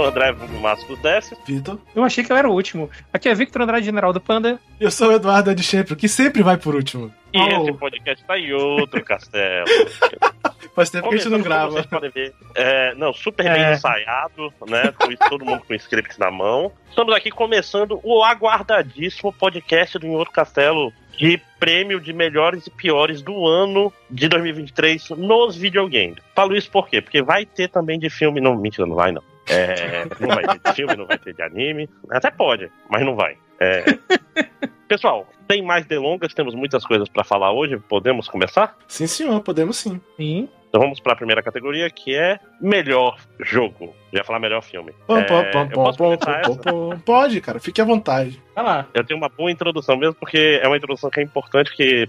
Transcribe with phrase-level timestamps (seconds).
[0.00, 1.36] sou o André Másculo Décio.
[1.46, 1.78] Vitor.
[1.94, 2.88] Eu achei que eu era o último.
[3.12, 4.58] Aqui é Victor Andrade, General do Panda.
[4.80, 7.12] Eu sou o Eduardo de sempre, que sempre vai por último.
[7.32, 7.62] E Oh.
[7.62, 9.66] esse podcast tá em outro castelo.
[10.74, 11.72] Faz tempo que a gente não grava.
[11.72, 12.32] Vocês podem ver.
[12.54, 13.72] É, não, super bem É.
[13.74, 14.92] ensaiado, né?
[14.92, 16.72] Com isso, todo mundo com script na mão.
[16.88, 22.70] Estamos aqui começando o aguardadíssimo podcast do Em Outro Castelo de prêmio de melhores e
[22.70, 26.16] piores do ano de 2023 nos videogames.
[26.34, 27.02] Falo isso por quê?
[27.02, 28.40] Porque vai ter também de filme.
[28.40, 29.22] Não, mentira, não vai não.
[29.50, 31.88] É, não vai ter de filme, não vai ter de anime.
[32.10, 33.36] Até pode, mas não vai.
[33.58, 33.84] É,
[34.88, 37.78] Pessoal, sem mais delongas, temos muitas coisas para falar hoje.
[37.88, 38.76] Podemos começar?
[38.88, 40.00] Sim, senhor, podemos sim.
[40.16, 40.48] Sim.
[40.68, 43.94] Então vamos para a primeira categoria, que é melhor jogo.
[44.12, 44.92] Já falar melhor filme.
[45.06, 46.56] Pom, É, essa?
[46.56, 46.98] pom.
[47.04, 48.40] Pode, cara, fique à vontade.
[48.54, 48.86] Vai lá.
[48.94, 52.08] Eu tenho uma boa introdução mesmo, porque é uma introdução que é importante, que,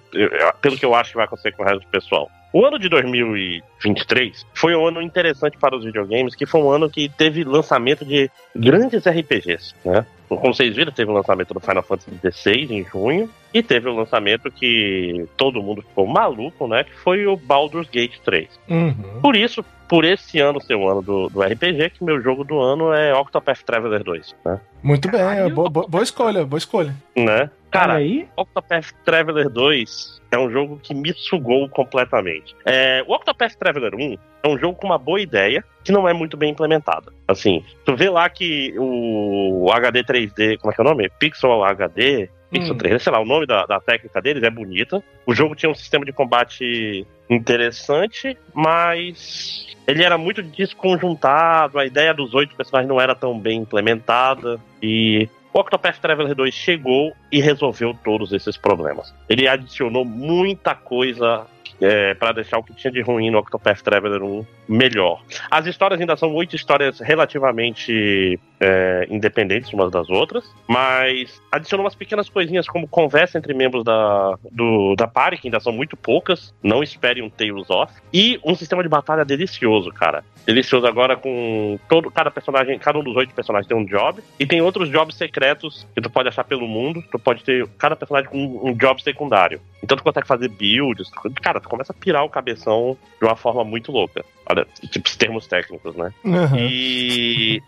[0.61, 2.29] pelo que eu acho que vai acontecer com o resto do pessoal.
[2.53, 6.89] O ano de 2023 foi um ano interessante para os videogames, que foi um ano
[6.89, 10.05] que teve lançamento de grandes RPGs, né?
[10.27, 13.95] Como vocês viram, teve o lançamento do Final Fantasy XVI em junho, e teve o
[13.95, 16.85] lançamento que todo mundo ficou maluco, né?
[16.85, 18.47] Que foi o Baldur's Gate 3.
[18.69, 19.19] Uhum.
[19.21, 22.61] Por isso, por esse ano ser o ano do, do RPG, que meu jogo do
[22.61, 24.57] ano é Octopath Traveler 2, né?
[24.81, 25.47] Muito bem, Caralho.
[25.47, 26.95] é boa, boa- boa escolha, boa escolha.
[27.13, 27.49] né?
[27.69, 28.27] Cara, Olha aí.
[28.37, 32.55] Octopath Traveler 2 é um jogo que me sugou completamente.
[32.65, 36.13] É, o Octopath Traveler 1 é um jogo com uma boa ideia que não é
[36.13, 37.11] muito bem implementada.
[37.27, 41.09] Assim, tu vê lá que o HD 3D, como é que é o nome?
[41.19, 42.77] Pixel HD, Pixel Hum.
[42.77, 45.01] 3D, sei lá, o nome da, da técnica deles é bonita.
[45.25, 52.13] O jogo tinha um sistema de combate interessante, mas ele era muito desconjuntado, a ideia
[52.13, 57.41] dos oito personagens não era tão bem implementada e o Octopath Traveler 2 chegou e
[57.41, 59.13] resolveu todos esses problemas.
[59.27, 61.45] Ele adicionou muita coisa
[61.81, 65.23] é, para deixar o que tinha de ruim no Octopath Traveler 1 melhor.
[65.49, 71.95] As histórias ainda são oito histórias relativamente é, independentes umas das outras, mas adicionou umas
[71.95, 76.53] pequenas coisinhas como conversa entre membros da, do, da party, que ainda são muito poucas,
[76.61, 80.23] não espere um Tales of, e um sistema de batalha delicioso, cara.
[80.45, 84.45] Delicioso agora com todo cada personagem, cada um dos oito personagens tem um job e
[84.45, 87.03] tem outros jobs secretos que tu pode achar pelo mundo.
[87.11, 89.61] Tu pode ter cada personagem com um, um job secundário.
[89.83, 91.11] Então tu consegue fazer builds.
[91.41, 94.25] Cara, tu começa a pirar o cabeção de uma forma muito louca.
[94.49, 96.11] Olha, tipo, os termos técnicos, né?
[96.31, 96.57] Uhum.
[96.57, 97.61] E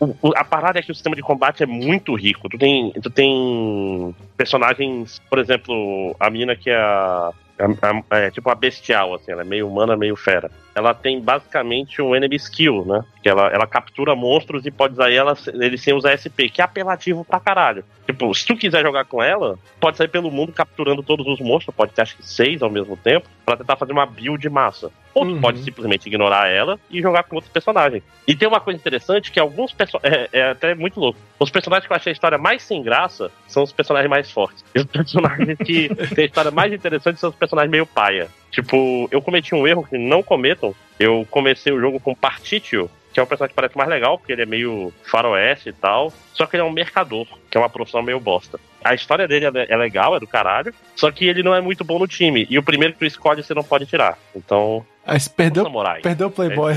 [0.00, 2.48] o- a parada é que o sistema de combate é muito rico.
[2.48, 7.30] Tu tem, tu tem personagens, por exemplo, a menina que é a.
[7.58, 10.50] a- a- é tipo uma bestial, assim, ela é meio humana, meio fera.
[10.74, 13.02] Ela tem basicamente um enemy skill, né?
[13.22, 16.64] Que ela, ela captura monstros e pode usar ela, ele sem usar SP, que é
[16.64, 17.82] apelativo pra caralho.
[18.06, 21.74] Tipo, se tu quiser jogar com ela, pode sair pelo mundo capturando todos os monstros,
[21.74, 24.90] pode ter acho que seis ao mesmo tempo, pra tentar fazer uma build massa.
[25.14, 25.40] Ou tu Uhum.
[25.40, 28.02] pode simplesmente ignorar ela e jogar com outros personagens.
[28.28, 30.28] E tem uma coisa interessante que alguns personagens.
[30.30, 31.18] É, é até muito louco.
[31.40, 34.62] Os personagens que eu achei a história mais sem graça são os personagens mais fortes.
[34.74, 38.28] E os personagens que têm a história mais interessante são os personagens meio paia.
[38.50, 40.74] Tipo, eu cometi um erro que não cometam.
[40.98, 44.32] Eu comecei o jogo com Partitio, que é um personagem que parece mais legal, porque
[44.32, 46.12] ele é meio faroeste e tal.
[46.32, 48.58] Só que ele é um mercador, que é uma profissão meio bosta.
[48.82, 50.72] A história dele é é legal, é do caralho.
[50.94, 52.46] Só que ele não é muito bom no time.
[52.48, 54.18] E o primeiro que tu escolhe, você não pode tirar.
[54.34, 56.00] Então, Aí você perdeu, samurai.
[56.00, 56.72] perdeu o Playboy.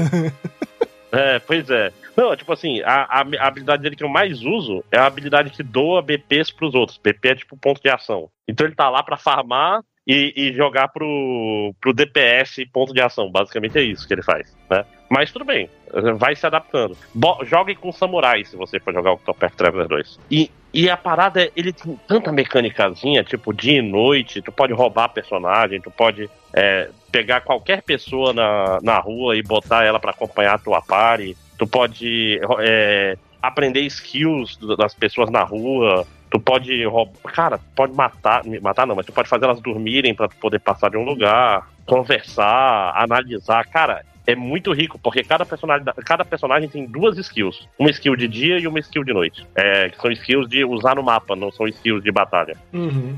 [1.12, 1.91] É, pois é.
[2.16, 5.50] Não, tipo assim, a, a, a habilidade dele que eu mais uso é a habilidade
[5.50, 7.00] que doa BPs pros outros.
[7.02, 8.29] BP é tipo ponto de ação.
[8.47, 13.30] Então ele tá lá pra farmar e, e jogar pro, pro DPS ponto de ação.
[13.30, 14.84] Basicamente é isso que ele faz, né?
[15.08, 15.70] Mas tudo bem,
[16.18, 16.97] vai se adaptando.
[17.14, 20.20] Bo jogue com samurai se você for jogar o Octopath Traveler 2.
[20.31, 24.73] E, e a parada, é, ele tem tanta mecânicazinha, tipo dia e noite, tu pode
[24.73, 30.12] roubar personagem, tu pode é, pegar qualquer pessoa na, na rua e botar ela pra
[30.12, 31.38] acompanhar a tua party.
[31.55, 36.08] Tu pode é, aprender skills das pessoas na rua.
[36.29, 37.34] Tu pode roubar.
[37.34, 38.43] Cara, tu pode matar.
[38.61, 41.67] Matar não, mas tu pode fazer elas dormirem pra tu poder passar de um lugar,
[41.85, 43.66] conversar, analisar.
[43.66, 47.67] Cara, é muito rico, porque cada personagem, cada personagem tem duas skills.
[47.79, 49.46] Uma skill de dia e uma skill de noite.
[49.55, 52.55] É, que são skills de usar no mapa, não são skills de batalha.
[52.72, 53.17] Uhum.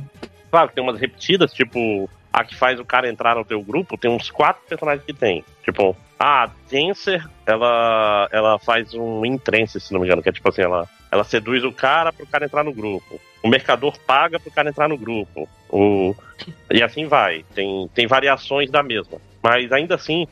[0.50, 3.98] Claro que tem umas repetidas, tipo, a que faz o cara entrar no teu grupo,
[3.98, 5.44] tem uns quatro personagens que tem.
[5.63, 10.48] Tipo, a Dancer, ela, ela faz um entrance, se não me engano, que é tipo
[10.48, 13.19] assim, ela, ela seduz o cara pro cara entrar no grupo.
[13.44, 15.50] O mercador paga pro cara entrar no grupo.
[15.69, 16.16] O,
[16.72, 17.44] e assim vai.
[17.54, 19.19] Tem, tem variações da mesma.
[19.44, 20.25] Mas ainda assim,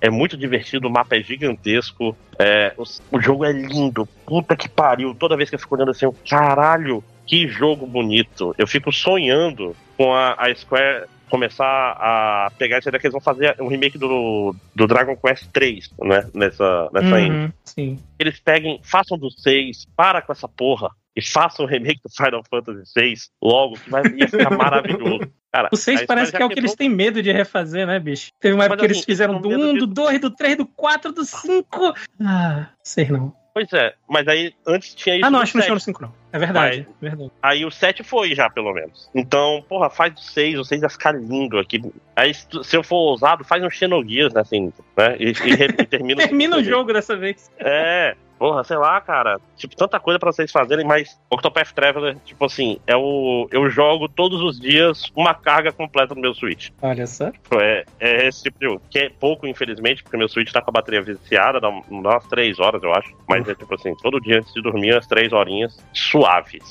[0.00, 2.16] é muito divertido, o mapa é gigantesco.
[2.38, 2.82] É, o,
[3.16, 4.06] o jogo é lindo.
[4.26, 5.14] Puta que pariu.
[5.14, 8.54] Toda vez que eu fico olhando assim, eu, caralho, que jogo bonito.
[8.58, 11.64] Eu fico sonhando com a, a Square começar
[11.98, 15.88] a pegar essa ideia que eles vão fazer um remake do, do Dragon Quest 3,
[16.00, 16.26] né?
[16.34, 17.54] Nessa, nessa Uhum, indie.
[17.64, 17.98] sim.
[18.18, 20.88] Eles peguem, façam do 6, para com essa porra.
[21.16, 25.28] E façam o remake do Final Fantasy 6 logo, que vai ia ficar maravilhoso.
[25.52, 27.98] Cara, O 6 a parece que é o que eles têm medo de refazer, né,
[27.98, 28.28] bicho?
[28.38, 30.30] Teve uma época que eles assim, fizeram do tão medo 1, de- do 2, do
[30.30, 31.92] 3, do 4, do 5.
[32.20, 33.34] Ah, sei não.
[33.58, 35.26] Pois é, mas aí antes tinha isso.
[35.26, 35.66] Ah, não, acho que não 7.
[35.66, 36.14] chegou no 5, não.
[36.32, 37.32] É verdade, é verdade.
[37.42, 39.10] Aí o 7 foi já, pelo menos.
[39.12, 41.82] Então, porra, faz o 6, o 6 vai ficar lindo aqui.
[42.14, 45.16] Aí, se eu for ousado, faz um Xenogears, né, assim, né?
[45.18, 47.50] E, e e termina Termina o jogo dessa vez.
[47.58, 49.38] É, porra, sei lá, cara.
[49.56, 53.48] Tipo, tanta coisa pra vocês fazerem, mas Octopath Traveler, tipo assim, é o.
[53.50, 56.70] Eu jogo todos os dias uma carga completa no meu Switch.
[56.80, 57.30] Olha só.
[57.30, 58.82] Tipo, É, é esse tipo de jogo.
[58.90, 62.26] Que é pouco, infelizmente, porque meu Switch tá com a bateria viciada, dá, um- umas
[62.28, 63.14] três horas, eu acho.
[63.28, 66.62] Mas é tipo assim, todo dia antes de dormir, umas três horinhas suaves.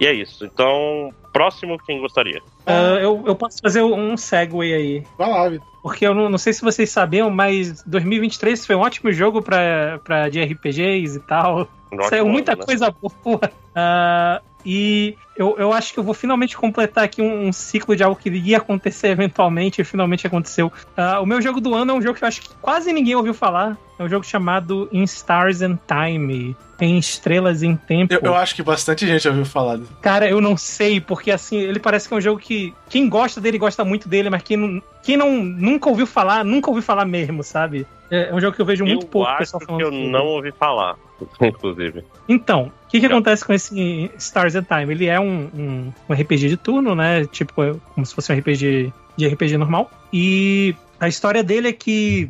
[0.00, 0.46] E é isso.
[0.46, 2.42] Então, próximo, quem gostaria?
[2.64, 5.04] Ah, eu, eu posso fazer um segue aí.
[5.18, 5.68] Vai lá, Vitor.
[5.82, 10.00] Porque eu não, não sei se vocês sabiam, mas 2023 foi um ótimo jogo pra,
[10.02, 11.68] pra, de RPGs e tal.
[11.92, 12.66] Um Saiu muita ano, né?
[12.66, 13.40] coisa boa.
[13.74, 18.02] Ah, e eu, eu acho que eu vou finalmente completar aqui um, um ciclo de
[18.02, 20.72] algo que ia acontecer eventualmente e finalmente aconteceu.
[20.96, 23.14] Ah, o meu jogo do ano é um jogo que eu acho que quase ninguém
[23.14, 23.76] ouviu falar.
[23.98, 26.56] É um jogo chamado In Stars and Time.
[26.80, 28.14] Em Estrelas em Tempo.
[28.14, 29.76] Eu, eu acho que bastante gente ouviu falar.
[29.76, 29.88] dele.
[30.00, 33.38] Cara, eu não sei, porque assim, ele parece que é um jogo que quem gosta
[33.38, 37.04] dele gosta muito dele, mas quem não, quem não nunca ouviu falar, nunca ouviu falar
[37.04, 37.86] mesmo, sabe?
[38.10, 39.82] É um jogo que eu vejo muito eu pouco acho pessoal que falando.
[39.82, 40.08] eu sobre.
[40.08, 40.96] não ouvi falar,
[41.40, 42.02] inclusive.
[42.26, 44.92] Então, o que, que acontece com esse Stars and Time?
[44.92, 47.24] Ele é um, um, um RPG de turno, né?
[47.24, 49.88] Tipo, é como se fosse um RPG de RPG normal.
[50.12, 52.28] E a história dele é que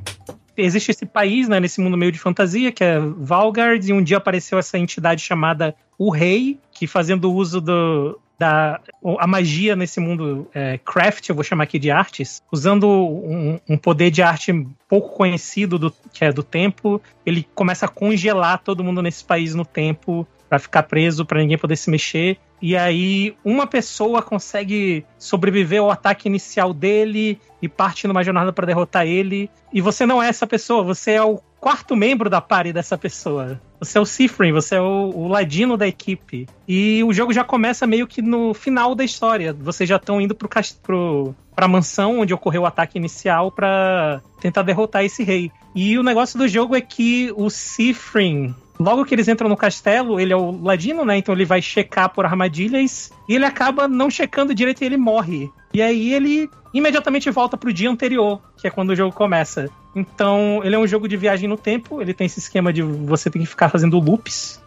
[0.55, 4.19] existe esse país, né, nesse mundo meio de fantasia, que é Valgard, e um dia
[4.19, 8.79] apareceu essa entidade chamada O Rei, que fazendo uso do, da
[9.19, 13.79] a magia nesse mundo é, craft, eu vou chamar aqui de artes, usando um, um
[13.79, 14.53] poder de arte
[14.87, 19.55] pouco conhecido do, que é do tempo, ele começa a congelar todo mundo nesse país
[19.55, 22.37] no tempo para ficar preso, para ninguém poder se mexer.
[22.61, 28.67] E aí uma pessoa consegue sobreviver ao ataque inicial dele e parte numa jornada para
[28.67, 29.49] derrotar ele.
[29.73, 33.61] E você não é essa pessoa, você é o quarto membro da party dessa pessoa.
[33.79, 36.49] Você é o Sifrin, você é o, o ladino da equipe.
[36.67, 39.53] E o jogo já começa meio que no final da história.
[39.53, 40.49] Vocês já estão indo pro,
[40.83, 45.53] pro, pra mansão onde ocorreu o ataque inicial para tentar derrotar esse rei.
[45.75, 50.19] E o negócio do jogo é que o Sifrin, logo que eles entram no castelo,
[50.19, 51.19] ele é o ladino, né?
[51.19, 55.51] Então ele vai checar por armadilhas e ele acaba não checando direito e ele morre.
[55.73, 59.69] E aí ele imediatamente volta pro dia anterior, que é quando o jogo começa.
[59.95, 63.29] Então, ele é um jogo de viagem no tempo, ele tem esse esquema de você
[63.29, 64.61] ter que ficar fazendo loops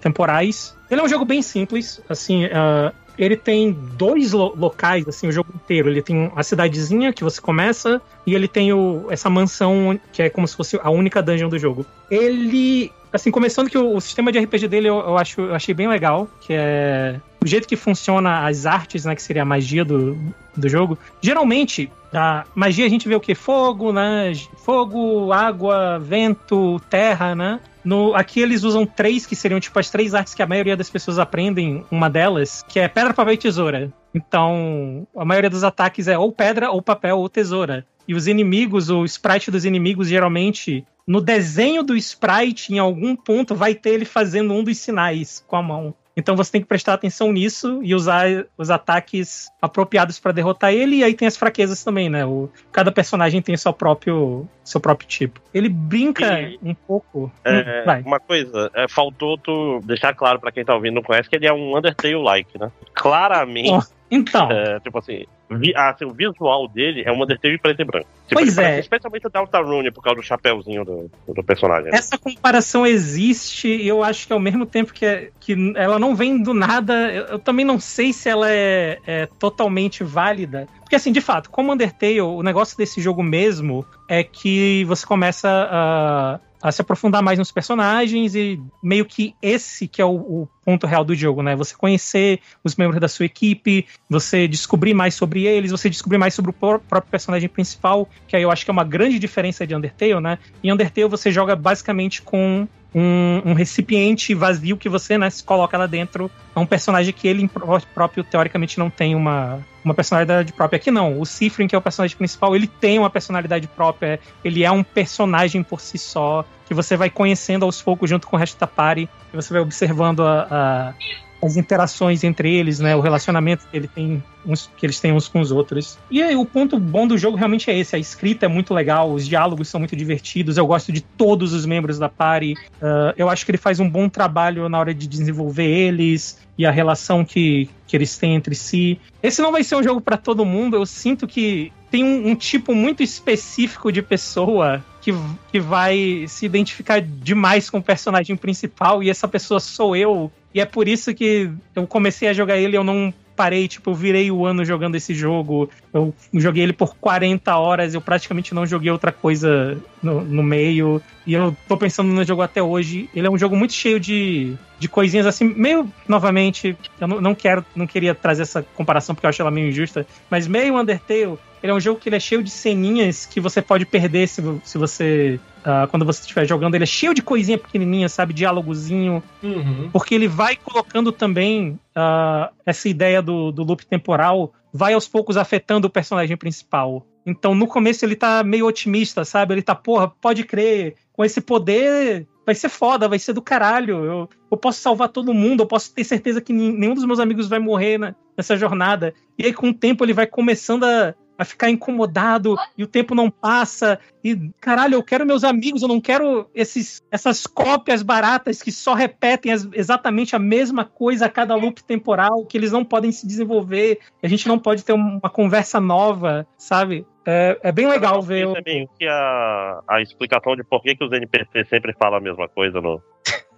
[0.00, 0.76] temporais.
[0.90, 5.32] Ele é um jogo bem simples, assim, ah, ele tem dois lo- locais, assim, o
[5.32, 5.88] jogo inteiro.
[5.88, 10.30] Ele tem a cidadezinha que você começa e ele tem o, essa mansão que é
[10.30, 11.84] como se fosse a única dungeon do jogo.
[12.10, 15.74] Ele, assim, começando que o, o sistema de RPG dele eu, eu acho, eu achei
[15.74, 19.84] bem legal, que é o jeito que funciona as artes, né, que seria a magia
[19.84, 20.16] do,
[20.54, 20.98] do jogo.
[21.22, 23.34] Geralmente, a magia a gente vê o que?
[23.34, 24.32] Fogo, né?
[24.58, 27.60] Fogo, água, vento, terra, né?
[27.82, 30.90] No, aqui eles usam três, que seriam tipo as três artes que a maioria das
[30.90, 33.90] pessoas aprendem, uma delas, que é pedra, papel e tesoura.
[34.14, 37.86] Então, a maioria dos ataques é ou pedra, ou papel, ou tesoura.
[38.06, 43.54] E os inimigos, o sprite dos inimigos, geralmente, no desenho do sprite, em algum ponto,
[43.54, 45.94] vai ter ele fazendo um dos sinais com a mão.
[46.16, 48.26] Então você tem que prestar atenção nisso e usar
[48.58, 50.96] os ataques apropriados para derrotar ele.
[50.96, 52.26] E aí tem as fraquezas também, né?
[52.26, 55.40] O, cada personagem tem seu próprio, seu próprio tipo.
[55.54, 57.32] Ele brinca E- um pouco.
[57.44, 58.02] É, Hum.
[58.06, 61.36] Uma coisa, é, faltou tu deixar claro pra quem tá ouvindo e não conhece que
[61.36, 62.70] ele é um Undertale-like, né?
[62.92, 65.24] Claramente, Então, é, tipo assim,
[65.58, 68.06] vi- ah, assim, o visual dele é um Undertale preto e branco.
[68.28, 68.78] Tipo, Pois é.
[68.80, 71.90] Especialmente o Deltarune, por causa do chapéuzinho do, do personagem.
[71.90, 71.98] né?
[71.98, 76.14] essa comparação existe e eu acho que ao mesmo tempo que, é- que ela não
[76.14, 80.68] vem do nada, eu, eu também não sei se ela é, é totalmente válida.
[80.80, 85.48] Porque, assim, de fato, como Undertale, o negócio desse jogo mesmo é que você começa
[85.70, 90.48] a, a se aprofundar mais nos personagens e meio que esse que é o, o
[90.64, 91.56] ponto real do jogo, né?
[91.56, 96.34] Você conhecer os membros da sua equipe, você descobrir mais sobre eles, você descobrir mais
[96.34, 99.66] sobre o pró- próprio personagem principal, que aí eu acho que é uma grande diferença
[99.66, 100.38] de Undertale, né?
[100.62, 105.76] Em Undertale você joga basicamente com um, um recipiente vazio que você né, se coloca
[105.78, 106.30] lá dentro.
[106.54, 110.76] É um personagem que ele pró- próprio, teoricamente, não tem uma, uma personalidade própria.
[110.76, 111.20] Aqui não.
[111.20, 114.18] O Sifrin, que é o personagem principal, ele tem uma personalidade própria.
[114.44, 118.36] Ele é um personagem por si só, que você vai conhecendo aos poucos junto com
[118.36, 119.08] o resto da party.
[119.32, 120.94] E você vai observando a, a-
[121.42, 122.94] as interações entre eles, né?
[122.94, 125.98] O relacionamento que, ele tem uns, que eles têm uns com os outros.
[126.08, 127.96] E aí, o ponto bom do jogo realmente é esse.
[127.96, 130.56] A escrita é muito legal, os diálogos são muito divertidos.
[130.56, 132.52] Eu gosto de todos os membros da party.
[132.80, 136.64] Uh, eu acho que ele faz um bom trabalho na hora de desenvolver eles e
[136.64, 139.00] a relação que, que eles têm entre si.
[139.20, 140.76] Esse não vai ser um jogo para todo mundo.
[140.76, 145.12] Eu sinto que tem um, um, tipo muito específico de pessoa que,
[145.50, 150.30] que vai se identificar demais com o personagem principal, e essa pessoa sou eu.
[150.54, 153.94] E é por isso que eu comecei a jogar ele, eu não parei, tipo, eu
[153.94, 155.70] virei o ano jogando esse jogo.
[155.94, 161.00] Eu joguei ele por 40 horas, eu praticamente não joguei outra coisa no, no meio.
[161.26, 163.08] E eu tô pensando no jogo até hoje.
[163.14, 166.76] Ele é um jogo muito cheio de, de coisinhas assim, meio novamente.
[167.00, 170.06] Eu não, não quero, não queria trazer essa comparação porque eu acho ela meio injusta,
[170.28, 173.84] mas meio Undertale ele é um jogo que é cheio de ceninhas que você pode
[173.84, 175.38] perder se, se você.
[175.60, 178.32] Uh, quando você estiver jogando, ele é cheio de coisinha pequenininha, sabe?
[178.32, 179.22] Diálogozinho.
[179.42, 179.90] Uhum.
[179.92, 185.36] Porque ele vai colocando também uh, essa ideia do, do loop temporal, vai aos poucos
[185.36, 187.06] afetando o personagem principal.
[187.26, 189.54] Então, no começo, ele tá meio otimista, sabe?
[189.54, 194.04] Ele tá, porra, pode crer, com esse poder vai ser foda, vai ser do caralho.
[194.04, 197.48] Eu, eu posso salvar todo mundo, eu posso ter certeza que nenhum dos meus amigos
[197.48, 199.14] vai morrer né, nessa jornada.
[199.38, 203.14] E aí, com o tempo, ele vai começando a, a ficar incomodado e o tempo
[203.14, 203.98] não passa.
[204.22, 208.92] E, caralho, eu quero meus amigos, eu não quero esses, essas cópias baratas que só
[208.92, 213.26] repetem as, exatamente a mesma coisa a cada loop temporal, que eles não podem se
[213.26, 217.06] desenvolver, a gente não pode ter uma conversa nova, sabe?
[217.26, 218.52] É, é bem legal ver.
[218.52, 222.48] Também que a, a explicação de por que, que os NPCs sempre falam a mesma
[222.48, 223.00] coisa no,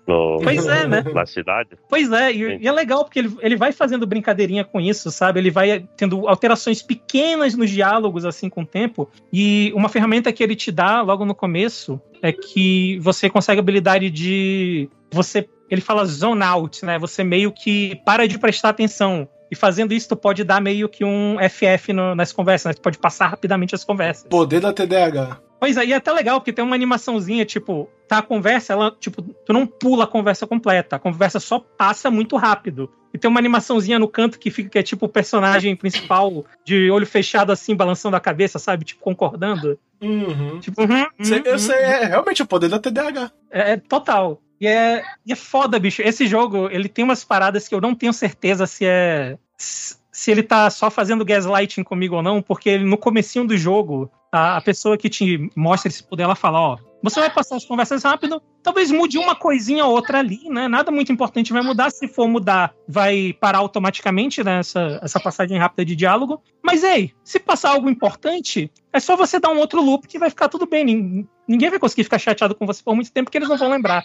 [0.07, 1.05] no, pois é, né?
[1.15, 1.71] Na cidade.
[1.89, 5.39] Pois é, e, e, é legal porque ele, ele vai fazendo brincadeirinha com isso, sabe?
[5.39, 9.09] Ele vai tendo alterações pequenas nos diálogos, assim, com o tempo.
[9.33, 13.63] E uma ferramenta que ele te dá logo no começo é que você consegue a
[13.63, 14.89] habilidade de.
[15.13, 15.49] Você.
[15.71, 16.99] Ele fala zone out, né?
[16.99, 19.29] Você meio que para de prestar atenção.
[19.51, 22.75] E fazendo isso, tu pode dar meio que um FF no, nas conversas, né?
[22.75, 24.27] Tu pode passar rapidamente as conversas.
[24.29, 25.39] Poder da TDAH.
[25.63, 28.91] Pois aí é, é até legal, porque tem uma animaçãozinha, tipo, tá a conversa, ela,
[28.99, 32.91] tipo, tu não pula a conversa completa, a conversa só passa muito rápido.
[33.15, 36.91] E tem uma animaçãozinha no canto que fica, que é tipo o personagem principal de
[36.91, 38.85] olho fechado assim, balançando a cabeça, sabe?
[38.85, 39.79] Tipo, concordando.
[40.01, 40.59] Uhum.
[40.59, 43.31] Tipo, uhum, uhum, eu sei, é realmente o poder da TDAH.
[43.49, 44.43] É, é total.
[44.61, 46.03] E é, e é foda, bicho.
[46.03, 50.43] Esse jogo, ele tem umas paradas que eu não tenho certeza se é se ele
[50.43, 55.11] tá só fazendo gaslighting comigo ou não, porque no comecinho do jogo, a, pessoa que
[55.11, 59.19] te mostra esse poder, ela fala, ó, você vai passar as conversas rápido, talvez mude
[59.19, 60.69] uma coisinha ou outra ali, né?
[60.69, 61.91] Nada muito importante vai mudar.
[61.91, 64.61] Se for mudar, vai parar automaticamente né?
[64.61, 66.41] essa, essa passagem rápida de diálogo.
[66.63, 70.31] Mas ei, se passar algo importante, é só você dar um outro loop que vai
[70.31, 71.27] ficar tudo bem.
[71.47, 74.05] Ninguém vai conseguir ficar chateado com você por muito tempo que eles não vão lembrar.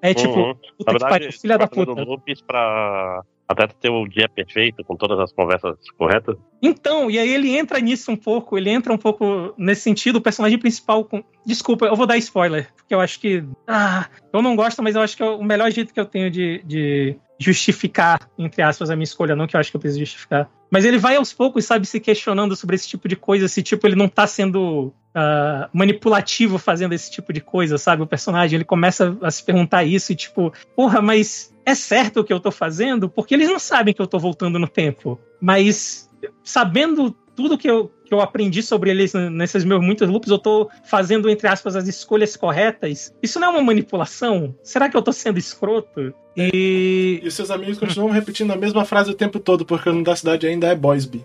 [0.00, 0.54] É tipo, uhum.
[0.78, 2.00] puta verdade, que pariu, filha da puta.
[2.00, 6.36] loops pra até ter o dia perfeito, com todas as conversas corretas.
[6.60, 10.20] Então, e aí ele entra nisso um pouco, ele entra um pouco nesse sentido, o
[10.20, 11.04] personagem principal.
[11.04, 11.22] Com...
[11.44, 13.44] Desculpa, eu vou dar spoiler, porque eu acho que.
[13.66, 16.30] Ah, eu não gosto, mas eu acho que é o melhor jeito que eu tenho
[16.30, 20.00] de, de justificar, entre aspas, a minha escolha, não que eu acho que eu preciso
[20.00, 20.50] justificar.
[20.70, 23.86] Mas ele vai aos poucos, sabe, se questionando sobre esse tipo de coisa, se tipo,
[23.86, 28.02] ele não tá sendo uh, manipulativo fazendo esse tipo de coisa, sabe?
[28.02, 32.24] O personagem, ele começa a se perguntar isso e tipo, porra, mas é certo o
[32.24, 33.10] que eu tô fazendo?
[33.10, 35.20] Porque eles não sabem que eu tô voltando no tempo.
[35.40, 36.08] Mas
[36.46, 40.70] sabendo tudo que eu, que eu aprendi sobre eles nesses meus muitos loops, eu tô
[40.84, 43.12] fazendo, entre aspas, as escolhas corretas.
[43.22, 44.54] Isso não é uma manipulação?
[44.62, 46.14] Será que eu tô sendo escroto?
[46.36, 47.20] E...
[47.22, 50.14] E seus amigos continuam repetindo a mesma frase o tempo todo, porque o nome da
[50.14, 51.24] cidade ainda é Boysby.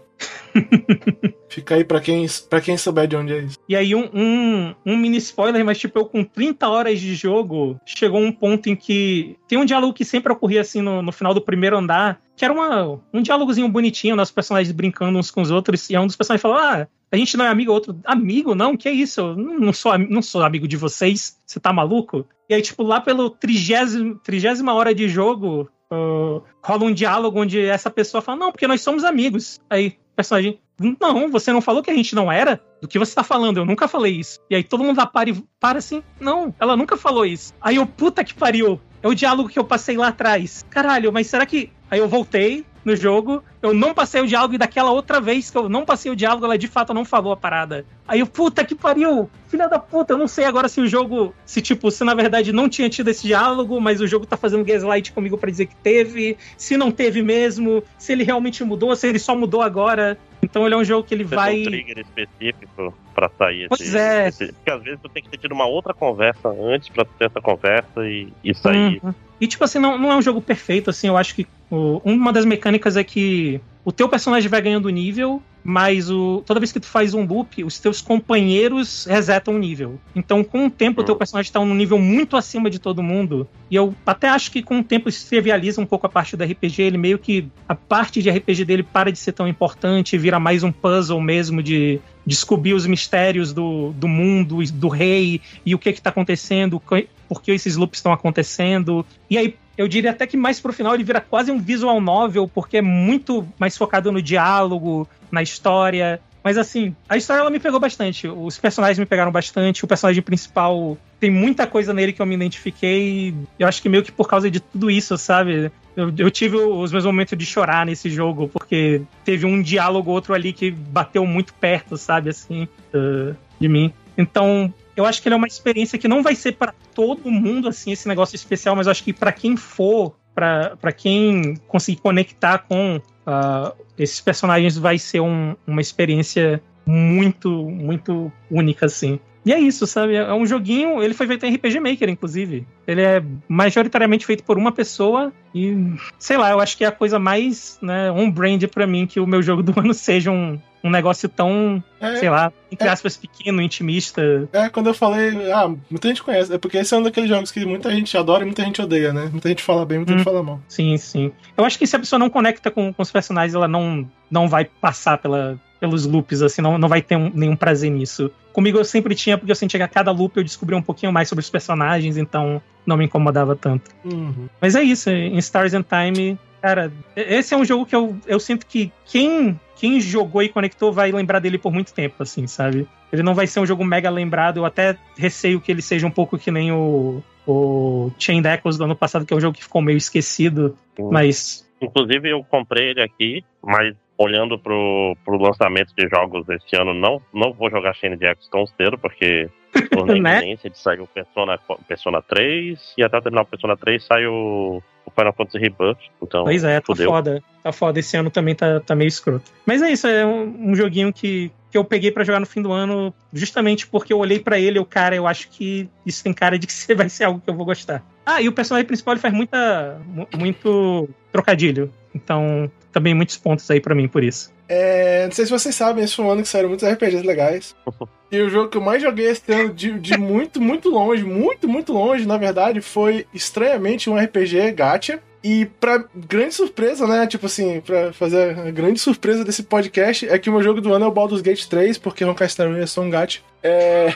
[1.50, 3.58] Fica aí pra quem, pra quem souber de onde é isso.
[3.68, 7.78] E aí, um, um, um, mini spoiler, mas tipo, eu com 30 horas de jogo,
[7.86, 9.36] chegou um ponto em que.
[9.50, 12.54] Tem um diálogo que sempre ocorria assim no, no final do primeiro andar, que era
[12.54, 16.41] uma, um diálogozinho bonitinho, nossos personagens brincando uns com os outros, e um dos personagens
[16.41, 18.56] falou: Ah, a gente não é amigo, outro, amigo?
[18.56, 19.22] Não, que é isso?
[19.22, 22.25] Eu não sou, não sou amigo de vocês, você tá maluco?
[22.50, 27.89] E aí, tipo, lá pelo trigésima hora de jogo, uh, rola um diálogo onde essa
[27.89, 29.60] pessoa fala, não, porque nós somos amigos.
[29.70, 30.60] Aí, personagem,
[31.00, 32.62] não, você não falou que a gente não era?
[32.82, 33.58] Do que você tá falando?
[33.58, 34.39] Eu nunca falei isso.
[34.50, 37.53] E aí todo mundo lá para, para assim, não, ela nunca falou isso.
[37.62, 40.65] Aí eu, puta que pariu, é o diálogo que eu passei lá atrás.
[40.70, 41.72] Caralho, mas será que.
[41.89, 45.57] Aí eu voltei, no jogo, eu não passei o diálogo e daquela outra vez que
[45.57, 47.85] eu não passei o diálogo, ela de fato não falou a parada.
[48.12, 51.34] Aí eu, puta que pariu, filha da puta, eu não sei agora se o jogo,
[51.46, 54.65] se tipo, se na verdade não tinha tido esse diálogo, mas o jogo tá fazendo
[54.65, 59.08] gaslight comigo para dizer que teve, se não teve mesmo, se ele realmente mudou, se
[59.08, 60.18] ele só mudou agora.
[60.44, 61.53] Então ele é um jogo que ele Você vai.
[61.53, 64.27] Tem um trigger específico pra sair pois esse, é.
[64.27, 64.48] Esse...
[64.51, 67.39] Porque às vezes tu tem que ter tido uma outra conversa antes pra ter essa
[67.39, 69.00] conversa e, e sair.
[69.01, 69.13] Uhum.
[69.39, 72.34] E tipo assim, não, não é um jogo perfeito, assim, eu acho que O, uma
[72.34, 76.79] das mecânicas é que o teu personagem vai ganhando nível mas o, toda vez que
[76.79, 80.00] tu faz um loop, os teus companheiros resetam o nível.
[80.15, 81.17] Então, com o tempo, o teu hum.
[81.17, 83.47] personagem está num nível muito acima de todo mundo.
[83.69, 86.43] E eu até acho que com o tempo isso trivializa um pouco a parte do
[86.43, 86.81] RPG.
[86.81, 87.47] Ele meio que.
[87.67, 91.61] A parte de RPG dele para de ser tão importante, vira mais um puzzle mesmo
[91.61, 96.81] de descobrir os mistérios do, do mundo, do rei e o que está acontecendo,
[97.27, 99.05] por que esses loops estão acontecendo.
[99.29, 102.48] E aí, eu diria até que mais pro final ele vira quase um visual novel,
[102.48, 106.20] porque é muito mais focado no diálogo, na história.
[106.44, 108.28] Mas assim, a história ela me pegou bastante.
[108.28, 109.86] Os personagens me pegaram bastante.
[109.86, 113.34] O personagem principal tem muita coisa nele que eu me identifiquei.
[113.60, 115.72] Eu acho que meio que por causa de tudo isso, sabe?
[115.96, 120.34] Eu, eu tive os meus momentos de chorar nesse jogo, porque teve um diálogo outro
[120.34, 122.30] ali que bateu muito perto, sabe?
[122.30, 123.94] Assim, uh, de mim.
[124.18, 127.67] Então, eu acho que ele é uma experiência que não vai ser para todo mundo,
[127.67, 132.60] assim, esse negócio especial, mas eu acho que para quem for, para quem conseguir conectar
[132.60, 139.19] com uh, esses personagens vai ser um, uma experiência muito, muito única, assim.
[139.45, 140.15] E é isso, sabe?
[140.15, 141.01] É um joguinho.
[141.01, 142.67] Ele foi feito em RPG Maker, inclusive.
[142.86, 145.33] Ele é majoritariamente feito por uma pessoa.
[145.53, 145.75] E,
[146.19, 149.27] sei lá, eu acho que é a coisa mais né, on-brand para mim que o
[149.27, 153.17] meu jogo do ano seja um, um negócio tão, é, sei lá, entre é, aspas,
[153.17, 154.21] pequeno, intimista.
[154.53, 156.53] É, quando eu falei, ah, muita gente conhece.
[156.53, 159.12] É porque esse é um daqueles jogos que muita gente adora e muita gente odeia,
[159.12, 159.27] né?
[159.31, 160.62] Muita gente fala bem, muita hum, gente fala mal.
[160.67, 161.31] Sim, sim.
[161.57, 164.48] Eu acho que se a pessoa não conecta com, com os personagens, ela não, não
[164.48, 168.29] vai passar pela, pelos loops, assim, não, não vai ter um, nenhum prazer nisso.
[168.53, 171.11] Comigo eu sempre tinha, porque eu sentia que a cada loop eu descobria um pouquinho
[171.11, 173.89] mais sobre os personagens, então não me incomodava tanto.
[174.05, 174.47] Uhum.
[174.61, 178.39] Mas é isso, em Stars and Time, cara, esse é um jogo que eu, eu
[178.39, 182.88] sinto que quem quem jogou e conectou vai lembrar dele por muito tempo, assim, sabe?
[183.11, 186.11] Ele não vai ser um jogo mega lembrado, eu até receio que ele seja um
[186.11, 189.63] pouco que nem o, o Chain Echoes do ano passado, que é um jogo que
[189.63, 191.09] ficou meio esquecido, Sim.
[191.11, 191.67] mas...
[191.81, 197.22] Inclusive eu comprei ele aqui, mas olhando pro, pro lançamento de jogos esse ano, não,
[197.34, 199.50] não vou jogar Chain Echoes tão cedo, porque
[200.05, 200.40] né?
[200.40, 204.81] iminência de sair o Persona, Persona 3, e até terminar o Persona 3 sai o
[205.05, 206.00] o Final Fantasy Rebirth.
[206.22, 207.10] Então, pois é, tá fudeu.
[207.10, 207.44] foda.
[207.64, 208.00] Tá foda.
[208.00, 209.51] Esse ano também tá, tá meio escroto.
[209.66, 212.62] Mas é isso, é um, um joguinho que, que eu peguei para jogar no fim
[212.62, 216.24] do ano, justamente porque eu olhei para ele e o cara, eu acho que isso
[216.24, 218.03] tem cara de que vai ser algo que eu vou gostar.
[218.25, 220.00] Ah, e o personagem principal ele faz muita,
[220.38, 221.92] muito trocadilho.
[222.14, 224.51] Então, também muitos pontos aí para mim por isso.
[224.68, 227.75] É, não sei se vocês sabem, esse foi um ano que saíram muitos RPGs legais.
[228.32, 231.68] e o jogo que eu mais joguei esse ano, de, de muito, muito longe, muito,
[231.68, 235.20] muito longe, na verdade, foi estranhamente um RPG gacha.
[235.44, 237.25] E pra grande surpresa, né?
[237.25, 240.94] Tipo assim, pra fazer a grande surpresa desse podcast, é que o meu jogo do
[240.94, 243.40] ano é o Baldur's Gate 3, porque Honkai Star é só um gacha.
[243.64, 244.14] É.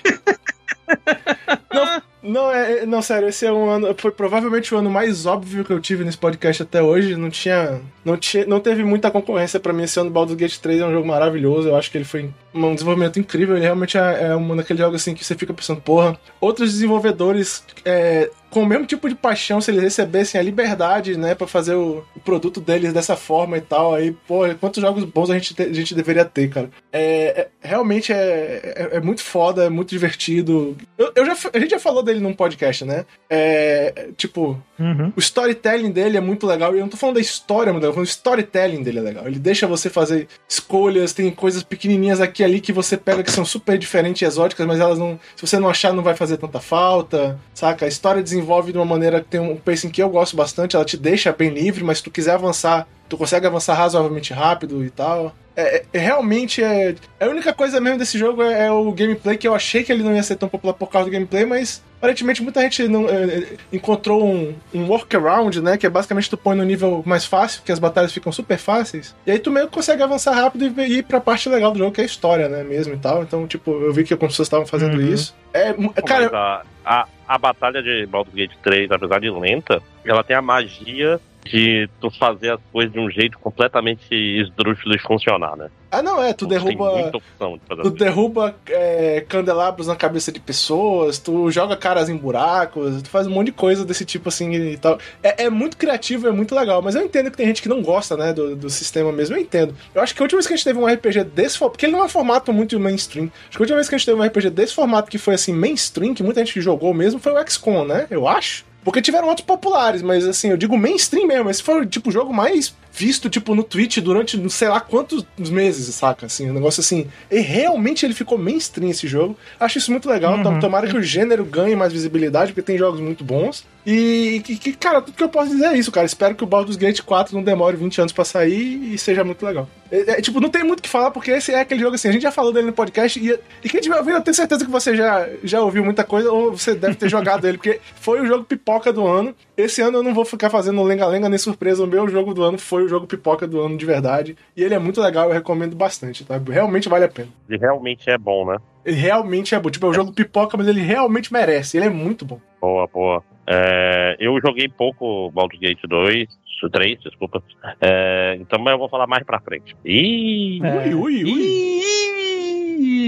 [1.74, 3.96] não, não, é, não, sério, esse é um ano.
[3.98, 7.16] Foi provavelmente o ano mais óbvio que eu tive nesse podcast até hoje.
[7.16, 7.82] Não tinha.
[8.04, 10.10] Não, tinha, não teve muita concorrência para mim esse ano.
[10.10, 11.70] Baldur's Gate 3 é um jogo maravilhoso.
[11.70, 13.56] Eu acho que ele foi um desenvolvimento incrível.
[13.56, 16.18] Ele realmente é, é um daqueles jogos assim que você fica pensando, porra.
[16.42, 21.36] Outros desenvolvedores é, com o mesmo tipo de paixão, se eles recebessem a liberdade, né,
[21.36, 25.30] para fazer o, o, produto deles dessa forma e tal, aí, pô, quantos jogos bons
[25.30, 26.70] a gente, te, a gente deveria ter, cara.
[26.90, 30.78] É, é realmente é, é, é, muito foda, é muito divertido.
[30.98, 33.06] Eu, eu, já, a gente já falou dele num podcast, né?
[33.30, 35.12] É, tipo, uhum.
[35.14, 38.04] o storytelling dele é muito legal, e eu não tô falando da história, mas o
[38.04, 39.28] storytelling dele é legal.
[39.28, 43.32] Ele deixa você fazer escolhas, tem coisas pequenininhas aqui e ali que você pega que
[43.32, 46.38] são super diferentes e exóticas, mas elas não, se você não achar, não vai fazer
[46.38, 47.84] tanta falta, saca?
[47.84, 50.76] A história desenvolve desenvolve de uma maneira que tem um pacing que eu gosto bastante,
[50.76, 54.86] ela te deixa bem livre, mas se tu quiser avançar, tu consegue avançar razoavelmente rápido
[54.86, 55.34] e tal.
[55.56, 56.96] É, é, realmente é.
[57.20, 60.04] A única coisa mesmo desse jogo é, é, o gameplay, que eu achei que ele
[60.04, 63.24] não ia ser tão popular por causa do gameplay, mas aparentemente muita gente não, é,
[63.24, 65.78] é encontrou um, um workaround, né?
[65.78, 69.16] Que é basicamente tu põe no nível mais fácil, que as batalhas ficam super fáceis.
[69.26, 71.92] E aí tu meio que consegue avançar rápido e ir pra parte legal do jogo,
[71.92, 72.64] que é a história, né?
[72.64, 73.24] Mesmo e tal.
[73.24, 75.14] Então, tipo, eu vi que algumas pessoas estavam fazendo uhum.
[75.14, 75.34] isso.
[75.54, 75.74] É,
[76.06, 76.30] cara.
[76.34, 81.20] A, a, a batalha de Baldur's Gate 3, apesar de lenta, ela tem a magia
[81.46, 85.70] de tu fazer as coisas de um jeito completamente esdrúxulo e funcionar, né?
[85.92, 87.12] Ah, não, é, tu derruba.
[87.12, 93.10] De tu derruba é, candelabros na cabeça de pessoas, tu joga caras em buracos, tu
[93.10, 94.98] faz um monte de coisa desse tipo assim e tal.
[95.22, 97.82] É, é muito criativo, é muito legal, mas eu entendo que tem gente que não
[97.82, 99.76] gosta, né, do, do sistema mesmo, eu entendo.
[99.94, 101.86] Eu acho que a última vez que a gente teve um RPG desse formato, porque
[101.86, 104.08] ele não é um formato muito mainstream, acho que a última vez que a gente
[104.08, 107.32] teve um RPG desse formato que foi assim, mainstream, que muita gente jogou mesmo, foi
[107.32, 108.08] o XCOM, né?
[108.10, 108.66] Eu acho.
[108.86, 111.50] Porque tiveram outros populares, mas assim, eu digo mainstream mesmo.
[111.50, 115.26] Esse foi tipo o jogo mais visto, tipo, no Twitch durante não sei lá quantos
[115.38, 116.26] meses, saca?
[116.26, 117.08] Assim, um negócio assim.
[117.30, 119.38] E realmente ele ficou mainstream esse jogo.
[119.60, 120.38] Acho isso muito legal.
[120.38, 120.60] Uhum.
[120.60, 123.66] Tomara que o gênero ganhe mais visibilidade, porque tem jogos muito bons.
[123.86, 126.06] E, que, cara, tudo que eu posso dizer é isso, cara.
[126.06, 129.46] Espero que o Baldur's Gate 4 não demore 20 anos pra sair e seja muito
[129.46, 129.70] legal.
[129.92, 132.10] É, é, tipo, não tem muito o que falar, porque esse é aquele jogo assim,
[132.10, 134.66] a gente já falou dele no podcast, e, e quem tiver ouvindo, eu tenho certeza
[134.66, 138.22] que você já, já ouviu muita coisa, ou você deve ter jogado ele, porque foi
[138.22, 139.36] o jogo pipoca do ano.
[139.58, 142.58] Esse ano eu não vou ficar fazendo lenga-lenga nem surpresa, o meu jogo do ano
[142.58, 144.36] foi o jogo pipoca do ano de verdade.
[144.56, 146.38] E ele é muito legal, eu recomendo bastante, tá?
[146.38, 147.30] Realmente vale a pena.
[147.50, 148.58] Ele realmente é bom, né?
[148.84, 149.70] Ele realmente é bom.
[149.70, 151.78] Tipo, é um jogo pipoca, mas ele realmente merece.
[151.78, 152.40] Ele é muito bom.
[152.62, 153.24] Boa, boa.
[153.48, 156.28] É, eu joguei pouco Baldur's Gate 2,
[156.72, 157.44] 3, desculpa.
[157.80, 159.76] É, então eu vou falar mais pra frente.
[159.86, 160.60] Ih!
[160.64, 160.94] É.
[160.94, 162.25] Ui, ui, ui.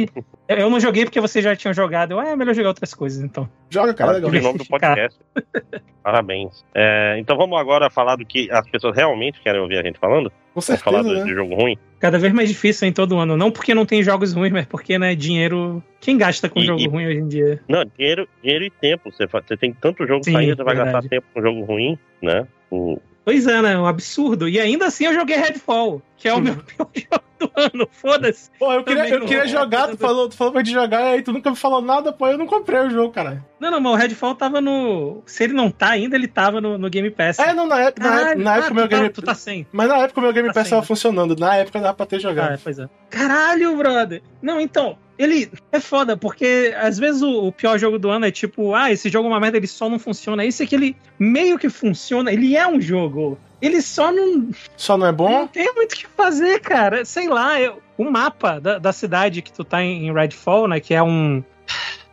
[0.48, 2.12] Eu não joguei porque vocês já tinham jogado.
[2.12, 3.50] Eu, ah, é melhor jogar outras coisas, então.
[3.70, 4.30] Joga, cara, legal.
[4.30, 5.20] O nome do podcast.
[6.04, 6.64] Parabéns.
[6.74, 10.32] É, então vamos agora falar do que as pessoas realmente querem ouvir a gente falando?
[10.54, 11.24] Com certeza, falar né?
[11.24, 11.78] de jogo ruim?
[12.00, 13.36] Cada vez mais difícil em todo ano.
[13.36, 15.84] Não porque não tem jogos ruins, mas porque, né, dinheiro.
[16.00, 17.62] Quem gasta com E- jogo e- ruim hoje em dia?
[17.68, 19.12] Não, dinheiro, dinheiro e tempo.
[19.12, 20.94] Você, fa- você tem tanto jogo Sim, saindo, você vai verdade.
[20.96, 22.48] gastar tempo com jogo ruim, né?
[22.72, 23.78] O- Pois é, né?
[23.78, 24.48] Um absurdo.
[24.48, 27.90] E ainda assim eu joguei Redfall, que é o meu pior jogo do ano.
[27.92, 28.50] Foda-se.
[28.58, 31.22] Pô, eu queria, eu queria jogar, tu falou, tu falou pra gente jogar, e aí
[31.22, 33.44] tu nunca me falou nada, pô, eu não comprei o jogo, caralho.
[33.60, 35.22] Não, não, mas o Redfall tava no.
[35.26, 37.38] Se ele não tá ainda, ele tava no, no Game Pass.
[37.38, 39.22] É, não, na época, na época, Caralho, na época ah, o meu tá, Game tu
[39.22, 39.68] tá sem.
[39.74, 40.88] Mas na época o meu Game Tá Pass sem, tava né?
[40.88, 41.36] funcionando.
[41.36, 42.54] Na época dava pra ter jogado.
[42.54, 42.88] Ah, pois é.
[43.10, 44.22] Caralho, brother.
[44.42, 48.32] Não, então, ele é foda, porque às vezes o, o pior jogo do ano é
[48.32, 50.46] tipo, ah, esse jogo é uma merda, ele só não funciona.
[50.46, 53.38] Esse aqui, ele meio que funciona, ele é um jogo.
[53.62, 55.48] Ele só não, Só não é não bom?
[55.48, 57.04] tem muito o que fazer, cara.
[57.04, 60.80] Sei lá, eu, o mapa da, da cidade que tu tá em, em Redfall, né,
[60.80, 61.44] que é um...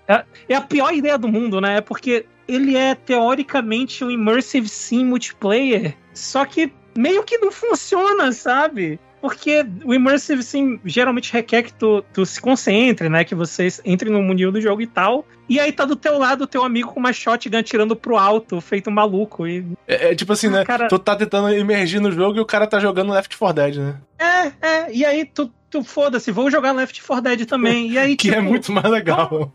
[0.08, 4.68] É, é a pior ideia do mundo, né, é porque ele é teoricamente um immersive
[4.68, 9.00] sim multiplayer, só que meio que não funciona, sabe?
[9.24, 13.24] Porque o Immersive Sim geralmente requer que tu, tu se concentre, né?
[13.24, 15.26] Que vocês entrem no mundinho do jogo e tal.
[15.48, 18.60] E aí tá do teu lado o teu amigo com uma shotgun tirando pro alto,
[18.60, 19.46] feito um maluco.
[19.46, 20.64] E É, é tipo assim, Ah, né?
[20.66, 20.88] cara.
[20.88, 23.96] Tu tá tentando emergir no jogo e o cara tá jogando Left 4 Dead, né?
[24.18, 27.92] É, é, e aí tu, tu foda-se, vou jogar Left 4 Dead também.
[27.92, 29.50] E aí, Que tipo, é muito mais legal.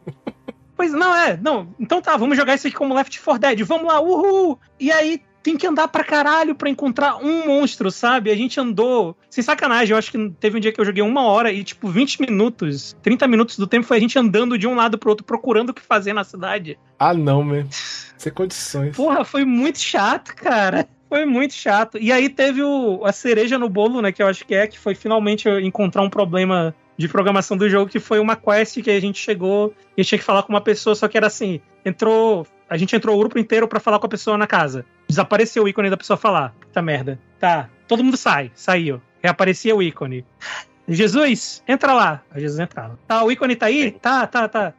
[0.75, 1.75] Pois não, é, não.
[1.79, 4.57] Então tá, vamos jogar isso aqui como Left 4 Dead, vamos lá, uhul!
[4.79, 8.29] E aí tem que andar pra caralho pra encontrar um monstro, sabe?
[8.29, 9.17] A gente andou.
[9.29, 11.87] Sem sacanagem, eu acho que teve um dia que eu joguei uma hora e, tipo,
[11.87, 15.25] 20 minutos, 30 minutos do tempo foi a gente andando de um lado pro outro,
[15.25, 16.77] procurando o que fazer na cidade.
[16.99, 17.65] Ah, não, man.
[17.71, 18.95] Sem condições.
[18.95, 20.87] Porra, foi muito chato, cara.
[21.07, 21.97] Foi muito chato.
[21.97, 24.11] E aí teve o, a cereja no bolo, né?
[24.11, 27.89] Que eu acho que é, que foi finalmente encontrar um problema de programação do jogo,
[27.89, 30.93] que foi uma quest que a gente chegou e tinha que falar com uma pessoa,
[30.93, 32.45] só que era assim, entrou.
[32.69, 34.85] A gente entrou o grupo inteiro pra falar com a pessoa na casa.
[35.09, 36.53] Desapareceu o ícone da pessoa falar.
[36.61, 37.19] Puta merda.
[37.39, 37.67] Tá.
[37.87, 38.51] Todo mundo sai.
[38.53, 39.01] Saiu.
[39.21, 40.23] Reaparecia o ícone.
[40.87, 42.21] Jesus, entra lá.
[42.31, 42.97] Aí Jesus entrava.
[43.07, 43.91] Tá, o ícone tá aí?
[43.91, 44.73] Tá, tá, tá.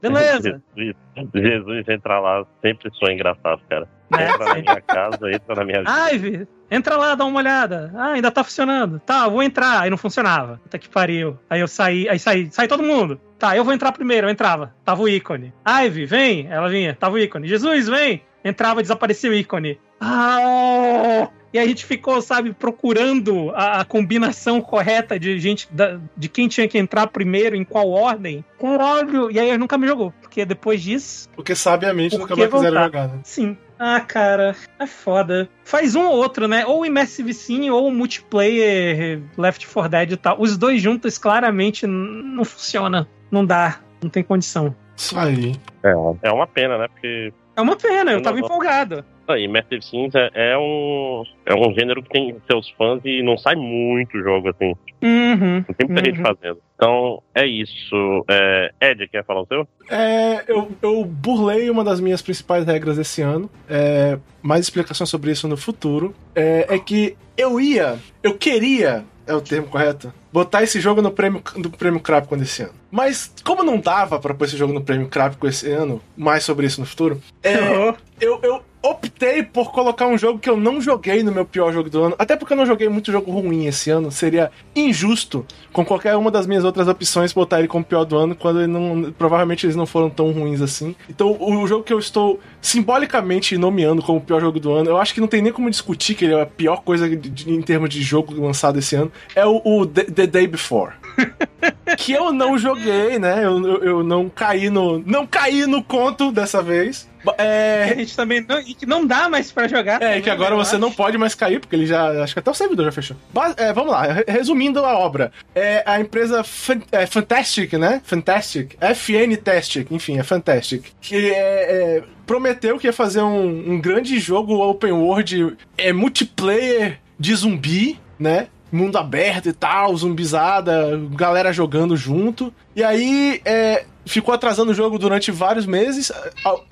[0.00, 0.62] Beleza.
[0.76, 0.96] Jesus,
[1.34, 3.88] Jesus entrar lá sempre sou engraçado, cara.
[4.10, 4.28] Né?
[4.28, 6.12] Entra na minha casa, entra na minha vida.
[6.12, 7.90] Ivy, entra lá, dá uma olhada.
[7.94, 9.00] Ah, ainda tá funcionando.
[9.00, 9.80] Tá, vou entrar.
[9.80, 10.60] Aí não funcionava.
[10.62, 11.38] Puta que pariu.
[11.48, 13.18] Aí eu saí, aí saí, sai todo mundo.
[13.38, 14.74] Tá, eu vou entrar primeiro, eu entrava.
[14.84, 15.52] Tava o ícone.
[15.66, 16.46] Ivy, vem.
[16.50, 17.48] Ela vinha, tava o ícone.
[17.48, 18.22] Jesus, vem.
[18.44, 19.78] Entrava, desaparecia o ícone.
[20.00, 21.28] Ah!
[21.52, 26.48] E a gente ficou, sabe, procurando a, a combinação correta de gente, da- de quem
[26.48, 28.44] tinha que entrar primeiro, em qual ordem.
[28.60, 29.30] Caralho!
[29.30, 30.12] E aí eu nunca me jogou.
[30.20, 32.84] Porque depois disso, Porque sabiamente nunca mais quiseram voltar?
[32.86, 33.20] jogar, né?
[33.22, 33.56] Sim.
[33.78, 35.48] Ah, cara, é foda.
[35.64, 36.66] Faz um ou outro, né?
[36.66, 40.40] Ou Immersive Sim, ou multiplayer Left 4 Dead e tal.
[40.40, 43.08] Os dois juntos claramente não funciona.
[43.30, 43.80] Não dá.
[44.02, 44.74] Não tem condição.
[44.96, 45.54] Isso aí.
[45.82, 46.88] É, é uma pena, né?
[46.88, 49.04] Porque É uma pena, eu Eu tava não- empolgado.
[49.28, 53.38] aí, Immersive Sims é, é um, é um gênero que tem seus fãs e não
[53.38, 54.74] sai muito jogo, assim.
[55.02, 55.64] Uhum.
[55.68, 56.24] Não tem muita gente Uhum.
[56.24, 56.58] fazendo.
[56.74, 58.24] Então, é isso.
[58.28, 59.68] É, Ed, quer falar o seu?
[59.88, 63.48] É, eu, eu burlei uma das minhas principais regras esse ano.
[63.70, 66.12] É, mais explicações sobre isso no futuro.
[66.34, 71.10] É, é que eu ia, eu queria, é o termo correto, botar esse jogo no
[71.10, 72.74] prêmio, no prêmio Crapcon desse ano.
[72.90, 76.66] Mas, como não dava pra pôr esse jogo no prêmio Crapcon esse ano, mais sobre
[76.66, 77.56] isso no futuro, é,
[78.20, 81.88] eu, eu optei por colocar um jogo que eu não joguei no meu pior jogo
[81.88, 82.14] do ano.
[82.18, 84.10] Até porque eu não joguei muito jogo ruim esse ano.
[84.12, 88.34] Seria injusto com qualquer uma das minhas outras opções botar ele como pior do ano,
[88.36, 90.94] quando ele não, provavelmente eles não foram tão ruins assim.
[91.08, 95.14] Então, o jogo que eu estou simbolicamente nomeando como pior jogo do ano, eu acho
[95.14, 97.62] que não tem nem como discutir que ele é a pior coisa de- de- em
[97.62, 100.92] termos de jogo lançado esse ano, é o, o The, The Day Before.
[101.96, 103.44] que eu não joguei, né?
[103.44, 104.98] Eu, eu, eu não caí no.
[105.06, 107.08] Não caí no conto dessa vez.
[107.38, 107.90] É...
[107.92, 110.02] a gente também não, e que não dá mais para jogar.
[110.02, 110.80] É, que agora você acho.
[110.80, 112.22] não pode mais cair, porque ele já.
[112.22, 113.16] Acho que até o servidor já fechou.
[113.56, 115.32] É, vamos lá, resumindo a obra.
[115.54, 118.00] É a empresa Fan, é, Fantastic, né?
[118.04, 118.76] Fantastic.
[118.80, 120.84] FN Tastic, enfim, é Fantastic.
[121.00, 126.98] Que é, é, prometeu que ia fazer um, um grande jogo open world é, multiplayer
[127.18, 128.48] de zumbi, né?
[128.74, 132.52] mundo aberto e tal, zumbizada, galera jogando junto.
[132.74, 136.12] E aí, é, ficou atrasando o jogo durante vários meses,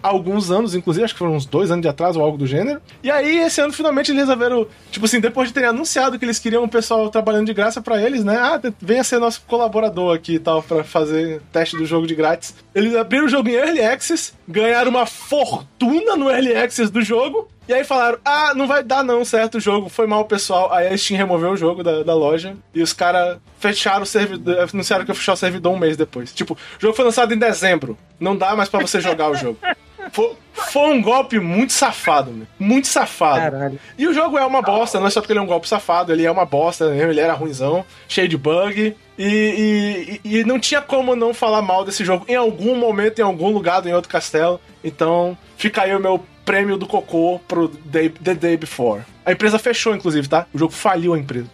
[0.02, 2.80] alguns anos, inclusive, acho que foram uns dois anos de atraso ou algo do gênero.
[3.02, 6.38] E aí, esse ano, finalmente, eles resolveram, tipo assim, depois de terem anunciado que eles
[6.38, 8.36] queriam um pessoal trabalhando de graça para eles, né?
[8.36, 12.54] Ah, venha ser nosso colaborador aqui e tal, para fazer teste do jogo de grátis.
[12.74, 17.48] Eles abriram o jogo em Early Access, ganharam uma fortuna no Early Access do jogo,
[17.68, 19.56] e aí falaram: ah, não vai dar não, certo?
[19.56, 20.72] O jogo foi mal, pessoal.
[20.72, 24.68] Aí a Steam removeu o jogo da, da loja e os caras fecharam o servidor.
[24.72, 26.32] Anunciaram que ia fechar o servidor um mês depois.
[26.32, 27.96] Tipo, o jogo foi lançado em dezembro.
[28.18, 29.58] Não dá mais para você jogar o jogo.
[30.10, 32.46] Foi, foi, um golpe muito safado, meu.
[32.58, 33.40] Muito safado.
[33.40, 33.78] Caralho.
[33.96, 36.12] E o jogo é uma bosta, não é só porque ele é um golpe safado,
[36.12, 38.94] ele é uma bosta mesmo, ele era ruimzão, cheio de bug.
[39.16, 43.22] E, e, e, não tinha como não falar mal desse jogo em algum momento, em
[43.22, 44.60] algum lugar, em outro castelo.
[44.82, 49.02] Então, fica aí o meu prêmio do cocô pro Day, The Day Before.
[49.24, 50.46] A empresa fechou, inclusive, tá?
[50.52, 51.48] O jogo faliu a empresa.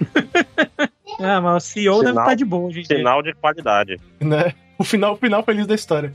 [1.20, 2.86] ah, mas o CEO sinal, deve estar tá de boa, gente.
[2.86, 4.00] Sinal de qualidade.
[4.20, 4.52] Né?
[4.78, 6.14] O final, o final feliz da história.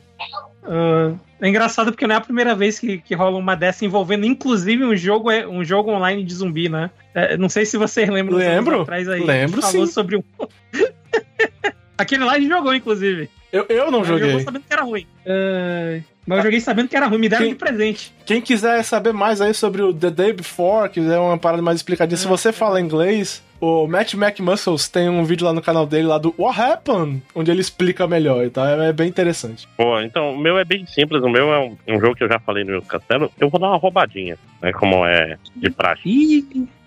[0.64, 4.26] Uh, é engraçado porque não é a primeira vez que, que rola uma dessa envolvendo,
[4.26, 6.92] inclusive, um jogo, é, um jogo online de zumbi, né?
[7.16, 8.38] É, não sei se vocês lembram.
[8.38, 8.82] Lembro.
[8.82, 9.94] Atrás aí, Lembro, falou sim.
[9.94, 10.24] sobre um.
[11.98, 13.30] Aquele lá a gente jogou, inclusive.
[13.52, 14.34] Eu, eu não joguei.
[14.34, 15.06] Eu sabendo que era ruim.
[15.26, 18.14] Uh, mas eu joguei sabendo que era ruim, me deram quem, de presente.
[18.26, 22.18] Quem quiser saber mais aí sobre o The Day Before, quiser uma parada mais explicadinha,
[22.18, 26.18] se você fala inglês, o Matt McMuscles tem um vídeo lá no canal dele, lá
[26.18, 28.70] do What Happened, onde ele explica melhor, tá?
[28.70, 29.68] É bem interessante.
[29.76, 32.30] Pô, então, o meu é bem simples, o meu é um, um jogo que eu
[32.30, 36.08] já falei no castelo, eu vou dar uma roubadinha, né, como é de prática.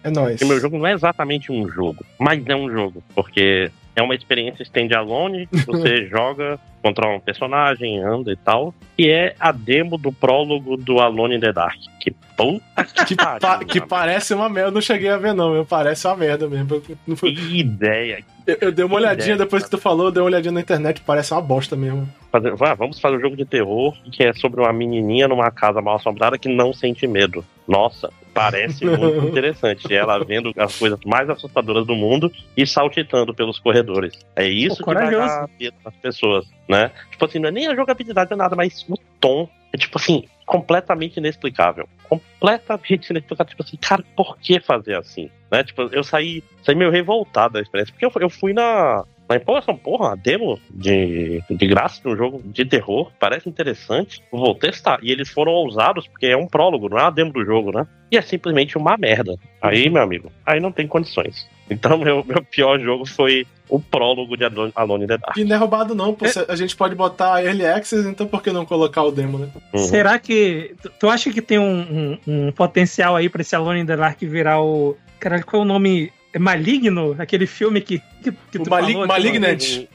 [0.02, 0.40] É nóis.
[0.42, 4.14] O meu jogo não é exatamente um jogo, mas é um jogo, porque é uma
[4.14, 10.12] experiência stand-alone, você joga, controla um personagem, anda e tal, e é a demo do
[10.12, 11.78] prólogo do Alone in the Dark.
[12.00, 15.54] Que puta que, pariu, pa que parece uma merda, eu não cheguei a ver não,
[15.54, 16.82] eu parece uma merda mesmo.
[17.06, 17.34] Não foi...
[17.34, 18.24] Que ideia.
[18.46, 20.60] Eu, eu dei uma olhadinha ideia, depois que tu falou, eu dei uma olhadinha na
[20.60, 22.08] internet, parece uma bosta mesmo.
[22.30, 25.96] Fazer, vamos fazer um jogo de terror que é sobre uma menininha numa casa mal
[25.96, 27.44] assombrada que não sente medo.
[27.66, 29.94] Nossa, parece muito interessante.
[29.94, 34.18] Ela vendo as coisas mais assustadoras do mundo e saltitando pelos corredores.
[34.34, 36.90] É isso Pô, que vai dar medo nas pessoas, né?
[37.10, 40.24] Tipo assim, não é nem a jogabilidade ou nada, mas o tom é tipo assim,
[40.44, 41.88] completamente inexplicável.
[42.08, 43.50] Completamente inexplicável.
[43.50, 45.30] Tipo assim, cara, por que fazer assim?
[45.50, 45.64] Né?
[45.64, 49.76] Tipo, eu saí, saí meio revoltado da experiência, porque eu, eu fui na, na empolgação,
[49.76, 54.98] porra, a demo de, de graça de um jogo de terror, parece interessante, vou testar.
[55.02, 57.86] E eles foram ousados, porque é um prólogo, não é a demo do jogo, né?
[58.10, 59.36] E é simplesmente uma merda.
[59.62, 61.48] Aí, meu amigo, aí não tem condições.
[61.70, 65.36] Então, meu, meu pior jogo foi o prólogo de Alone in the Dark.
[65.36, 66.26] E não é roubado não, pô.
[66.26, 66.30] É...
[66.48, 69.48] A gente pode botar Early Access, então por que não colocar o demo, né?
[69.72, 69.78] Uhum.
[69.78, 70.74] Será que...
[71.00, 74.20] Tu acha que tem um, um, um potencial aí pra esse Alone in the Dark
[74.20, 74.96] virar o...
[75.18, 77.14] Caralho, qual é o nome Maligno?
[77.18, 79.06] Aquele filme que, que, que tu Malig falou?
[79.06, 79.86] Malignant.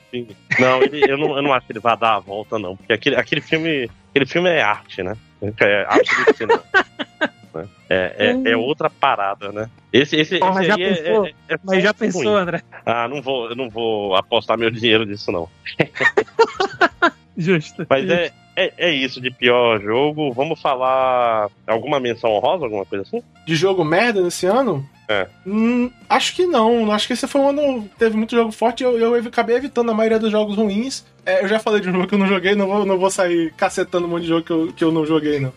[0.60, 2.75] Não, ele, eu não, eu não acho que ele vai dar a volta, não.
[2.75, 3.89] Porque aquele, aquele filme.
[4.10, 5.15] Aquele filme é arte, né?
[5.41, 6.63] É arte do cinema.
[7.52, 7.67] Né?
[7.89, 9.67] É, é, é, outra parada, né?
[9.91, 12.41] Esse, esse, mas já é, pensou, é, é, mas já pensou, ruim.
[12.41, 12.62] André?
[12.86, 15.49] Ah, não vou, eu não vou apostar meu dinheiro nisso, não.
[17.36, 17.88] Justo.
[17.89, 20.32] Mas é, é, é isso de pior jogo.
[20.34, 23.23] Vamos falar alguma menção honrosa, alguma coisa assim?
[23.45, 24.88] De jogo merda nesse ano?
[25.10, 25.28] É.
[25.45, 26.91] Hum, acho que não.
[26.91, 29.89] Acho que esse foi um ano teve muito jogo forte e eu, eu acabei evitando
[29.89, 31.04] a maioria dos jogos ruins.
[31.26, 33.10] É, eu já falei de um jogo que eu não joguei, não vou, não vou
[33.10, 35.52] sair cacetando um monte de jogo que eu, que eu não joguei, não.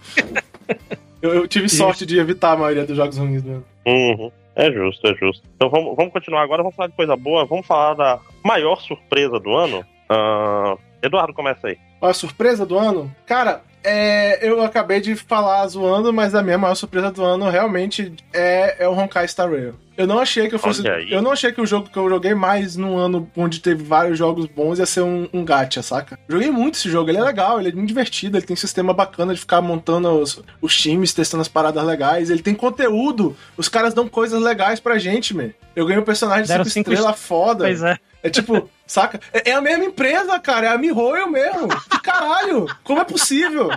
[1.20, 3.64] eu, eu, tive sorte de evitar a maioria dos jogos ruins mesmo.
[3.86, 4.32] Uhum.
[4.56, 5.46] É justo, é justo.
[5.54, 9.38] Então vamos, vamos continuar agora, vamos falar de coisa boa, vamos falar da maior surpresa
[9.38, 9.84] do ano.
[10.10, 11.78] Uh, Eduardo, começa aí.
[12.00, 13.14] A surpresa do ano?
[13.26, 18.12] Cara, é, eu acabei de falar zoando, mas a minha maior surpresa do ano realmente
[18.32, 19.74] é, é o Honkai Star Rail.
[19.96, 20.82] Eu não achei que eu fosse.
[21.10, 24.16] Eu não achei que o jogo que eu joguei mais num ano onde teve vários
[24.16, 26.18] jogos bons ia ser um, um gacha, saca?
[26.26, 28.94] Joguei muito esse jogo, ele é legal, ele é muito divertido, ele tem um sistema
[28.94, 33.68] bacana de ficar montando os, os times, testando as paradas legais, ele tem conteúdo, os
[33.68, 35.50] caras dão coisas legais pra gente, man.
[35.76, 37.64] Eu ganhei um personagem de 5 estrelas foda.
[37.64, 37.98] Pois é.
[38.22, 39.20] É tipo, saca?
[39.32, 40.66] É, é, a mesma empresa, cara.
[40.66, 41.68] É a MiHoYo mesmo.
[41.68, 42.66] Que caralho!
[42.84, 43.70] Como é possível?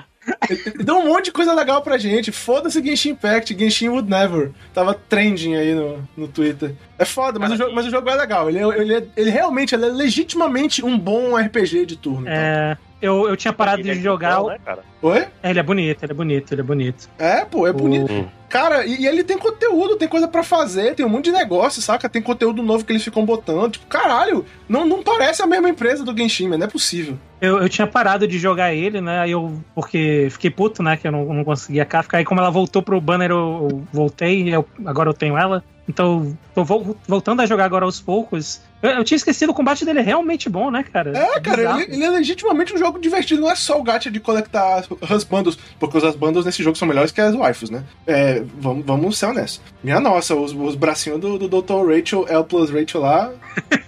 [0.50, 2.32] Ele deu um monte de coisa legal pra gente.
[2.32, 4.52] Foda-se Genshin Impact, Genshin Would Never.
[4.74, 6.74] Tava trending aí no, no Twitter.
[6.98, 8.50] É foda, mas, o jogo, mas o jogo é legal.
[8.50, 12.28] Ele, é, ele, é, ele realmente ele é legitimamente um bom RPG de turno.
[12.28, 12.78] É.
[13.02, 14.40] Eu, eu tinha parado Ele é de jogar.
[14.40, 14.84] bom, né, cara?
[15.02, 15.28] Oi?
[15.44, 17.10] É, ele é bonito, ele é bonito, ele é bonito.
[17.20, 18.12] É, pô, é bonito.
[18.12, 18.28] Hum.
[18.56, 21.82] Cara, e, e ele tem conteúdo, tem coisa pra fazer, tem um monte de negócio,
[21.82, 22.08] saca?
[22.08, 23.74] Tem conteúdo novo que eles ficam botando.
[23.74, 27.18] Tipo, caralho, não, não parece a mesma empresa do Genshin, mas não é possível.
[27.42, 29.20] Eu, eu tinha parado de jogar ele, né?
[29.20, 29.62] Aí eu.
[29.76, 30.96] Porque fiquei puto, né?
[30.96, 32.16] Que eu não, não conseguia Kafka.
[32.16, 34.56] Aí, como ela voltou pro banner, eu, eu voltei.
[34.56, 35.62] Eu, agora eu tenho ela.
[35.88, 38.62] Então, tô vol- voltando a jogar agora aos poucos.
[38.82, 41.12] Eu, eu tinha esquecido o combate dele é realmente bom, né, cara?
[41.18, 44.20] É, cara, ele, ele é legitimamente um jogo divertido, não é só o gacha de
[44.20, 47.84] coletar as bundles, porque as bundles nesse jogo são melhores que as waifus, né?
[48.06, 49.62] É, vamos, vamos ser honestos.
[49.84, 51.88] Minha nossa, os, os bracinhos do, do Dr.
[51.88, 53.32] Rachel, L plus Rachel lá,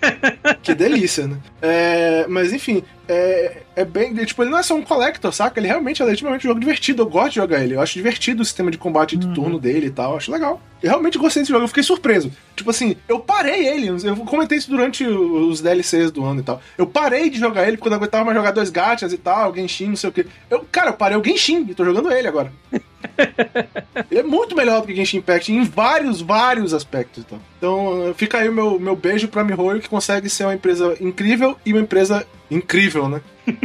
[0.64, 1.38] que delícia, né?
[1.62, 4.14] É, mas enfim, é, é bem.
[4.26, 5.60] Tipo, ele não é só um collector, saca?
[5.60, 7.02] Ele realmente é legitimamente um jogo divertido.
[7.04, 7.76] Eu gosto de jogar ele.
[7.76, 9.34] Eu acho divertido o sistema de combate de Uhum.
[9.34, 10.12] turno dele e tal.
[10.12, 10.62] Eu acho legal.
[10.82, 11.64] Eu realmente gostei desse jogo.
[11.64, 12.32] Eu fiquei surpreso.
[12.56, 13.88] Tipo assim, eu parei ele.
[13.88, 16.62] Eu comentei isso durante os DLCs do ano e tal.
[16.78, 19.54] Eu parei de jogar ele porque eu não aguentava mais jogar dois gachas e tal,
[19.56, 20.26] Genshin, não sei o quê.
[20.50, 22.52] Eu, cara, eu parei o Genshin e tô jogando ele agora.
[24.12, 27.24] ele é muito melhor do que Genshin Impact em vários, vários aspectos.
[27.26, 30.96] Então, então fica aí o meu, meu beijo pra MiHoYo que consegue ser uma empresa
[31.00, 33.22] incrível e uma empresa incrível, né?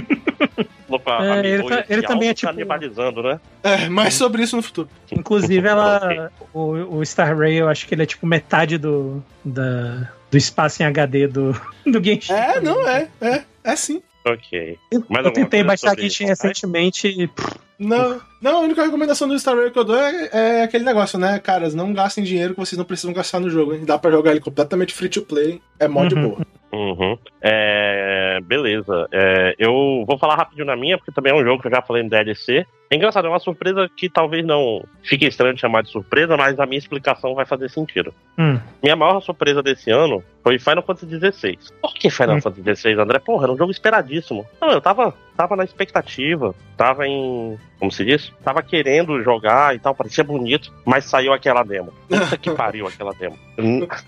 [0.89, 3.41] Opa, É, ele tá- ele também é alto tipo- canibalizando, né?
[3.63, 4.89] É, mais sobre isso no futuro.
[5.11, 6.31] Inclusive, ela.
[6.53, 9.23] o, o Star Rail, eu acho que ele é tipo metade do.
[9.43, 11.53] Da, do espaço em HD do,
[11.87, 12.33] do Genshin.
[12.33, 14.03] É, não, é, é, é sim.
[14.25, 14.79] Ok.
[15.09, 16.43] Mais Eu tentei baixar Genshin isso?
[16.45, 17.29] recentemente e.
[17.79, 21.19] Não, não, a única recomendação do Star Rail que eu dou é, é aquele negócio,
[21.19, 21.75] né, caras?
[21.75, 23.85] Não gastem dinheiro que vocês não precisam gastar no jogo, hein?
[23.85, 26.29] Dá pra jogar ele completamente free to play, é mó de Uhum.
[26.29, 26.47] boa.
[26.73, 27.19] Uhum.
[27.43, 29.09] É, beleza.
[29.13, 31.83] É, eu vou falar rapidinho na minha, porque também é um jogo que eu já
[31.83, 32.65] falei no DLC.
[32.93, 36.61] É engraçado, é uma surpresa que talvez não fique estranho de chamar de surpresa, mas
[36.61, 38.13] a minha explicação vai fazer sentido.
[38.39, 38.61] Hum.
[38.83, 41.59] Minha maior surpresa desse ano foi Final Fantasy XVI.
[41.81, 42.43] Por que Final Hum.
[42.43, 43.19] Fantasy XVI, André?
[43.19, 44.45] Porra, era um jogo esperadíssimo.
[44.61, 47.59] Não, eu tava, tava na expectativa, tava em.
[47.79, 48.31] Como se diz?
[48.45, 51.95] Tava querendo jogar e tal, parecia bonito, mas saiu aquela demo.
[52.11, 53.39] Puta que pariu aquela demo.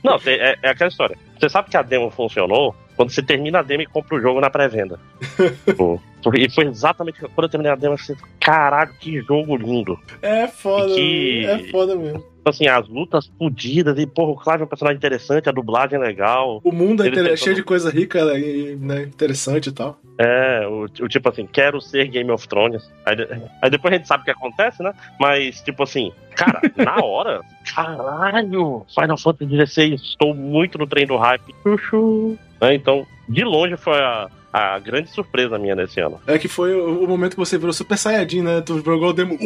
[0.02, 1.16] Não, é, é aquela história.
[1.40, 4.40] Você sabe que a demo funcionou quando você termina a demo e compra o jogo
[4.40, 4.98] na pré-venda.
[5.66, 6.00] Tipo,
[6.38, 9.98] e foi exatamente quando eu terminei a demo, assim, caralho, que jogo lindo.
[10.22, 12.24] É foda, Que- é foda mesmo.
[12.44, 15.98] Tipo assim, as lutas fodidas e, porra, o Clive é um personagem interessante, a dublagem
[15.98, 16.60] é legal.
[16.62, 19.98] O mundo é inter- tem cheio todo- de coisa rica e né, interessante e tal.
[20.18, 22.86] É, o, o tipo assim, quero ser Game of Thrones.
[23.06, 23.16] Aí,
[23.62, 24.92] aí depois a gente sabe o que acontece, né?
[25.18, 27.40] Mas, tipo assim, cara, na hora,
[27.74, 31.54] caralho, Final Fantasy XVI, estou muito no trem do hype.
[31.62, 32.38] Chuchu.
[32.60, 36.20] Né, Então, de longe foi a, a grande surpresa minha nesse ano.
[36.28, 38.60] É que foi o, o momento que você virou Super Saiyajin, né?
[38.60, 39.36] Tu jogou o demo.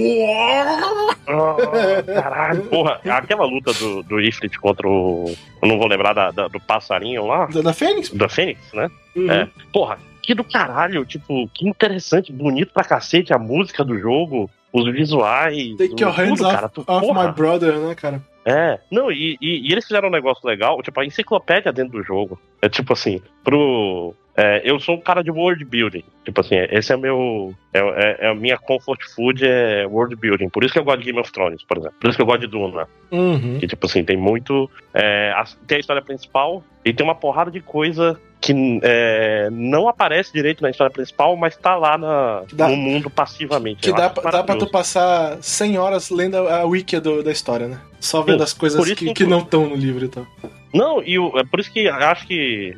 [1.27, 5.35] Ah, caralho, porra, aquela luta do, do Ifrit contra o.
[5.63, 7.47] Eu não vou lembrar da- da- do passarinho lá.
[7.47, 8.11] Da, da Fênix?
[8.11, 8.91] Da Fênix, né?
[9.17, 9.31] Uhum.
[9.31, 9.49] É.
[9.73, 14.93] Porra, que do caralho, tipo, que interessante, bonito pra cacete a música do jogo, os
[14.93, 15.77] visuais.
[15.77, 18.21] Take your tudo, hands off, cara, tu- off my brother, né, cara?
[18.51, 22.03] É, não, e, e- e eles fizeram um negócio legal, tipo, a enciclopédia dentro do
[22.05, 22.41] jogo.
[22.63, 24.15] É tipo assim, pro.
[24.37, 26.03] é, eu sou um cara de world building.
[26.25, 27.55] Tipo assim, esse é meu.
[27.75, 30.49] É, é- é a minha comfort food é world building.
[30.49, 31.97] Por isso que eu gosto de Game of Thrones, por exemplo.
[32.01, 32.89] Por isso que eu gosto de Duna.
[33.13, 33.59] Uhum.
[33.59, 34.71] Que, tipo assim, tem muito.
[34.95, 39.89] é, a- tem a história principal e tem uma porrada de coisa que é, não
[39.89, 43.81] aparece direito na história principal, mas tá lá na, Dá- no mundo passivamente.
[43.81, 47.67] Que dá, dá pra tu passar 100 horas lendo a, a wiki do- da história,
[47.67, 47.81] né?
[48.01, 50.27] Só vendo Sim, as coisas que, que- que não estão no livro e tal.
[50.73, 52.77] Não, e o- é por isso que acho que,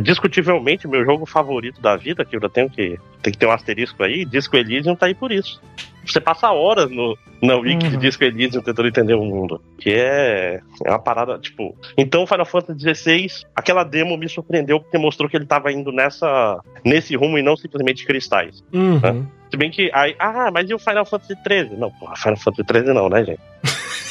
[0.00, 3.50] discutivelmente, meu jogo favorito da vida, que eu já tenho que, tem que ter um
[3.52, 5.60] asterisco aí, Disco Elysium tá aí por isso.
[6.04, 8.00] Você passa horas no, na wiki de Uhum.
[8.00, 9.60] Disco Elysium tentando entender o mundo.
[9.76, 11.76] Que é, é uma parada, tipo...
[11.98, 16.60] Então, Final Fantasy XVI, aquela demo me surpreendeu porque mostrou que ele tava indo nessa,
[16.84, 18.62] nesse rumo e não simplesmente cristais.
[18.72, 19.26] Uhum.
[19.50, 21.76] Se bem que aí, ah, mas e o Final Fantasy XIII?
[21.76, 23.40] Não, porra, Final Fantasy XIII não, né, gente?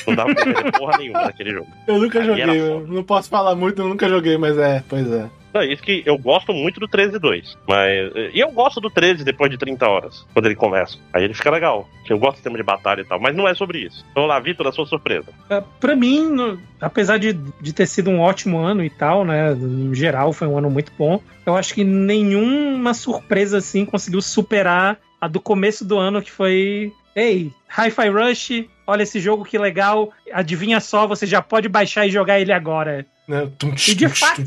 [0.08, 1.68] Não dava pra entender porra nenhuma naquele jogo.
[1.88, 5.10] Eu nunca Ali joguei, eu não posso falar muito, eu nunca joguei, mas é, pois
[5.12, 5.30] é.
[5.54, 7.56] Não, isso que eu gosto muito do 13.2.
[7.66, 8.12] Mas.
[8.34, 10.98] E eu gosto do 13 depois de 30 horas, quando ele começa.
[11.14, 11.88] Aí ele fica legal.
[12.10, 14.06] Eu gosto do sistema de batalha e tal, mas não é sobre isso.
[14.12, 15.28] Então lá, Vitor, a sua surpresa.
[15.50, 19.54] É, Pra mim, no- apesar de, de ter sido um ótimo ano e tal, né?
[19.54, 21.22] No geral, foi um ano muito bom.
[21.46, 26.92] Eu acho que nenhuma surpresa assim conseguiu superar a do começo do ano, que foi.
[27.16, 30.12] Ei, Hi-Fi Rush, olha esse jogo que legal.
[30.34, 33.06] Adivinha só, você já pode baixar e jogar ele agora.
[33.28, 33.50] Né?
[33.88, 34.44] E de fato-.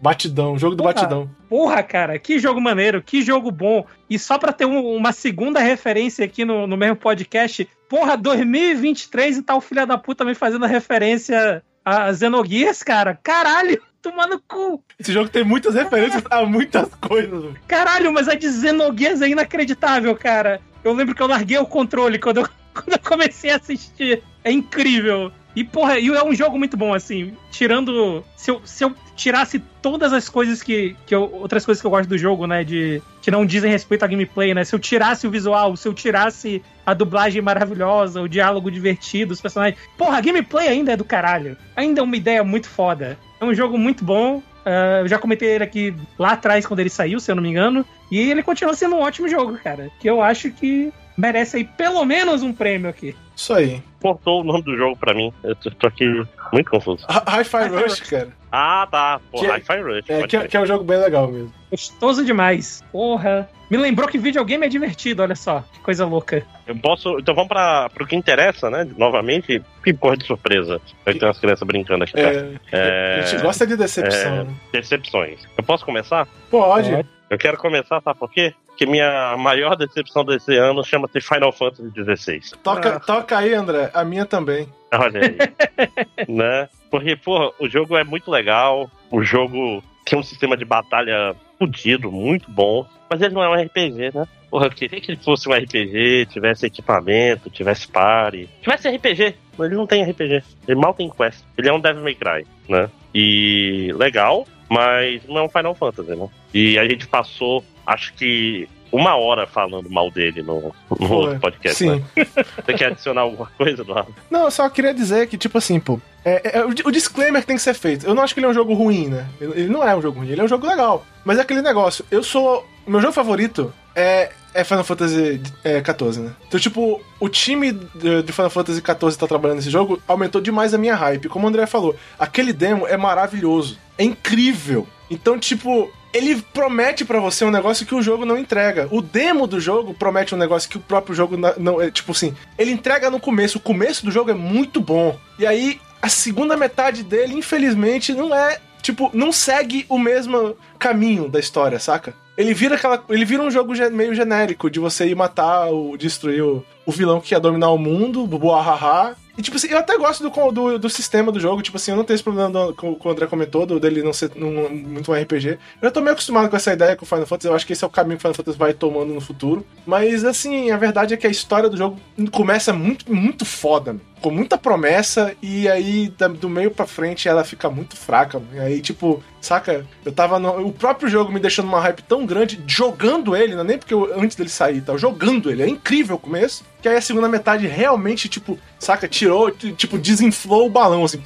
[0.00, 0.94] Batidão, jogo do Porra.
[0.94, 1.30] batidão.
[1.48, 3.86] Porra, cara, que jogo maneiro, que jogo bom.
[4.10, 9.38] E só pra ter um- uma segunda referência aqui no, no mesmo podcast, porra, 2023
[9.38, 13.16] e tal, filha da puta me fazendo referência a Xenogears, cara.
[13.22, 14.82] Caralho, tomando cu.
[14.98, 17.54] Esse jogo tem muitas referências a muitas coisas.
[17.68, 20.60] Caralho, mas a de Xenogears é inacreditável, cara.
[20.82, 24.22] Eu lembro que eu larguei o controle quando eu, quando eu comecei a assistir.
[24.44, 25.30] É incrível.
[25.54, 27.34] E, porra, e é um jogo muito bom, assim.
[27.50, 28.24] Tirando.
[28.36, 30.96] Se eu, se eu tirasse todas as coisas que.
[31.06, 32.64] que eu- outras coisas que eu gosto do jogo, né?
[32.64, 33.02] De.
[33.20, 34.64] Que não dizem respeito à gameplay, né?
[34.64, 39.40] Se eu tirasse o visual, se eu tirasse a dublagem maravilhosa, o diálogo divertido, os
[39.40, 39.78] personagens.
[39.96, 41.56] Porra, a gameplay ainda é do caralho.
[41.76, 43.18] Ainda é uma ideia muito foda.
[43.40, 44.42] É um jogo muito bom.
[44.64, 47.50] Ah, eu já comentei ele aqui lá atrás, quando ele saiu, se eu não me
[47.50, 47.84] engano.
[48.10, 49.90] E ele continua sendo um ótimo jogo, cara.
[50.00, 53.14] Que eu acho que merece aí pelo menos um prêmio aqui.
[53.36, 53.82] Isso aí.
[54.00, 55.32] Cortou o nome do jogo pra mim.
[55.42, 56.04] Eu tô, tô aqui
[56.52, 57.04] muito confuso.
[57.08, 58.00] Hi- Hi-Fi Rush, Rush.
[58.10, 58.28] cara.
[58.50, 59.20] Ah, tá.
[59.30, 60.04] Pô, Que- Hi-Fi Rush.
[60.10, 61.52] É, que, é- que é um jogo bem legal mesmo.
[61.70, 62.82] Gostoso demais.
[62.92, 63.48] Porra.
[63.70, 65.64] Me lembrou que videogame é divertido, olha só.
[65.72, 66.44] Que coisa louca.
[66.66, 67.18] Eu posso.
[67.18, 68.86] Então vamos pra, pro que interessa, né?
[68.98, 70.78] Novamente, que porra de surpresa.
[71.06, 72.12] Eu tenho umas crianças brincando aqui.
[72.12, 72.60] cara.
[72.70, 74.44] É, A gente É, gosta de decepção, é.
[74.44, 74.50] né?
[74.72, 75.40] Decepções.
[75.56, 76.28] Eu posso começar?
[76.50, 76.90] Pode.
[76.90, 77.08] Pode.
[77.32, 78.52] Eu quero começar, sabe por quê?
[78.66, 82.40] Porque minha maior decepção desse ano chama-se Final Fantasy XVI.
[82.62, 83.00] Toca, Ah.
[83.00, 83.90] toca aí, André.
[83.94, 84.68] A minha também.
[84.92, 86.26] Olha aí.
[86.28, 86.68] né?
[86.90, 88.90] Porque, porra, o jogo é muito legal.
[89.10, 92.86] O jogo tem um sistema de batalha fudido, muito bom.
[93.08, 94.28] Mas ele não é um RPG, né?
[94.50, 98.46] Porra, eu queria que ele fosse um RPG, tivesse equipamento, tivesse party.
[98.60, 100.42] Tivesse RPG, mas ele não tem RPG.
[100.68, 101.42] Ele mal tem quest.
[101.56, 102.90] Ele é um Devil May Cry, né?
[103.14, 106.28] E legal, mas não é um Final Fantasy, né?
[106.54, 111.84] E a gente passou, acho que uma hora falando mal dele no, no outro podcast,
[111.84, 112.02] né?
[112.14, 112.24] Sim.
[112.64, 114.14] Você quer adicionar alguma coisa, Eduardo?
[114.30, 116.00] Não, eu só queria dizer que, tipo assim, pô.
[116.24, 118.06] É, é- o, o disclaimer que tem que ser feito.
[118.06, 119.26] Eu não acho que ele é um jogo ruim, né?
[119.40, 121.06] Ele, ele não é um jogo ruim, ele é um jogo legal.
[121.24, 122.04] Mas é aquele negócio.
[122.10, 122.66] Eu sou.
[122.86, 126.32] Meu jogo favorito é, é Final Fantasy é, 14, né?
[126.46, 130.40] Então, tipo, o time de, de Final Fantasy 14 que tá trabalhando nesse jogo aumentou
[130.40, 131.28] demais a minha hype.
[131.28, 133.78] Como o André falou, aquele demo é maravilhoso.
[133.98, 134.86] É incrível.
[135.10, 138.88] Então, tipo, ele promete pra você um negócio que o jogo não entrega.
[138.90, 142.34] O demo do jogo promete um negócio que o próprio jogo não é, tipo assim,
[142.58, 143.58] ele entrega no começo.
[143.58, 145.18] O começo do jogo é muito bom.
[145.38, 151.28] E aí a segunda metade dele, infelizmente, não é, tipo, não segue o mesmo caminho
[151.28, 152.14] da história, saca?
[152.36, 156.42] Ele vira aquela, ele vira um jogo meio genérico de você ir matar o destruir
[156.42, 159.16] o, o vilão que ia dominar o mundo, buahaha.
[159.36, 161.96] E tipo assim, eu até gosto do, do, do sistema do jogo, tipo assim, eu
[161.96, 165.58] não tenho esse problema do, o André comentou, do, dele não ser muito um RPG.
[165.80, 167.82] Eu tô meio acostumado com essa ideia com o Final Fantasy, eu acho que esse
[167.82, 169.64] é o caminho que o Final Fantasy vai tomando no futuro.
[169.86, 171.98] Mas assim, a verdade é que a história do jogo
[172.30, 174.04] começa muito, muito foda, mano.
[174.20, 178.40] com muita promessa, e aí do meio pra frente ela fica muito fraca.
[178.52, 179.86] E aí, tipo, saca?
[180.04, 180.38] Eu tava.
[180.38, 183.78] No, o próprio jogo me deixando uma hype tão grande, jogando ele, não é nem
[183.78, 184.94] porque eu, antes dele sair, tá?
[184.98, 185.62] Jogando ele.
[185.62, 186.64] É incrível o começo.
[186.82, 189.06] Que aí a segunda metade realmente, tipo, saca?
[189.08, 191.20] Tirou, tipo, desinflou o balão, assim.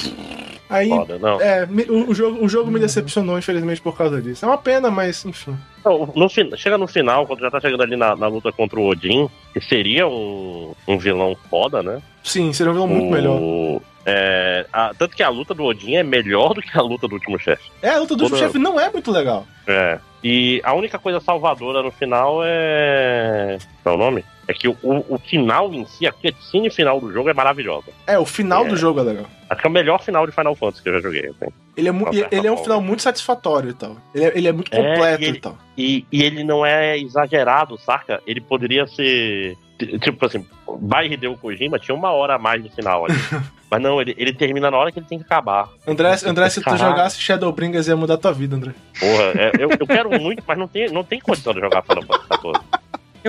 [0.69, 0.89] Aí.
[0.89, 1.41] Foda, não.
[1.41, 4.45] É, o, o jogo, o jogo me decepcionou, infelizmente, por causa disso.
[4.45, 5.57] É uma pena, mas, enfim.
[5.85, 8.85] Não, no chega no final, quando já tá chegando ali na, na luta contra o
[8.87, 12.03] Odin, que seria um, um vilão foda, né?
[12.23, 13.81] Sim, seria um vilão muito O- melhor.
[14.05, 17.15] é, a- tanto que a luta do Odin é melhor do que a luta do
[17.15, 17.71] último chefe.
[17.81, 19.47] É, a luta do Toda- chefe não é muito legal.
[19.69, 20.01] É.
[20.25, 23.59] E a única coisa salvadora no final é.
[23.85, 24.25] Qual é o nome?
[24.49, 27.87] É que o, o, final em si, a cutscene final do jogo é maravilhosa.
[28.07, 28.69] É, o final É.
[28.69, 29.27] do jogo é legal.
[29.51, 31.27] Acho que é o melhor final de Final Fantasy que eu já joguei.
[31.29, 31.53] assim.
[31.77, 33.97] Ele é, mu- e- ele é um final muito satisfatório e tal.
[34.15, 35.59] Ele é, ele é muito É, completo e e, ele- tal.
[35.77, 38.23] E, e ele não é exagerado, saca?
[38.27, 39.57] Ele poderia ser.
[40.01, 40.47] Tipo assim,
[40.81, 43.15] vai Hideo Kojima tinha uma hora a mais no final ali.
[43.69, 45.69] Mas não, ele, ele termina na hora que ele tem que acabar.
[45.87, 48.73] André, André se tu jogasse Shadowbringers ia mudar tua vida, André.
[48.99, 52.05] Porra, é, eu, eu quero muito, mas não tem, não tem condição de jogar Final
[52.05, 52.61] Fantasy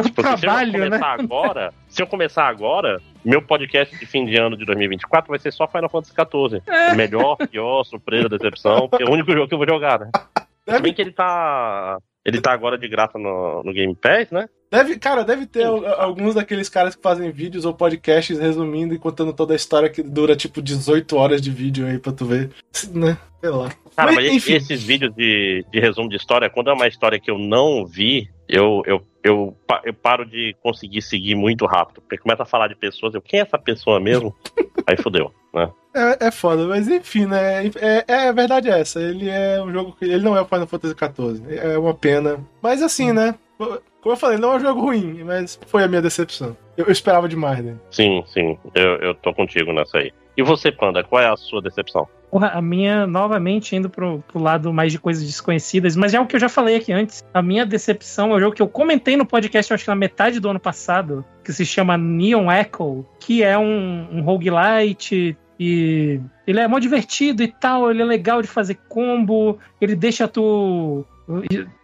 [0.04, 0.10] XIV.
[0.10, 0.86] Eu Porque se eu trabalho, né?
[0.86, 5.40] começar agora, se eu começar agora, meu podcast de fim de ano de 2024 vai
[5.40, 6.62] ser só Final Fantasy XIV.
[6.68, 6.96] É.
[6.96, 10.12] Melhor, pior, surpresa, decepção, porque é o único jogo que eu vou jogar, né?
[10.70, 11.98] Se bem que ele tá.
[12.26, 14.50] Ele tá agora de graça no, no Game Pass, né?
[14.70, 15.66] Deve, cara, deve ter Sim.
[15.66, 19.90] al- alguns daqueles caras que fazem vídeos ou podcasts resumindo e contando toda a história
[19.90, 22.50] que dura tipo 18 horas de vídeo aí pra tu ver.
[22.94, 23.18] Né?
[23.40, 23.70] Sei lá.
[23.96, 24.54] Cara, Mas, mas, enfim.
[24.54, 28.30] esses vídeos de, de resumo de história, quando é uma história que eu não vi,
[28.48, 32.02] eu, eu, eu, eu paro de conseguir seguir muito rápido.
[32.02, 34.36] Porque começa a falar de pessoas, eu, quem é essa pessoa mesmo?
[34.88, 35.72] Aí fodeu, né?
[35.94, 37.66] É, é foda, mas enfim, né?
[37.68, 39.02] É, é, a verdade é essa.
[39.02, 40.06] Ele é um jogo que.
[40.06, 41.58] Ele não é o Final Fantasy XIV.
[41.58, 42.40] É uma pena.
[42.62, 43.34] Mas assim, né?
[43.58, 46.56] Como eu falei, não é um jogo ruim, mas foi a minha decepção.
[46.78, 47.76] Eu, eu esperava demais, né?
[47.90, 50.14] Sim, sim, eu, eu tô contigo nessa aí.
[50.38, 52.08] E você, Panda, qual é a sua decepção?
[52.30, 56.28] Porra, a minha, novamente, indo pro, pro lado mais de coisas desconhecidas, mas é o
[56.28, 57.26] que eu já falei aqui antes.
[57.34, 60.40] A minha decepção é o jogo que eu comentei no podcast, acho que na metade
[60.40, 66.60] do ano passado, que se chama Neon Echo, que é um, um roguelite e ele
[66.60, 71.06] é mó divertido e tal, ele é legal de fazer combo, ele deixa tu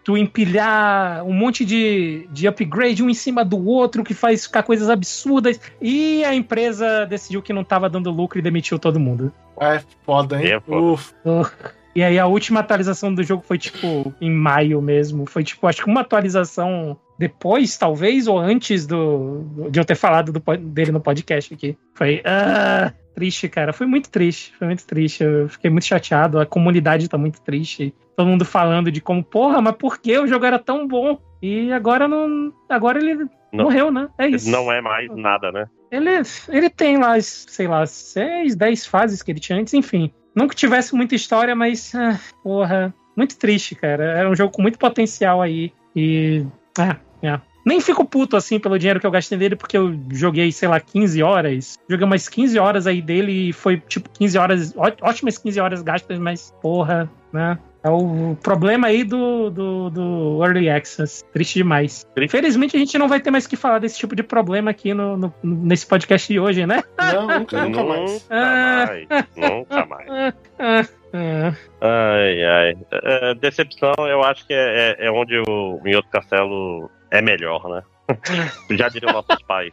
[0.05, 4.63] tu empilhar um monte de, de upgrade um em cima do outro que faz ficar
[4.63, 9.33] coisas absurdas e a empresa decidiu que não tava dando lucro e demitiu todo mundo.
[9.59, 10.53] É foda, hein?
[10.53, 11.01] É foda.
[11.25, 15.25] Uh, E aí a última atualização do jogo foi tipo em maio mesmo.
[15.25, 20.31] Foi tipo, acho que uma atualização depois, talvez, ou antes do, de eu ter falado
[20.31, 21.77] do dele no podcast aqui.
[21.93, 23.71] Foi ah, triste, cara.
[23.73, 24.53] Foi muito triste.
[24.57, 25.23] Foi muito triste.
[25.23, 26.39] Eu fiquei muito chateado.
[26.39, 27.93] A comunidade tá muito triste.
[28.15, 31.19] Todo mundo falando de como, porra, mas por que o jogo era tão bom?
[31.41, 32.53] E agora não.
[32.69, 33.65] Agora ele Não.
[33.65, 34.07] morreu, né?
[34.17, 34.49] É isso.
[34.49, 35.67] Não é mais nada, né?
[35.91, 36.09] Ele,
[36.49, 40.11] ele tem lá, sei lá, 6, 10 fases que ele tinha antes, enfim.
[40.49, 44.03] Que tivesse muita história, mas, ah, porra, muito triste, cara.
[44.03, 45.71] Era um jogo com muito potencial aí.
[45.95, 46.45] E.
[46.77, 47.39] Ah, é.
[47.65, 50.79] Nem fico puto assim pelo dinheiro que eu gastei nele, porque eu joguei, sei lá,
[50.79, 51.77] 15 horas.
[51.89, 56.19] Joguei umas 15 horas aí dele e foi tipo 15 horas, ótimas 15 horas gastas,
[56.19, 57.57] mas porra, né?
[57.85, 61.21] É o problema aí do, do, do Early Access.
[61.33, 62.05] Triste demais.
[62.15, 62.33] Triste.
[62.37, 65.17] Infelizmente a gente não vai ter mais que falar desse tipo de problema aqui no,
[65.17, 66.81] no- nesse podcast de hoje, né?
[66.97, 68.11] Não, nunca, nunca mais.
[68.13, 68.85] Nunca Ah.
[68.87, 69.07] mais.
[69.35, 70.33] Nunca mais.
[70.59, 71.53] Ah, ah.
[71.81, 72.77] Ai, ai.
[72.91, 77.83] É, decepção, eu acho que é, é- é onde o outro castelo é melhor, né?
[78.71, 79.71] Já diriam nossos pais.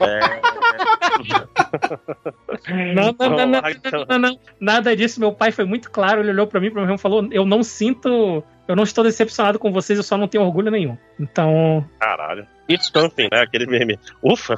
[0.00, 0.20] É,
[2.94, 4.38] Não, não, não, não, Ai, não, não, não.
[4.60, 5.20] Nada disso.
[5.20, 6.20] Meu pai foi muito claro.
[6.20, 8.42] Ele olhou pra mim pra mim e falou: Eu não sinto.
[8.66, 10.96] Eu não estou decepcionado com vocês, eu só não tenho orgulho nenhum.
[11.20, 11.84] Então.
[11.98, 12.46] caralho.
[12.68, 13.40] E Stumping, né?
[13.42, 13.98] Aquele meme.
[14.22, 14.54] Ufa!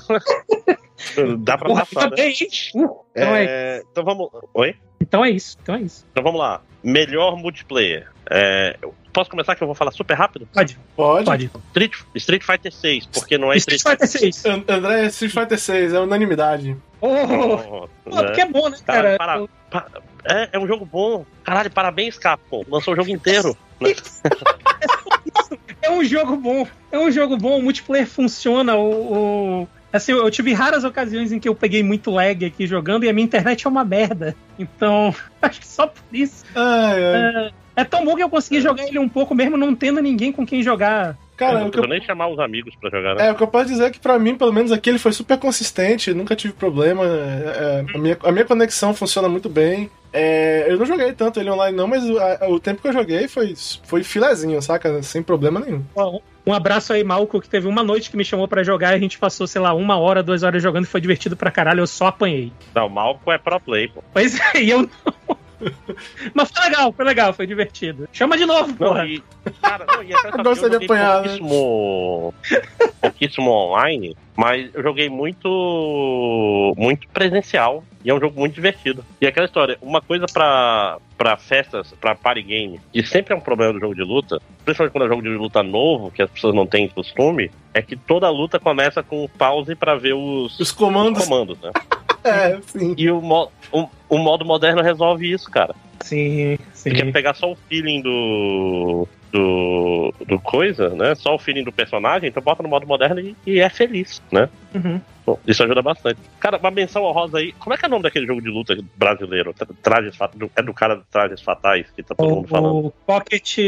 [1.41, 2.11] Dá pra Porra, passar, né?
[2.11, 2.49] também, hein?
[2.75, 4.29] Uh, então, é, É, então vamos.
[4.55, 4.77] Oi?
[5.01, 5.59] então é isso.
[5.63, 6.07] Então é isso.
[6.13, 6.63] Então vamos lá.
[6.83, 8.09] Melhor multiplayer.
[8.31, 8.79] É,
[9.15, 10.47] posso começar que eu vou falar super rápido?
[10.53, 11.25] Pode, Pode.
[11.25, 11.51] pode.
[11.69, 14.45] Street, Street Fighter 6, porque não é Street Fighter 6.
[14.45, 16.77] And- André, Street Fighter 6, é unanimidade.
[17.01, 18.23] Oh, Oh, pô, né?
[18.25, 19.49] porque é bom, né, Cara, cara?
[19.71, 21.25] para- pa- é, é um jogo bom.
[21.45, 22.63] Caralho, parabéns, Capcom.
[22.69, 23.57] Lançou o jogo inteiro.
[23.81, 23.95] né?
[25.83, 26.67] É um jogo bom.
[26.91, 27.59] É um jogo bom.
[27.59, 28.75] O multiplayer funciona.
[28.77, 33.05] O, o- Assim, eu tive raras ocasiões em que eu peguei muito lag aqui jogando
[33.05, 34.35] e a minha internet é uma merda.
[34.59, 36.45] Então, acho que só por isso.
[36.55, 37.47] Ai, ai.
[37.47, 37.53] É
[37.83, 40.63] tão bom que eu consegui jogar ele um pouco mesmo não tendo ninguém com quem
[40.63, 41.17] jogar.
[41.37, 43.27] Cara, não o que eu nem chamar os amigos pra jogar, né?
[43.27, 45.13] É, o que eu posso dizer é que pra mim, pelo menos aqui, ele foi
[45.13, 47.03] super consistente, nunca tive problema.
[47.05, 49.91] é, é, a, minha, a minha conexão funciona muito bem.
[50.13, 52.93] É, eu não joguei tanto ele online, não, mas o, a- o tempo que eu
[52.93, 53.53] joguei foi,
[53.85, 55.03] foi filezinho, saca?
[55.03, 55.83] Sem problema nenhum.
[56.47, 58.99] Um abraço aí, Malco, que teve uma noite que me chamou pra jogar e a
[59.01, 61.81] gente passou, sei lá, uma hora, duas horas jogando e foi divertido pra caralho.
[61.81, 62.53] Eu só apanhei.
[62.73, 64.05] Não, o Malco é pro play, pô.
[64.13, 65.37] Pois é, e eu não.
[66.35, 68.09] Mas foi legal, foi legal, foi divertido.
[68.13, 69.07] Chama de novo, Não, porra.
[69.07, 69.23] e,
[69.63, 71.29] cara, não, e é Eu gosto de apanhar, né?
[71.39, 72.35] pouquíssimo,
[73.01, 79.05] pouquíssimo online, mas eu joguei muito muito presencial e é um jogo muito divertido.
[79.21, 83.41] E aquela história, uma coisa pra, pra festas, pra party game, que sempre é um
[83.41, 86.31] problema do jogo de luta, principalmente quando é um jogo de luta novo, que as
[86.31, 90.71] pessoas não têm costume, é que toda luta começa com pause pra ver os, Os
[90.73, 91.23] comandos.
[91.23, 91.71] os comandos, né?
[92.25, 92.95] É, sim.
[92.97, 95.75] E o, mo- o, o modo moderno resolve isso, cara.
[96.01, 97.13] Sim, sim.
[97.13, 99.07] pegar só o feeling do.
[99.33, 100.13] do.
[100.27, 101.15] do coisa, né?
[101.15, 104.49] Só o feeling do personagem, então bota no modo moderno e, e é feliz, né?
[104.75, 105.01] Uhum.
[105.27, 106.19] Bom, isso ajuda bastante.
[106.39, 107.53] Cara, uma menção honrosa aí.
[107.53, 109.55] Como é que é o nome daquele jogo de luta brasileiro?
[109.55, 112.75] Tra- Trajes do- É do cara de Trajes Fatais que tá todo mundo falando.
[112.75, 113.59] O, o Pocket.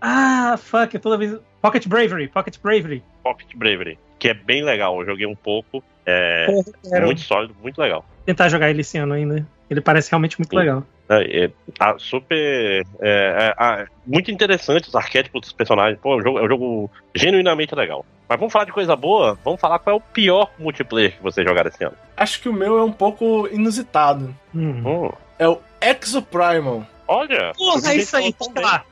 [0.00, 1.36] Ah, fuck, toda vez.
[1.60, 3.02] Pocket Bravery, Pocket Bravery.
[3.24, 3.98] Pocket Bravery.
[4.22, 5.00] Que é bem legal.
[5.00, 5.82] Eu joguei um pouco.
[6.06, 8.04] É Porra, quero muito sólido, muito legal.
[8.24, 9.44] tentar jogar ele esse ano ainda.
[9.68, 10.58] Ele parece realmente muito Sim.
[10.58, 10.84] legal.
[11.08, 11.50] É, é,
[11.80, 12.86] ah, super.
[13.00, 15.98] É, é, muito interessante os arquétipos dos personagens.
[16.00, 18.06] Pô, é um jogo, é um jogo genuinamente legal.
[18.28, 19.36] Mas vamos falar de coisa boa?
[19.44, 21.96] Vamos falar qual é o pior multiplayer que vocês jogaram esse ano.
[22.16, 24.32] Acho que o meu é um pouco inusitado.
[24.54, 24.84] Hum.
[24.86, 26.86] Hum, É o Exoprimal.
[27.08, 27.52] olha!
[27.58, 28.84] Porra, é isso aí, vamos lá.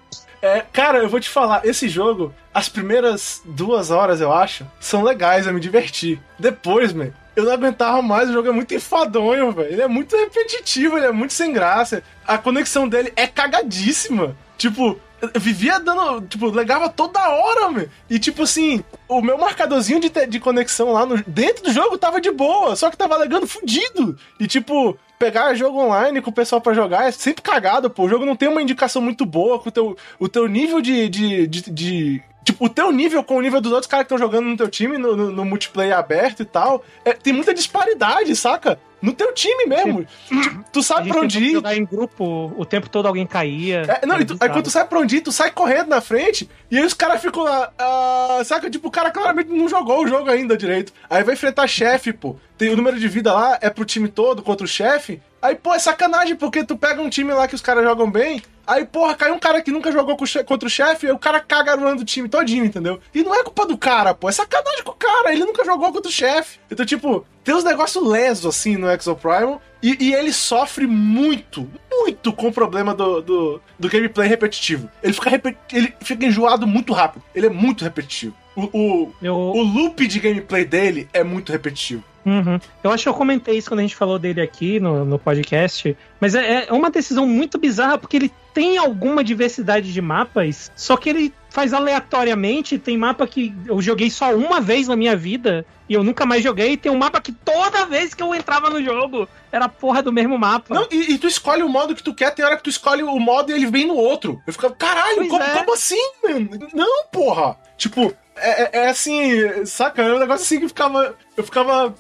[0.43, 5.03] É, cara, eu vou te falar, esse jogo, as primeiras duas horas, eu acho, são
[5.03, 6.21] legais, eu me diverti.
[6.39, 9.73] Depois, man, eu não aguentava mais, o jogo é muito enfadonho, velho.
[9.73, 12.03] Ele é muito repetitivo, ele é muito sem graça.
[12.27, 14.37] A conexão dele é cagadíssima.
[14.57, 14.99] Tipo,
[15.37, 16.21] vivia dando.
[16.27, 17.89] Tipo, legava toda hora, meu.
[18.09, 22.21] E tipo assim, o meu marcadorzinho de, de conexão lá no, dentro do jogo tava
[22.21, 24.17] de boa, só que tava legando fudido.
[24.39, 28.05] E tipo, pegar jogo online com o pessoal pra jogar é sempre cagado, pô.
[28.05, 31.09] O jogo não tem uma indicação muito boa com o teu, o teu nível de,
[31.09, 34.27] de, de, de- Tipo, o teu nível com o nível dos outros caras que estão
[34.27, 38.35] jogando no teu time, no, no- no multiplayer aberto e tal, é, tem muita disparidade,
[38.35, 38.81] saca?
[39.03, 40.07] No teu time mesmo.
[40.29, 41.53] Tipo, tu sabe pra onde ir.
[41.53, 43.83] jogar em grupo, o tempo todo alguém caía.
[44.03, 46.49] É, não, tu- aí quando tu sai pra onde ir, tu sai correndo na frente,
[46.71, 47.73] e aí os caras ficam lá.
[47.79, 48.69] ah, saca?
[48.71, 50.93] Tipo, o cara claramente não jogou o jogo ainda direito.
[51.09, 52.37] Aí vai enfrentar chefe, pô.
[52.59, 55.21] Tem o número de vida lá, é pro time todo contra o chefe.
[55.43, 58.43] Aí, pô, é sacanagem, porque tu pega um time lá que os caras jogam bem.
[58.67, 61.77] Aí, porra, cai um cara que nunca jogou contra o chefe, aí o cara caga
[61.77, 63.01] do time todinho, entendeu?
[63.13, 64.29] E não é culpa do cara, pô.
[64.29, 65.33] É sacanagem com o cara.
[65.33, 66.61] Ele nunca jogou contra o chefe.
[66.71, 69.61] Então, tipo, tem uns negócios lesos assim no Exo Primal.
[69.83, 74.91] E, e ele sofre muito, muito com o problema do, do, do gameplay repetitivo.
[75.03, 75.57] Ele fica, repet...
[75.73, 77.25] ele fica enjoado muito rápido.
[77.35, 78.35] Ele é muito repetitivo.
[78.55, 82.05] O, o, Eu, o loop de gameplay dele é muito repetitivo.
[82.25, 82.59] Uhum.
[82.83, 85.97] Eu acho que eu comentei isso quando a gente falou dele aqui no, no podcast.
[86.21, 90.97] Mas é, é uma decisão muito bizarra, porque ele tem alguma diversidade de mapas, só
[90.97, 92.79] que ele faz aleatoriamente.
[92.79, 96.43] Tem mapa que eu joguei só uma vez na minha vida e eu nunca mais
[96.43, 96.77] joguei.
[96.77, 100.13] Tem um mapa que toda vez que eu entrava no jogo era a porra do
[100.13, 100.75] mesmo mapa.
[100.75, 103.03] Não, e, e tu escolhe o modo que tu quer, tem hora que tu escolhe
[103.03, 104.41] o modo e ele vem no outro.
[104.47, 105.59] Eu fico, caralho, como, é.
[105.59, 106.51] como assim, mano?
[106.73, 107.57] Não, porra.
[107.77, 110.03] Tipo, é, é- é assim, saca?
[110.03, 111.15] É um negócio assim que ficava.
[111.37, 111.95] Eu ficava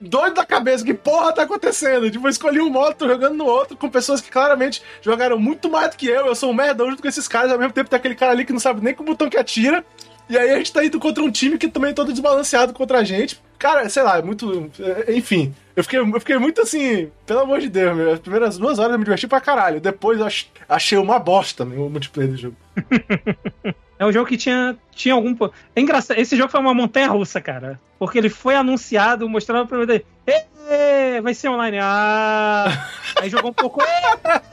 [0.00, 2.10] doido da cabeça, que porra tá acontecendo?
[2.10, 5.70] Tipo, eu escolhi um modo, tô jogando no outro, com pessoas que claramente jogaram muito
[5.70, 6.26] mais do que eu.
[6.26, 8.44] Eu sou um merdão junto com esses caras, ao mesmo tempo tem aquele cara ali
[8.44, 9.84] que não sabe nem com o botão que atira.
[10.28, 12.98] E aí a gente tá indo contra um time que também é todo desbalanceado contra
[12.98, 13.40] a gente.
[13.58, 14.70] Cara, sei lá, é muito.
[15.06, 15.52] é, Enfim.
[15.76, 18.12] Eu fiquei, eu fiquei muito assim, pelo amor de Deus, meu.
[18.12, 19.80] As primeiras duas horas eu me diverti pra caralho.
[19.80, 22.56] Depois eu ach- achei uma bosta meu, o multiplayer do jogo.
[24.00, 25.36] É um jogo que tinha, tinha algum.
[25.76, 26.18] É engraçado.
[26.18, 27.78] Esse jogo foi uma montanha russa, cara.
[27.98, 30.00] Porque ele foi anunciado, mostrando pra mim.
[30.26, 31.76] "Ê, Vai ser online.
[31.82, 32.86] Ah!
[33.20, 33.82] Aí jogou um pouco.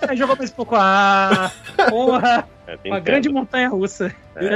[0.06, 0.76] Aí jogou mais um pouco.
[0.78, 1.50] Ah!
[1.90, 2.46] Porra!
[2.68, 4.14] É, Uma grande montanha russa.
[4.36, 4.52] É, foda.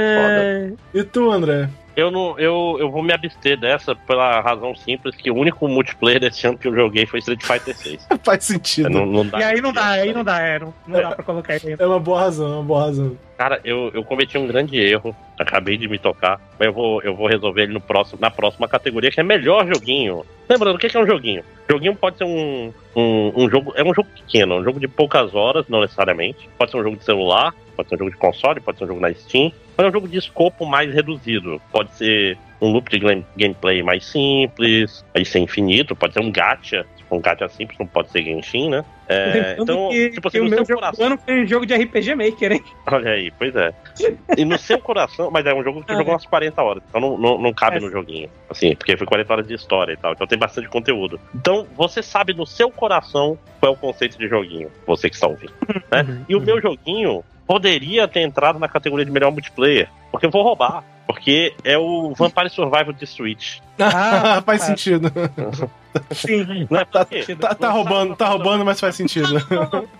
[0.94, 1.70] É, E tu, André?
[1.94, 6.20] Eu, não, eu, eu vou me abster dessa pela razão simples que o único multiplayer
[6.20, 8.08] desse ano que eu joguei foi Street Fighter 6.
[8.24, 8.88] Faz sentido.
[8.88, 11.24] não, não dá E aí não dá, aí não dá, é, não, não dá pra
[11.24, 11.76] colocar ele.
[11.78, 13.16] É uma boa razão, é uma boa razão.
[13.36, 15.14] Cara, eu, eu cometi um grande erro.
[15.42, 16.40] Acabei de me tocar.
[16.58, 19.66] Mas eu vou, eu vou resolver ele no próximo, na próxima categoria, que é melhor
[19.66, 20.24] joguinho.
[20.48, 21.44] Lembrando, o que é um joguinho?
[21.70, 23.72] Joguinho pode ser um, um, um jogo.
[23.76, 26.48] É um jogo pequeno, um jogo de poucas horas, não necessariamente.
[26.58, 28.88] Pode ser um jogo de celular, pode ser um jogo de console, pode ser um
[28.88, 29.52] jogo na Steam.
[29.76, 31.60] Mas é um jogo de escopo mais reduzido.
[31.70, 36.30] Pode ser um loop de game- gameplay mais simples, aí ser infinito, pode ser um
[36.30, 36.86] gacha.
[37.16, 38.84] Um gacha simples, não pode ser Genshin, né?
[39.08, 41.06] É, então, que, tipo que assim, o no meu seu coração.
[41.06, 42.64] ano foi um jogo de RPG Maker, hein?
[42.90, 43.72] Olha aí, pois é.
[44.36, 46.82] E no seu coração, mas é um jogo que tu Ah, jogou umas 40 horas,
[46.88, 47.80] então não, não, não cabe É.
[47.80, 48.28] no joguinho.
[48.48, 51.20] Assim, porque foi 40 horas de história e tal, então tem bastante conteúdo.
[51.34, 55.26] Então você sabe no seu coração qual é o conceito de joguinho, você que está
[55.26, 55.52] ouvindo.
[55.90, 56.02] Né?
[56.02, 60.30] Uhum, E o meu joguinho poderia ter entrado na categoria de melhor multiplayer, porque eu
[60.30, 60.84] vou roubar.
[61.06, 63.58] Porque é o Vampire Survival de Switch.
[63.78, 64.66] Ah, faz ah.
[64.66, 65.12] sentido.
[66.12, 66.66] Sim.
[66.70, 69.34] Não é Tá, porque tá, tá roubando, tá roubando, mas faz sentido.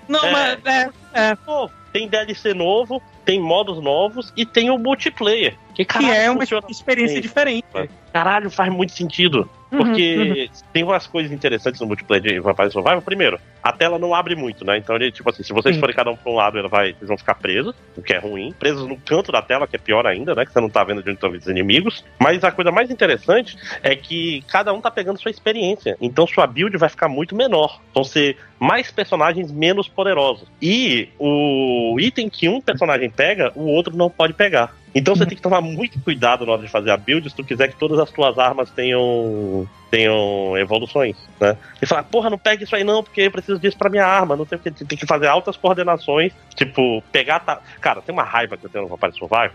[0.09, 0.33] Não, É.
[0.33, 1.35] mas é, é.
[1.35, 5.55] Pô, tem DLC novo, tem modos novos e tem o multiplayer.
[5.75, 7.67] Que, Que caralho, é uma experiência diferente.
[8.13, 9.49] Caralho, faz muito sentido.
[9.73, 13.01] Uhum, Porque tem umas coisas interessantes no multiplayer de Vampire Survival.
[13.01, 14.77] Primeiro, a tela não abre muito, né?
[14.77, 15.81] Então, ele, tipo assim, se vocês Sim.
[15.81, 18.19] forem cada um pra um lado, ela vai, vocês vão ficar presos, o que é
[18.19, 18.53] ruim.
[18.59, 20.45] Presos no canto da tela, que é pior ainda, né?
[20.45, 22.05] Que você não tá vendo de onde estão os inimigos.
[22.21, 25.97] Mas a coisa mais interessante é que cada um tá pegando sua experiência.
[26.01, 27.81] Então, sua build vai ficar muito menor.
[27.95, 30.49] Vão ser mais personagens menos poderosos.
[30.61, 34.75] E o item que um personagem pega, o outro não pode pegar.
[34.95, 37.45] Então você tem que tomar muito cuidado na hora de fazer a build se tu
[37.45, 41.55] quiser que todas as tuas armas tenham tenham evoluções, né?
[41.81, 44.35] E falar, porra, não pega isso aí não, porque eu preciso disso pra minha arma,
[44.35, 47.41] não sei o que, tem que fazer altas coordenações, tipo, pegar...
[47.41, 47.61] Ta...
[47.79, 49.51] Cara, tem uma raiva que eu tenho no Vampire Survival,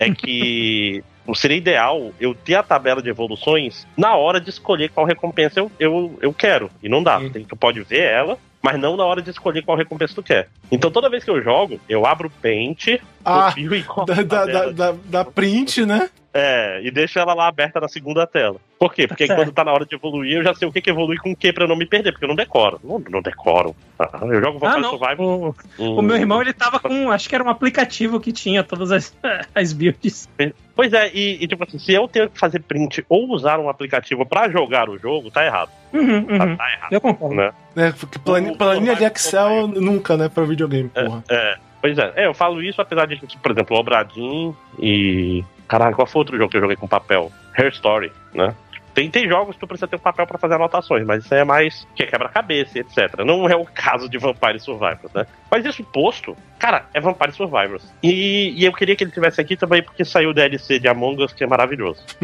[0.00, 1.04] é que
[1.36, 5.70] seria ideal eu ter a tabela de evoluções na hora de escolher qual recompensa eu,
[5.78, 9.22] eu, eu quero, e não dá, tem, tu pode ver ela, mas não na hora
[9.22, 10.48] de escolher qual recompensa tu quer.
[10.70, 13.68] Então toda vez que eu jogo, eu abro o Paint, Ah, e
[14.06, 16.08] da, da, da, da, da print, né?
[16.34, 18.56] É, e deixo ela lá aberta na segunda tela.
[18.78, 19.06] Por quê?
[19.06, 19.38] Porque Certo.
[19.38, 21.36] quando tá na hora de evoluir, eu já sei o que, que evolui com o
[21.36, 22.80] que pra não me perder, porque eu não decoro.
[22.82, 23.76] Não, não decoro.
[23.98, 24.90] Ah, Eu jogo Ah, Vampire não.
[24.98, 25.26] Survival.
[25.28, 27.10] O, hum, o meu irmão, ele tava com.
[27.10, 29.14] Acho que era um aplicativo que tinha todas as,
[29.54, 30.26] as builds.
[30.74, 33.68] Pois é, e, e, tipo assim, se eu tenho que fazer print ou usar um
[33.68, 35.68] aplicativo pra jogar o jogo, tá errado.
[35.92, 36.56] Uhum, Tá, uhum.
[36.56, 36.92] tá errado.
[36.92, 37.34] Eu concordo.
[37.36, 37.52] Né?
[37.76, 41.22] É, porque plani- O- planilha de Excel nunca, né, pra videogame, porra.
[41.30, 42.12] É, pois é.
[42.16, 45.44] É, eu falo isso apesar de por exemplo, o Obradin e.
[45.68, 47.30] Caralho, qual foi outro jogo que eu joguei com papel?
[47.56, 48.54] Hair Story, né?
[48.94, 51.40] Tem, tem jogos que tu precisa ter um papel pra fazer anotações, mas isso aí
[51.40, 53.24] é mais que é quebra-cabeça, e etc.
[53.24, 55.26] Não é o caso de Vampire Survivors, né?
[55.50, 57.90] Mas isso posto, cara, é Vampire Survivors.
[58.02, 61.24] E, e eu queria que ele tivesse aqui também porque saiu o DLC de Among
[61.24, 62.04] Us, que é maravilhoso.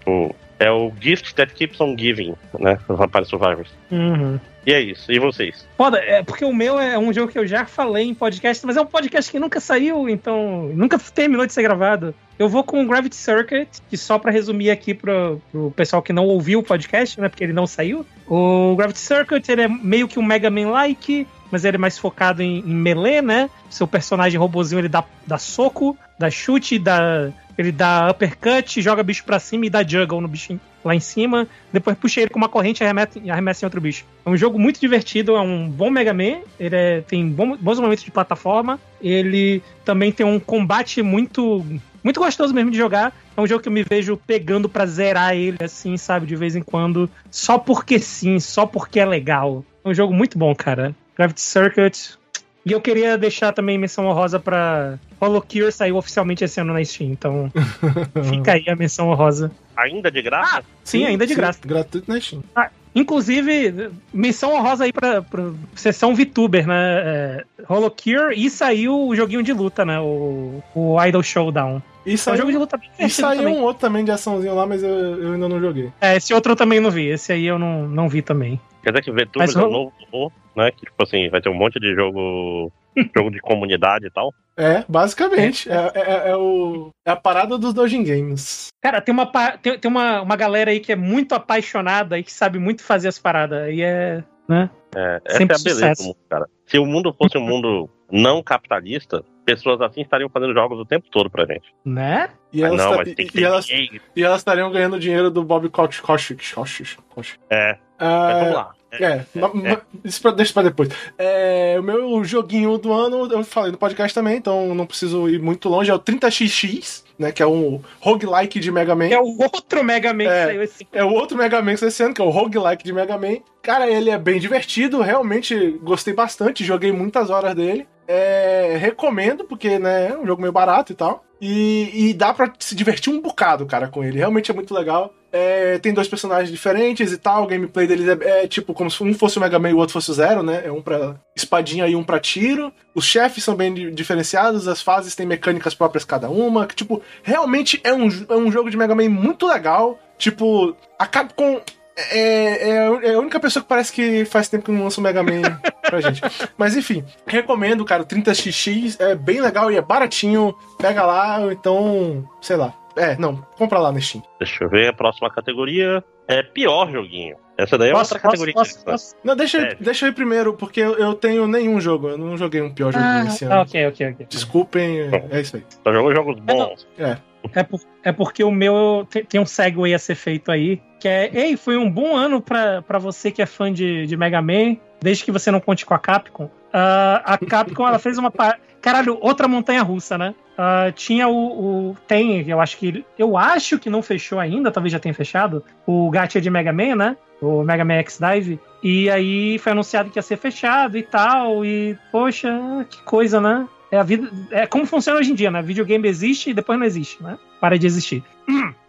[0.00, 2.78] Tipo, É o Gift That Keeps On Giving, né?
[2.86, 3.70] Vampire Survivors.
[3.90, 4.38] Uhum.
[4.66, 5.10] E é isso.
[5.10, 5.66] E vocês?
[5.76, 8.76] Foda, é porque o meu é um jogo que eu já falei em podcast, mas
[8.76, 12.14] é um podcast que nunca saiu, então nunca terminou de ser gravado.
[12.38, 16.12] Eu vou com o Gravity Circuit, que só pra resumir aqui pro, pro pessoal que
[16.12, 18.04] não ouviu o podcast, né, porque ele não saiu.
[18.26, 22.42] O Gravity Circuit, ele é meio que um Mega Man-like, mas ele é mais focado
[22.42, 23.50] em, em melee, né?
[23.68, 27.30] Seu personagem robozinho, ele dá, dá soco, dá chute, dá,
[27.60, 31.46] ele dá uppercut, joga bicho pra cima e dá juggle no bichinho lá em cima.
[31.72, 34.04] Depois puxa ele com uma corrente e arremessa, arremessa em outro bicho.
[34.24, 36.40] É um jogo muito divertido, é um bom Mega Man.
[36.58, 38.80] Ele é, tem bom, bons momentos de plataforma.
[39.00, 41.64] Ele também tem um combate muito
[42.02, 43.14] muito gostoso mesmo de jogar.
[43.36, 46.56] É um jogo que eu me vejo pegando pra zerar ele, assim, sabe, de vez
[46.56, 47.10] em quando.
[47.30, 49.64] Só porque sim, só porque é legal.
[49.84, 50.94] É um jogo muito bom, cara.
[51.14, 52.18] Gravity Circuit.
[52.64, 57.10] E eu queria deixar também menção honrosa pra Holocure, saiu oficialmente esse ano na Steam,
[57.10, 57.50] então
[58.28, 59.50] fica aí a menção honrosa.
[59.76, 60.58] Ainda de graça?
[60.58, 61.58] Ah, sim, ainda de graça.
[61.64, 62.42] Gratuito na Steam.
[62.54, 66.74] Ah, inclusive, menção honrosa aí pra, pra sessão VTuber, né?
[67.02, 69.98] É, Holocure e saiu o joguinho de luta, né?
[69.98, 71.80] O, o Idol Showdown.
[72.04, 73.56] E É um saiu, jogo de luta bem e saiu também.
[73.56, 75.90] um outro também de açãozinho lá, mas eu, eu ainda não joguei.
[76.00, 77.06] É, esse outro eu também não vi.
[77.06, 78.60] Esse aí eu não, não vi também.
[78.82, 80.70] Quer dizer que VTubers Mas é o- novo horror, né?
[80.70, 82.72] Que, tipo assim, vai ter um monte de jogo.
[83.16, 84.32] jogo de comunidade e tal.
[84.56, 85.70] É, basicamente.
[85.70, 88.66] É, é- é o, é a parada dos Dojin Games.
[88.82, 89.26] Cara, tem uma,
[89.62, 93.08] tem, tem uma, uma galera aí que é muito apaixonada e que sabe muito fazer
[93.08, 93.72] as paradas.
[93.72, 94.24] E é.
[94.48, 94.68] Né?
[94.96, 96.02] É, essa Sempre é a beleza sucesso.
[96.02, 96.46] do mundo, cara.
[96.66, 99.22] Se o mundo fosse um mundo não capitalista,
[99.54, 101.72] pessoas assim estariam fazendo jogos o tempo todo pra gente.
[101.84, 102.30] Né?
[102.52, 105.42] E Ah, elas, não, mas tem que e, elas, e elas estariam ganhando dinheiro do
[105.44, 106.54] Bob Koch- Kochik.
[106.54, 106.96] Kochik.
[107.14, 107.38] Kochik.
[107.48, 108.70] É, Ah, mas vamos lá.
[108.92, 110.88] É, ma- ma- isso pra, deixa pra depois.
[111.16, 115.38] É, o meu joguinho do ano, eu falei no podcast também, então não preciso ir
[115.40, 119.06] muito longe, é o 30XX, né, que é um roguelike de Mega Man.
[119.06, 120.26] É o outro Mega Man É.
[120.26, 122.82] que saiu esse É o outro Mega Man que esse ano, que é o roguelike
[122.82, 123.36] de Mega Man.
[123.62, 127.86] Cara, ele é bem divertido, realmente gostei bastante, joguei muitas horas dele.
[128.12, 131.24] É, recomendo, porque né, é um jogo meio barato e tal.
[131.40, 134.18] E, e dá pra se divertir um bocado, cara, com ele.
[134.18, 135.14] Realmente é muito legal.
[135.32, 137.44] É, tem dois personagens diferentes e tal.
[137.44, 139.78] O gameplay deles é, é tipo como se um fosse o Mega Man e o
[139.78, 140.62] outro fosse o Zero, né?
[140.64, 142.72] É um pra espadinha e um pra tiro.
[142.94, 146.66] Os chefes são bem di- diferenciados, as fases têm mecânicas próprias cada uma.
[146.66, 149.98] Que, tipo, realmente é um, é um jogo de Mega Man muito legal.
[150.18, 151.60] Tipo, a Capcom
[151.96, 155.02] é, é, é a única pessoa que parece que faz tempo que não lança o
[155.04, 155.42] Mega Man
[155.82, 156.20] pra gente.
[156.56, 158.02] Mas enfim, recomendo, cara.
[158.02, 160.54] O 30XX é bem legal e é baratinho.
[160.78, 162.74] Pega lá, ou então, sei lá.
[162.96, 164.22] É, não, compra lá na Steam.
[164.38, 167.36] Deixa eu ver, a próxima categoria é pior joguinho.
[167.56, 169.14] Essa daí é Posso, outra categoria posso, posso, interessante.
[169.14, 169.26] posso?
[169.26, 169.76] Não, deixa, eu- É.
[169.78, 172.08] deixa eu ir primeiro, porque eu, tenho nenhum jogo.
[172.08, 173.62] Eu não joguei um pior joguinho Ah, esse tá, ano.
[173.62, 174.26] ok, ok, ok.
[174.28, 175.64] Desculpem, é, é isso aí.
[175.84, 176.88] Só jogou jogos bons.
[176.98, 177.16] É,
[177.62, 181.30] por- é porque o meu tem, tem um segue a ser feito aí, que é,
[181.32, 185.24] ei, foi um bom ano pra você que é fã de, de Mega Man, desde
[185.24, 186.50] que você não conte com a Capcom.
[186.72, 188.32] Ah, a Capcom, ela fez uma...
[188.80, 190.34] Caralho, outra montanha russa, né?
[190.56, 193.04] Ah, tinha o, o- Tem, eu acho que...
[193.18, 196.96] Eu acho que não fechou ainda, talvez já tenha fechado, o gacha de Mega Man,
[196.96, 197.16] né?
[197.40, 198.60] O Mega Man X-Dive.
[198.82, 202.50] E aí foi anunciado que ia ser fechado e tal, e, poxa,
[202.90, 203.66] que coisa, né?
[203.92, 204.30] É a vida.
[204.50, 205.60] É como funciona hoje em dia, né?
[205.62, 207.38] Videogame existe e depois não existe, né?
[207.60, 208.22] Para de existir.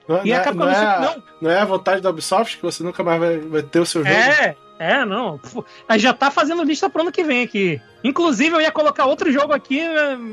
[0.08, 1.24] Não, E não a é, Capcom não, é, a- não.
[1.42, 4.04] não é a vontade da Ubisoft que você nunca mais vai, vai ter o seu
[4.04, 4.14] jogo?
[4.16, 5.38] É, é, não.
[5.38, 7.80] Pô, A já tá fazendo lista pro ano que vem aqui.
[8.04, 9.80] Inclusive, eu ia colocar outro jogo aqui,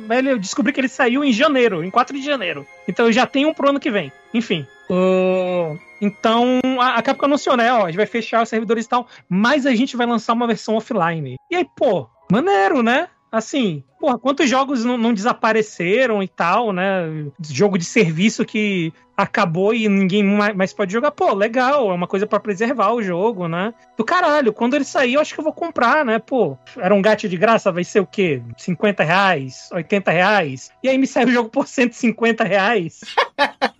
[0.07, 2.67] mas eu descobri que ele saiu em janeiro, em 4 de janeiro.
[2.89, 4.11] Então eu já tenho um pro ano que vem.
[4.35, 4.67] Enfim.
[4.91, 7.73] o- Então, a a Capcom anunciou, né?
[7.73, 10.47] Ó, a gente vai fechar os servidores e tal, mas a gente vai lançar uma
[10.47, 11.37] versão offline.
[11.51, 13.09] E aí, pô, maneiro, né?
[13.31, 17.27] Assim, porra, quantos jogos não, não desapareceram e tal, né?
[17.51, 21.11] Jogo de serviço que acabou e ninguém ma- mais pode jogar.
[21.11, 23.75] Pô, legal, é uma coisa pra preservar o jogo, né?
[23.97, 26.19] Do caralho, quando ele sair, eu acho que eu vou comprar, né?
[26.19, 28.41] Pô, era um gato de graça, vai ser o quê?
[28.57, 29.69] 50 reais?
[29.73, 30.71] 80 reais?
[30.83, 33.01] E aí me sai o jogo por 150 reais.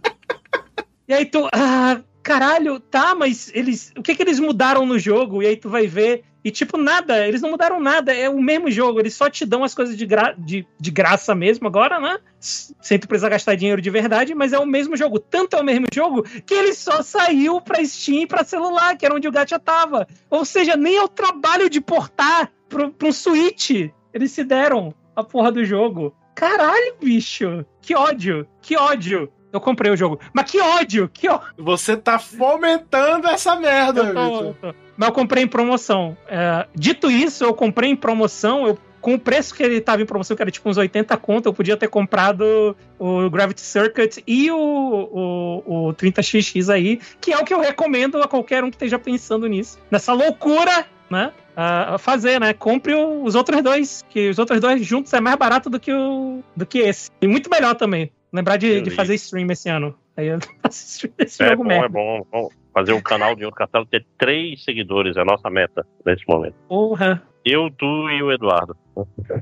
[1.09, 5.43] e aí tu, ah, caralho, tá, mas eles, o que que eles mudaram no jogo?
[5.43, 8.71] E aí tu vai ver, e tipo, nada, eles não mudaram nada, é o mesmo
[8.71, 12.19] jogo, eles só te dão as coisas de, gra de, de graça mesmo agora, né?
[12.39, 15.19] Sem tu precisar gastar dinheiro de verdade, mas é o mesmo jogo.
[15.19, 19.15] Tanto é o mesmo jogo que ele só saiu pra Steam pra celular, que era
[19.15, 20.07] onde o gacha tava.
[20.31, 23.71] Ou seja, nem é o trabalho de portar pro, pro Switch.
[24.15, 26.15] Eles se deram a porra do jogo.
[26.35, 27.65] Caralho, bicho.
[27.83, 28.47] Que ódio.
[28.63, 29.33] Que ódio.
[29.53, 30.21] Eu comprei o jogo.
[30.33, 31.09] Mas que ódio.
[31.13, 31.47] Que ódio.
[31.57, 36.17] Você tá fomentando essa merda, Eu tô- eu tô- Mas eu comprei em promoção.
[36.29, 38.67] É, dito isso, eu comprei em promoção.
[38.67, 41.47] Eu com o preço que ele tava em promoção, que era tipo uns 80 conto,
[41.47, 47.39] eu podia ter comprado o Gravity Circuit e o, o, o 30XX aí, que é
[47.39, 49.79] o que eu recomendo a qualquer um que esteja pensando nisso.
[49.89, 51.33] Nessa loucura, né?
[51.57, 52.53] A fazer, né?
[52.53, 56.41] Compre os outros dois, que os outros dois juntos é mais barato do que, o,
[56.57, 57.09] do que esse.
[57.23, 58.11] E muito melhor também.
[58.33, 59.95] Lembrar de, de fazer stream esse ano.
[60.17, 61.87] Aí eu assisti esse é jogo bom, merda.
[61.87, 62.49] É bom, é bom.
[62.75, 66.55] Fazer um canal de outro castelo ter três seguidores é a nossa meta nesse momento.
[66.69, 67.23] Porra.
[67.45, 68.77] Eu, tu e o Eduardo.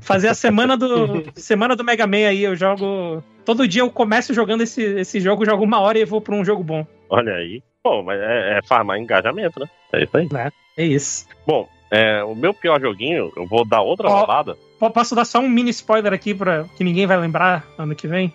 [0.01, 3.21] Fazer a semana do semana do Mega Man aí, eu jogo.
[3.43, 6.45] Todo dia eu começo jogando esse, esse jogo, jogo uma hora e vou pra um
[6.45, 6.85] jogo bom.
[7.09, 7.61] Olha aí.
[7.83, 9.67] Pô, mas é, é farmar engajamento, né?
[9.93, 10.27] É isso aí.
[10.33, 10.51] É,
[10.83, 11.25] é isso.
[11.45, 14.19] Bom, é, o meu pior joguinho, eu vou dar outra Ó.
[14.21, 14.57] rodada.
[14.79, 18.07] Po- Posso dar só um mini spoiler aqui para que ninguém vai lembrar ano que
[18.07, 18.33] vem?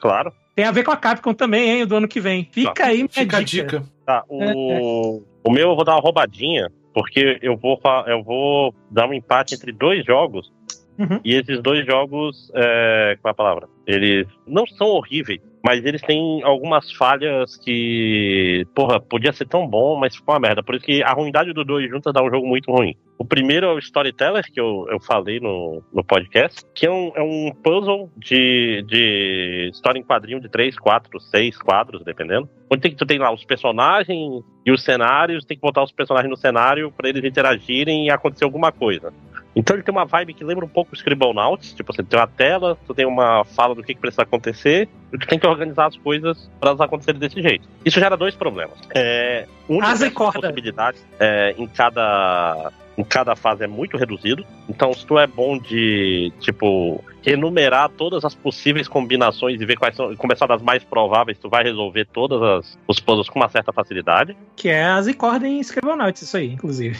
[0.00, 0.32] Claro.
[0.54, 2.48] Tem a ver com a Capcom também, hein, do ano que vem.
[2.50, 3.78] Fica aí minha Fica a dica.
[3.78, 3.92] dica.
[4.04, 9.08] Tá, o, o meu eu vou dar uma roubadinha, porque eu vou, eu vou dar
[9.08, 10.52] um empate entre dois jogos.
[10.98, 11.20] Uhum.
[11.24, 13.68] E esses dois jogos, é, qual é a palavra?
[13.86, 19.98] Eles não são horríveis, mas eles têm algumas falhas que, porra, podia ser tão bom,
[19.98, 20.62] mas ficou uma merda.
[20.62, 22.94] Por isso que a ruindade dos dois juntos dá um jogo muito ruim.
[23.18, 27.10] O primeiro é o Storyteller, que eu, eu falei no, no podcast, que é um,
[27.16, 32.48] é um puzzle de, de história em quadrinho de 3, 4, 6 quadros, dependendo.
[32.70, 36.30] Onde tem, tu tem lá os personagens e os cenários, tem que botar os personagens
[36.30, 39.12] no cenário para eles interagirem e acontecer alguma coisa.
[39.58, 42.28] Então ele tem uma vibe que lembra um pouco o Scribblenauts, tipo, você tem uma
[42.28, 45.86] tela, tu tem uma fala do que, que precisa acontecer, e tu tem que organizar
[45.86, 47.68] as coisas para elas acontecerem desse jeito.
[47.84, 48.78] Isso gera dois problemas.
[48.94, 50.40] É, um Asa e corda.
[50.42, 54.44] possibilidades é, em cada em cada fase é muito reduzido.
[54.68, 59.94] Então, se tu é bom de, tipo, enumerar todas as possíveis combinações e ver quais
[59.96, 63.72] são, começar das mais prováveis, tu vai resolver todos as, os puzzles com uma certa
[63.72, 64.36] facilidade.
[64.56, 66.98] Que é as Zicord em Scribblenauts, isso aí, inclusive.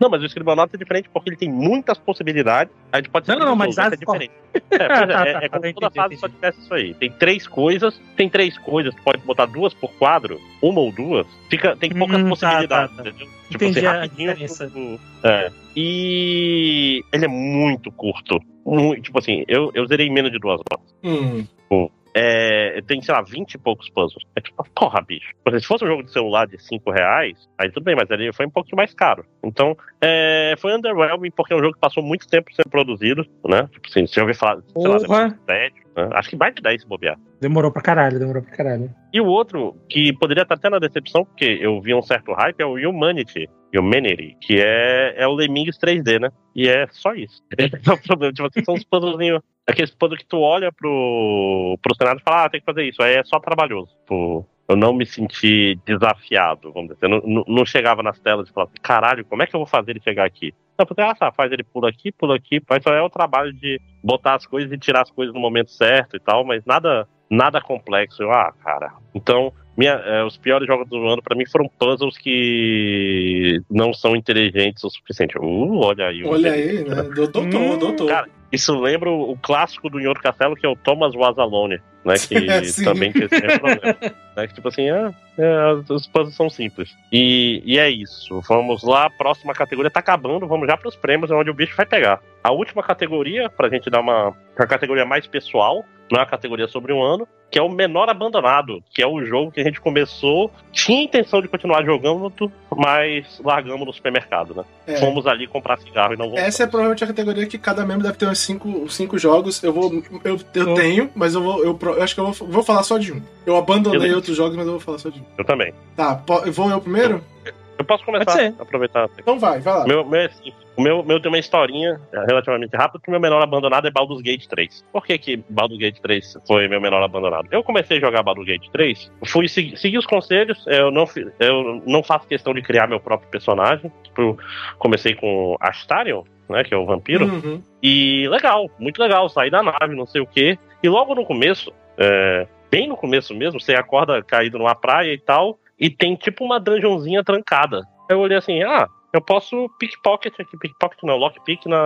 [0.00, 2.72] Não, mas o Scribblenauts é diferente porque ele tem muitas possibilidades.
[2.90, 4.32] A gente pode Não, não, não, mas é as- diferente.
[4.70, 6.92] É, é, é, é como toda fase só tivesse isso aí.
[6.94, 11.26] Tem três coisas, tem três coisas, tu pode botar duas por quadro, uma ou duas,
[11.48, 13.08] fica, tem poucas Hum, tá, possibilidades, tá, tá.
[13.08, 13.28] entendeu?
[13.48, 14.70] Tipo, Entendi você a diferença.
[14.70, 15.52] tu- é.
[15.76, 18.38] E ele é muito curto.
[18.64, 20.94] Muito, tipo assim, eu, eu zerei menos de duas horas.
[21.02, 21.44] Hum.
[21.44, 24.24] Tipo, é, tem, sei lá, 20 e poucos puzzles.
[24.36, 25.32] É tipo, porra, bicho.
[25.42, 28.32] Porque se fosse um jogo de celular de cinco reais, aí tudo bem, mas ele
[28.32, 29.24] foi um pouco mais caro.
[29.42, 33.68] Então, é, foi underwhelming porque é um jogo que passou muito tempo sendo produzido, né?
[33.72, 35.81] Tipo assim, se eu ouvir falar, sei lá, 2007,
[36.14, 37.18] acho que mais de 10 se bobear.
[37.40, 38.90] Demorou pra caralho, demorou pra caralho.
[39.12, 42.60] E o outro, que poderia estar até na decepção, porque eu vi um certo hype,
[42.60, 43.48] é o Humanity.
[43.74, 46.30] Humanity, que é, é o Lemmings 3D, né?
[46.54, 47.42] E é só isso.
[47.56, 48.32] Esse é o problema.
[48.32, 49.40] Tipo assim, são os puzzlezinhos.
[49.66, 53.02] Aqueles puzzles que tu olha pro, pro cenário e fala, ah, tem que fazer isso.
[53.02, 53.90] Aí é só trabalhoso.
[54.00, 57.06] Tipo, eu não me senti desafiado, vamos dizer.
[57.06, 59.66] Eu não, não, não chegava nas telas e falava, caralho, como é que eu vou
[59.66, 60.52] fazer ele chegar aqui?
[60.78, 62.60] Não, porque, ah, tá, faz ele pula aqui, pula aqui.
[62.68, 65.70] Mas só é o trabalho de botar as coisas e tirar as coisas no momento
[65.70, 68.22] certo e tal, mas nada nada complexo.
[68.22, 68.92] Eu, ah, cara.
[69.14, 74.14] Então, minha, é, os piores jogos do ano pra mim foram puzzles que não são
[74.14, 75.38] inteligentes o suficiente.
[75.38, 76.22] Uh, olha aí.
[76.22, 77.02] o- Olha aí, né?
[77.14, 78.06] Doutor, Hum, doutor.
[78.08, 82.14] Cara, Isso lembra o, clássico do Nhoro Castelo, que é o Thomas Was Alone, né?
[82.14, 82.84] Que Sim.
[82.84, 83.96] também tem esse problema.
[84.36, 86.94] Né, que tipo assim, ah, é, os puzzles são simples.
[87.10, 88.40] E, e é isso.
[88.46, 91.86] Vamos lá, próxima categoria tá acabando, vamos já pros prêmios, é onde o bicho vai
[91.86, 92.20] pegar.
[92.44, 96.68] A última categoria, pra gente dar uma, uma categoria mais pessoal, não é uma categoria
[96.68, 99.80] sobre um ano, que é o Menor Abandonado, que é o jogo que a gente
[99.80, 102.30] começou, tinha intenção de continuar jogando,
[102.76, 104.64] mas largamos no supermercado, né?
[104.86, 104.96] É.
[104.96, 106.48] Fomos ali comprar cigarro e não voltamos.
[106.48, 109.62] Essa é provavelmente a categoria que cada membro deve ter uns cinco, cinco jogos.
[109.62, 109.90] Eu vou.
[110.24, 110.74] Eu, eu Oh.
[110.74, 111.64] tenho, mas eu vou.
[111.64, 113.22] Eu, eu acho que eu vou, vou falar só de um.
[113.46, 114.16] Eu abandonei Beleza.
[114.16, 115.24] outros jogos, mas eu vou falar só de um.
[115.38, 115.72] Eu também.
[115.96, 117.22] Tá, vou eu primeiro?
[117.44, 117.52] Eu
[117.84, 118.54] posso começar, Pode ser.
[118.58, 119.08] aproveitar.
[119.18, 119.86] Então vai, vai lá.
[119.86, 120.30] Meu, meu é.
[120.76, 123.90] O meu, meu tem uma historinha é, relativamente rápida, que o meu menor abandonado é
[123.90, 124.84] Baldur's Gate 3.
[124.90, 127.46] Por que, que Baldur's Gate 3 foi meu menor abandonado?
[127.50, 131.04] Eu comecei a jogar Baldur's Gate 3, fui segui, segui os conselhos, eu não,
[131.38, 133.92] eu não faço questão de criar meu próprio personagem.
[134.02, 134.38] Tipo,
[134.78, 137.26] comecei com Astarion, né, que é o vampiro.
[137.26, 137.62] Uhum.
[137.82, 140.58] E legal, muito legal, sair da nave, não sei o quê.
[140.82, 145.18] E logo no começo, é, bem no começo mesmo, você acorda caído numa praia e
[145.18, 147.82] tal, e tem tipo uma dungeonzinha trancada.
[148.08, 151.84] Eu olhei assim, ah, eu posso pickpocket aqui, pickpocket não, lockpick na,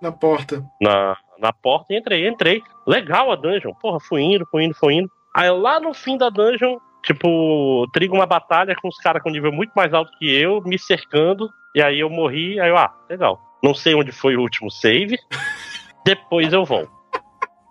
[0.00, 0.64] Na porta.
[0.80, 2.62] na, na porta e entrei, entrei.
[2.86, 5.10] Legal a dungeon, porra, fui indo, fui indo, fui indo.
[5.34, 9.50] Aí lá no fim da dungeon, tipo, trigo uma batalha com os caras com nível
[9.50, 13.40] muito mais alto que eu, me cercando, e aí eu morri, aí eu, ah, legal.
[13.60, 15.18] Não sei onde foi o último save,
[16.06, 16.88] depois eu vou.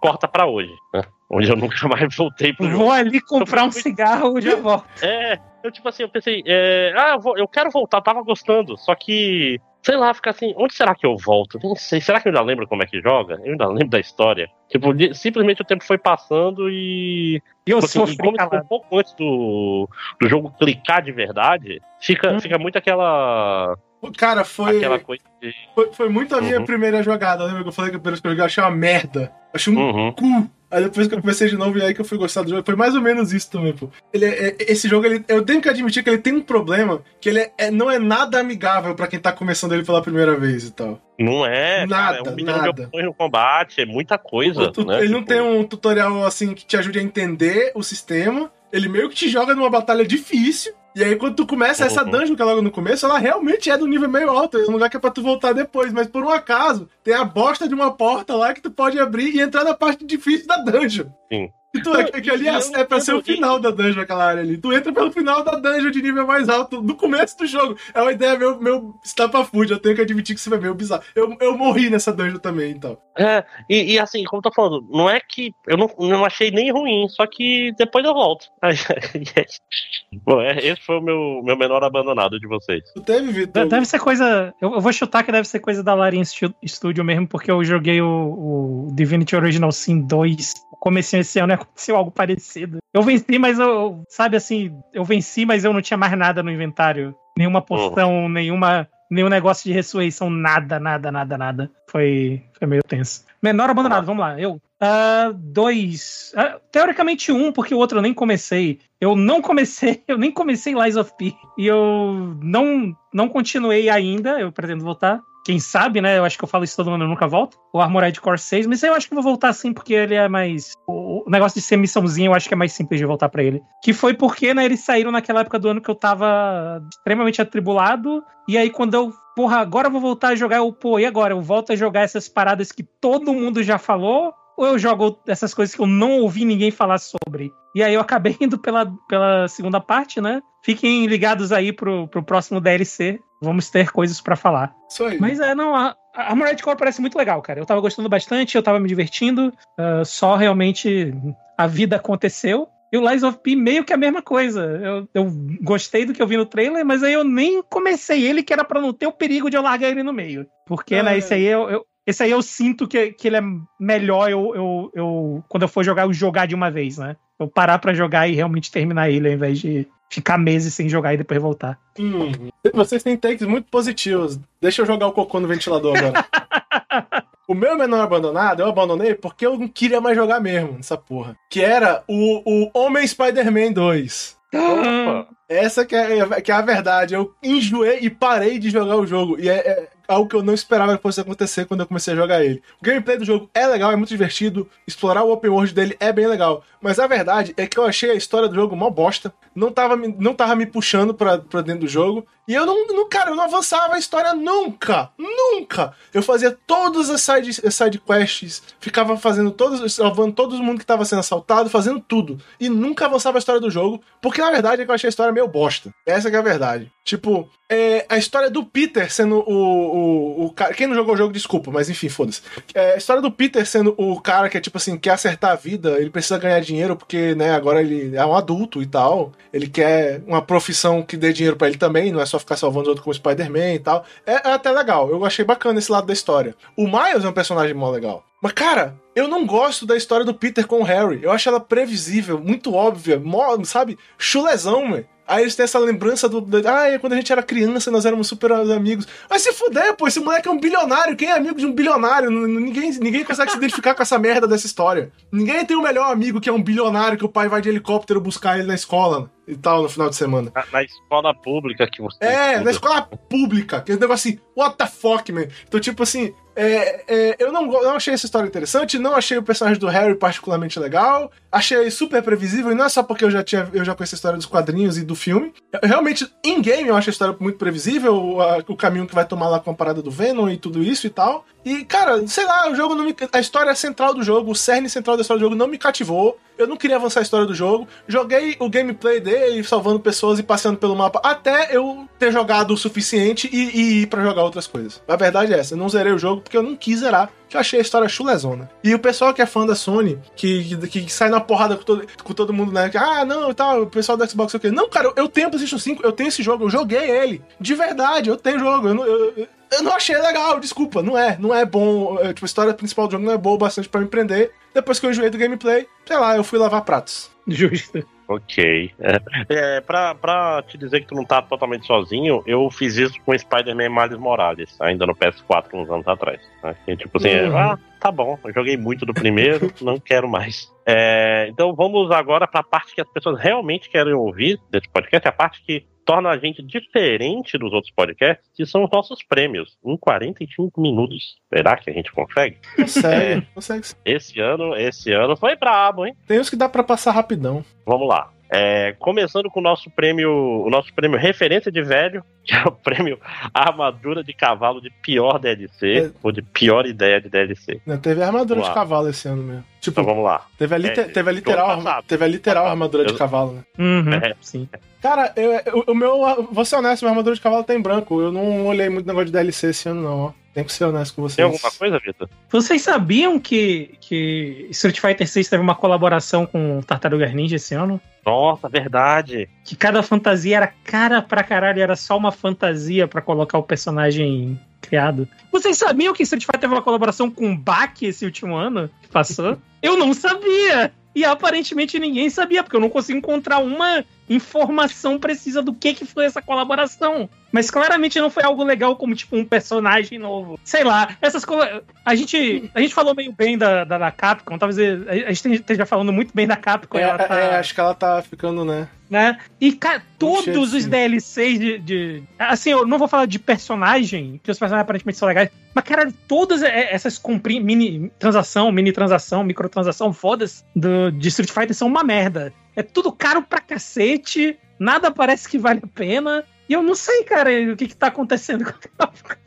[0.01, 1.01] Corta pra hoje, né?
[1.29, 2.83] Onde eu nunca mais voltei pro jogo.
[2.83, 4.85] Vou ali comprar um cigarro e já volto.
[5.01, 8.21] É, eu tipo assim, eu pensei, é, ah, eu, vou- eu quero voltar, eu tava
[8.21, 11.59] gostando, só que sei lá, fica assim, onde será que eu volto?
[11.63, 13.39] Não sei, será que eu ainda lembro como é que joga?
[13.43, 14.49] Eu ainda lembro da história.
[14.67, 17.39] Tipo, simplesmente o tempo foi passando e.
[17.67, 19.87] Eu tipo, assim, como um pouco antes do,
[20.19, 22.39] do jogo clicar de verdade, fica, hum.
[22.39, 23.77] fica muito aquela.
[24.17, 24.77] Cara, foi.
[24.77, 25.53] Aquela coisa de...
[25.75, 26.65] foi, foi muito a minha uhum.
[26.65, 27.43] primeira jogada.
[27.43, 29.31] Lembra que eu falei que a primeira vez que eu joguei eu achei uma merda.
[29.53, 30.11] Achei um uhum.
[30.13, 32.49] cu Aí depois que eu comecei de novo e aí que eu fui gostar do
[32.49, 33.89] jogo, foi mais ou menos isso também, pô.
[34.13, 37.01] Ele é, é, esse jogo, ele, eu tenho que admitir que ele tem um problema,
[37.21, 40.37] que ele é, é não é nada amigável para quem tá começando ele pela primeira
[40.37, 40.99] vez e tal.
[41.17, 42.73] Não é, nada, cara, é um milhão nada.
[42.73, 44.69] de opções no combate, é muita coisa.
[44.69, 44.97] Tu, né?
[44.97, 45.13] Ele tipo...
[45.17, 48.51] não tem um tutorial assim que te ajude a entender o sistema.
[48.69, 50.73] Ele meio que te joga numa batalha difícil.
[50.95, 52.09] E aí, quando tu começa essa uhum.
[52.09, 54.57] dungeon que é logo no começo, ela realmente é do nível meio alto.
[54.57, 55.91] É um lugar que é pra tu voltar depois.
[55.91, 59.35] Mas por um acaso, tem a bosta de uma porta lá que tu pode abrir
[59.35, 61.07] e entrar na parte difícil da dungeon.
[61.31, 61.49] Sim.
[61.75, 64.41] E tu, é, que ali é, é pra ser o final da dungeon, aquela área
[64.41, 64.57] ali.
[64.57, 67.77] Tu entra pelo final da dungeon de nível mais alto, no começo do jogo.
[67.93, 71.03] É uma ideia meu, meu estapafúrdia, eu tenho que admitir que isso foi meio bizarro.
[71.13, 72.97] Eu, eu morri nessa dungeon também, então.
[73.17, 76.51] É, e, e assim, como eu tô falando, não é que eu não, não achei
[76.51, 78.47] nem ruim, só que depois eu volto.
[80.23, 82.83] Bom, é, esse foi o meu, meu menor abandonado de vocês.
[82.93, 83.67] Tu teve, Vitor?
[83.67, 84.53] Deve ser coisa.
[84.61, 88.01] Eu, eu, vou chutar que deve ser coisa da Larian Studio mesmo, porque eu joguei
[88.01, 90.53] o, o Divinity Original Sin 2
[90.85, 92.77] comecinho esse ano aconteceu algo parecido.
[92.93, 96.51] Eu venci, mas eu, sabe assim, eu venci, mas eu não tinha mais nada no
[96.51, 97.15] inventário.
[97.37, 98.29] Nenhuma poção, oh.
[98.29, 101.71] nenhuma, nenhum negócio de ressurreição, nada, nada, nada, nada.
[101.89, 103.25] Foi, foi meio tenso.
[103.41, 104.39] Menor abandonado, vamos lá.
[104.39, 104.53] Eu.
[104.81, 106.33] Uh, dois.
[106.35, 108.79] Uh, teoricamente um, porque o outro eu nem comecei.
[108.99, 111.33] Eu não comecei, eu nem comecei Lies of P.
[111.57, 116.17] E eu não, não continuei ainda, eu pretendo voltar quem sabe, né?
[116.17, 117.55] Eu acho que eu falo isso todo ano, eu nunca volto.
[117.71, 120.73] O Armored Core 6, mas eu acho que vou voltar sim, porque ele é mais.
[120.87, 123.61] O negócio de ser missãozinha, eu acho que é mais simples de voltar para ele.
[123.83, 128.23] Que foi porque, né, eles saíram naquela época do ano que eu tava extremamente atribulado.
[128.47, 129.13] E aí, quando eu.
[129.35, 131.33] Porra, agora eu vou voltar a jogar, eu, pô, e agora?
[131.33, 134.33] Eu volto a jogar essas paradas que todo mundo já falou?
[134.57, 137.51] Ou eu jogo essas coisas que eu não ouvi ninguém falar sobre?
[137.75, 140.41] E aí eu acabei indo pela, pela segunda parte, né?
[140.63, 144.73] Fiquem ligados aí pro, pro próximo DLC vamos ter coisas para falar.
[144.89, 145.19] Isso aí.
[145.19, 147.59] Mas é, não, a, a Armored Core parece muito legal, cara.
[147.59, 149.53] Eu tava gostando bastante, eu tava me divertindo.
[149.79, 151.13] Uh, só realmente
[151.57, 152.67] a vida aconteceu.
[152.91, 154.61] E o Lies of P meio que a mesma coisa.
[154.61, 155.31] Eu, eu,
[155.61, 158.63] gostei do que eu vi no trailer, mas aí eu nem comecei ele, que era
[158.63, 160.45] pra não ter o perigo de eu largar ele no meio.
[160.65, 161.03] Porque, né, é.
[161.03, 163.43] né, esse aí eu, eu, esse aí eu sinto que, que ele é
[163.79, 167.15] melhor eu, eu, eu, quando eu for jogar, eu jogar de uma vez, né?
[167.39, 171.13] Eu parar para jogar e realmente terminar ele, ao invés de ficar meses sem jogar
[171.13, 171.79] e depois voltar.
[171.99, 172.31] Hum,
[172.73, 174.39] vocês têm takes muito positivos.
[174.61, 176.25] Deixa eu jogar o cocô no ventilador agora.
[177.47, 181.35] o meu menor abandonado, eu abandonei porque eu não queria mais jogar mesmo nessa porra.
[181.49, 184.37] Que era o, o Homem Spider-Man 2.
[184.53, 185.27] Opa.
[185.49, 187.13] Essa que é, que é a verdade.
[187.13, 189.39] Eu enjoei e parei de jogar o jogo.
[189.39, 192.17] E é, é algo que eu não esperava que fosse acontecer quando eu comecei a
[192.17, 192.61] jogar ele.
[192.81, 194.69] O gameplay do jogo é legal, é muito divertido.
[194.87, 196.63] Explorar o open world dele é bem legal.
[196.81, 199.33] Mas a verdade é que eu achei a história do jogo mó bosta.
[199.53, 202.25] Não tava, não tava me puxando pra, pra dentro do jogo.
[202.47, 205.09] E eu não, não, cara, eu não avançava a história nunca.
[205.17, 205.93] Nunca!
[206.13, 211.05] Eu fazia todas as side, side quests, ficava fazendo todos, salvando todo mundo que tava
[211.05, 212.39] sendo assaltado, fazendo tudo.
[212.59, 215.09] E nunca avançava a história do jogo, porque na verdade é que eu achei a
[215.09, 215.91] história meio bosta.
[216.05, 216.91] Essa é a verdade.
[217.03, 220.73] Tipo, é, a história do Peter sendo o, o, o cara.
[220.73, 222.41] Quem não jogou o jogo, desculpa, mas enfim, foda-se.
[222.73, 225.55] É, a história do Peter sendo o cara que é tipo assim, quer acertar a
[225.55, 229.31] vida, ele precisa ganhar dinheiro porque, né, agora ele é um adulto e tal.
[229.51, 232.83] Ele quer uma profissão que dê dinheiro para ele também, não é só ficar salvando
[232.83, 234.05] os outros como Spider-Man e tal.
[234.25, 236.55] É, é, até legal, eu achei bacana esse lado da história.
[236.77, 238.23] O Miles é um personagem mó legal.
[238.41, 241.19] Mas, cara, eu não gosto da história do Peter com o Harry.
[241.23, 243.97] Eu acho ela previsível, muito óbvia, mó, sabe?
[244.17, 245.05] Chulezão, mano.
[245.27, 246.45] Aí eles têm essa lembrança do.
[246.67, 249.07] ah, quando a gente era criança, nós éramos super amigos.
[249.29, 251.15] Mas se fuder, pô, esse moleque é um bilionário.
[251.15, 252.29] Quem é amigo de um bilionário?
[252.29, 255.11] Ninguém, ninguém consegue se identificar com essa merda dessa história.
[255.31, 257.69] Ninguém tem o um melhor amigo que é um bilionário que o pai vai de
[257.69, 260.51] helicóptero buscar ele na escola e tal no final de semana.
[260.53, 262.23] Na, na escola pública que você.
[262.23, 262.63] É, estuda.
[262.63, 263.81] na escola pública.
[263.81, 265.47] Que é um negócio assim, what the fuck, man?
[265.67, 269.43] Então, tipo assim, é, é, eu não, não achei essa história interessante, não achei o
[269.43, 273.43] personagem do Harry particularmente legal, achei super previsível, e não é só porque eu já
[273.43, 275.53] tinha eu já conheço a história dos quadrinhos e do filme.
[275.73, 279.25] Eu, realmente, em game, eu acho a história muito previsível, a, o caminho que vai
[279.25, 281.45] tomar lá com a parada do Venom e tudo isso e tal.
[281.63, 285.17] E, cara, sei lá, o jogo me, A história central do jogo, o cerne central
[285.17, 286.37] da história do jogo não me cativou.
[286.57, 287.87] Eu não queria avançar a história do jogo.
[288.07, 292.77] Joguei o gameplay dele, salvando pessoas e passeando pelo mapa, até eu ter jogado o
[292.77, 295.01] suficiente e, e ir para jogar outras coisas.
[295.07, 297.29] A verdade é essa, eu não zerei o jogo porque eu não quis zerar.
[297.47, 298.69] Que eu achei a história chulezona.
[298.83, 301.83] E o pessoal que é fã da Sony, que, que, que sai na porrada com
[301.83, 302.89] todo, com todo mundo, né?
[302.89, 304.71] Que, ah, não, tal, o pessoal do Xbox, o quê?
[304.71, 307.41] Não, cara, eu tenho PlayStation 5, eu tenho esse jogo, eu joguei ele.
[307.59, 308.87] De verdade, eu tenho jogo.
[308.87, 312.17] Eu, eu, eu não achei legal, desculpa, não é, não é bom.
[312.19, 314.51] É, tipo, a história principal do jogo não é boa o bastante para me prender.
[314.73, 317.34] Depois que eu enjoei do gameplay, sei lá, eu fui lavar pratos.
[317.47, 318.03] Justo.
[318.27, 318.91] Ok.
[318.99, 323.21] É, é, pra, pra te dizer que tu não tá totalmente sozinho, eu fiz isso
[323.23, 326.41] com Spider-Man Miles Morales, ainda no PS4, uns anos atrás.
[326.63, 326.75] Né?
[326.87, 327.57] E, tipo assim, uhum.
[327.57, 330.73] ah, tá bom, eu joguei muito do primeiro, não quero mais.
[330.87, 335.31] É, então vamos agora pra parte que as pessoas realmente querem ouvir desse podcast, a
[335.31, 339.97] parte que torna a gente diferente dos outros podcasts, que são os nossos prêmios, em
[339.97, 341.37] 45 minutos.
[341.51, 342.57] Será que a gente consegue?
[342.75, 343.87] Consegue, é, consegue.
[344.05, 346.15] Esse ano, esse ano foi brabo, hein?
[346.27, 347.65] Tem uns que dá para passar rapidão.
[347.85, 348.34] Vamos lá.
[348.55, 352.71] É, começando com o nosso prêmio, o nosso prêmio referência de velho, que é o
[352.73, 353.19] prêmio
[353.53, 356.11] armadura de cavalo de pior DLC, é.
[356.23, 357.81] ou de pior ideia de DLC.
[357.85, 359.65] Não, teve armadura de cavalo esse ano mesmo.
[359.81, 360.45] Tipo, então vamos lá.
[360.57, 363.63] Teve a, liter, é, teve a literal, teve a literal armadura eu, de cavalo, né?
[363.77, 364.35] Uhum, é.
[364.39, 364.69] sim.
[365.01, 368.21] Cara, eu, eu, o meu, vou ser honesto, minha armadura de cavalo tá em branco.
[368.21, 370.44] Eu não olhei muito negócio de DLC esse ano, não, ó.
[370.55, 371.35] Tem que ser honesto com vocês.
[371.35, 372.29] Tem alguma coisa, Vitor?
[372.49, 377.99] Vocês sabiam que, que Street Fighter 6 teve uma colaboração com Tartaruga Ninja esse ano?
[378.25, 379.49] Nossa, verdade.
[379.65, 384.57] Que cada fantasia era cara pra caralho, era só uma fantasia para colocar o personagem
[384.79, 385.27] criado.
[385.51, 389.09] Vocês sabiam que Street Fighter teve uma colaboração com o Bak esse último ano que
[389.09, 389.57] passou?
[389.83, 390.93] Eu não sabia!
[391.13, 396.05] E aparentemente ninguém sabia, porque eu não consigo encontrar uma informação precisa do que, que
[396.05, 397.29] foi essa colaboração.
[397.55, 400.59] Mas claramente não foi algo legal como, tipo, um personagem novo.
[400.61, 401.83] Sei lá, essas coisas.
[402.03, 404.77] A gente, a gente falou meio bem da, da, da Capcom, talvez
[405.07, 406.97] a gente esteja falando muito bem da Capcom.
[406.97, 407.33] É, tá...
[407.33, 408.89] é, acho que ela tá ficando, né?
[409.09, 409.39] né?
[409.61, 414.51] E cara, todos os DLCs de, de, Assim, eu não vou falar de personagem, que
[414.51, 420.11] os personagens aparentemente são legais, mas, cara, todas essas compri, mini transação, mini transação, microtransação
[420.11, 422.51] fodas do, de Street Fighter são uma merda.
[422.75, 426.43] É tudo caro pra cacete, nada parece que vale a pena.
[426.67, 428.71] E eu não sei, cara, o que que tá acontecendo com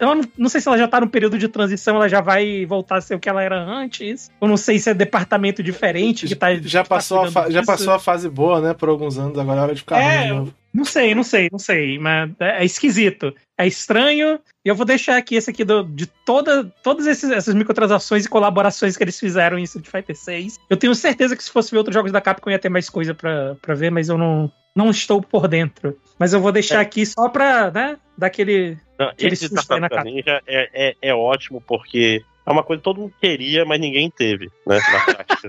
[0.00, 2.66] eu não, não, sei se ela já tá no período de transição, ela já vai
[2.66, 4.30] voltar a ser o que ela era antes.
[4.40, 6.54] Eu não sei se é departamento diferente que tá.
[6.56, 9.60] Já, que passou, tá a já passou a fase boa, né, por alguns anos, agora
[9.60, 12.64] é hora de ficar é, ruim Não sei, não sei, não sei, mas é, é
[12.64, 13.32] esquisito.
[13.56, 14.40] É estranho.
[14.64, 18.28] E eu vou deixar aqui esse aqui do, de toda, todas esses, essas microtransações e
[18.28, 20.58] colaborações que eles fizeram em Street Fighter 6.
[20.68, 23.14] Eu tenho certeza que se fosse ver outros jogos da Capcom ia ter mais coisa
[23.14, 25.96] pra, pra ver, mas eu não, não estou por dentro.
[26.18, 26.80] Mas eu vou deixar é.
[26.80, 28.76] aqui só pra, né, dar aquele.
[28.98, 33.14] Não, esse Tartaruga Ninja é, é, é ótimo porque é uma coisa que todo mundo
[33.20, 34.78] queria, mas ninguém teve, né?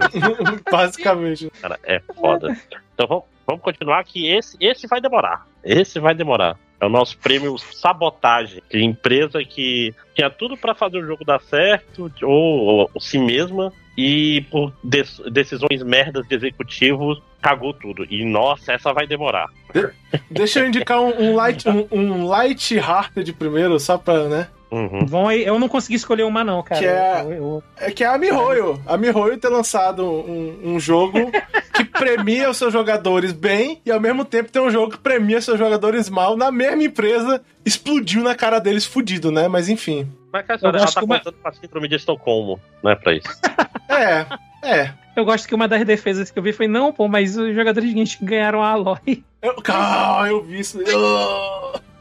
[0.72, 1.52] Basicamente.
[1.62, 2.58] Cara, é foda.
[2.94, 5.46] Então vamos, vamos continuar que esse, esse vai demorar.
[5.64, 6.58] Esse vai demorar.
[6.80, 11.42] É o nosso prêmio sabotagem, que empresa que tinha tudo para fazer o jogo dar
[11.42, 18.06] certo, ou, ou si mesma, e por decisões merdas de executivos cagou tudo.
[18.10, 19.48] E nossa, essa vai demorar.
[19.74, 19.88] De
[20.30, 24.48] deixa eu indicar um, um light um, um light hearted primeiro, só pra, né?
[24.72, 25.06] Uhum.
[25.06, 26.82] Bom, eu não consegui escolher uma, não, cara.
[26.82, 27.64] Que é, eu, eu...
[27.78, 28.82] é que é a Mihoyo.
[28.86, 31.32] A Mihoyo ter lançado um, um jogo
[31.74, 35.40] que premia os seus jogadores bem e ao mesmo tempo tem um jogo que premia
[35.40, 37.42] seus jogadores mal na mesma empresa.
[37.66, 39.48] Explodiu na cara deles fudido, né?
[39.48, 40.08] Mas enfim.
[40.36, 41.18] Mas, cara, ela tá uma...
[41.18, 43.30] contando pra síndrome de Estocolmo, né, pra isso.
[43.88, 44.26] é,
[44.62, 44.92] é.
[45.16, 47.90] Eu gosto que uma das defesas que eu vi foi, não, pô, mas os jogadores
[47.90, 49.24] de Genshin ganharam a Aloy.
[49.42, 50.78] Eu, calma, eu vi isso.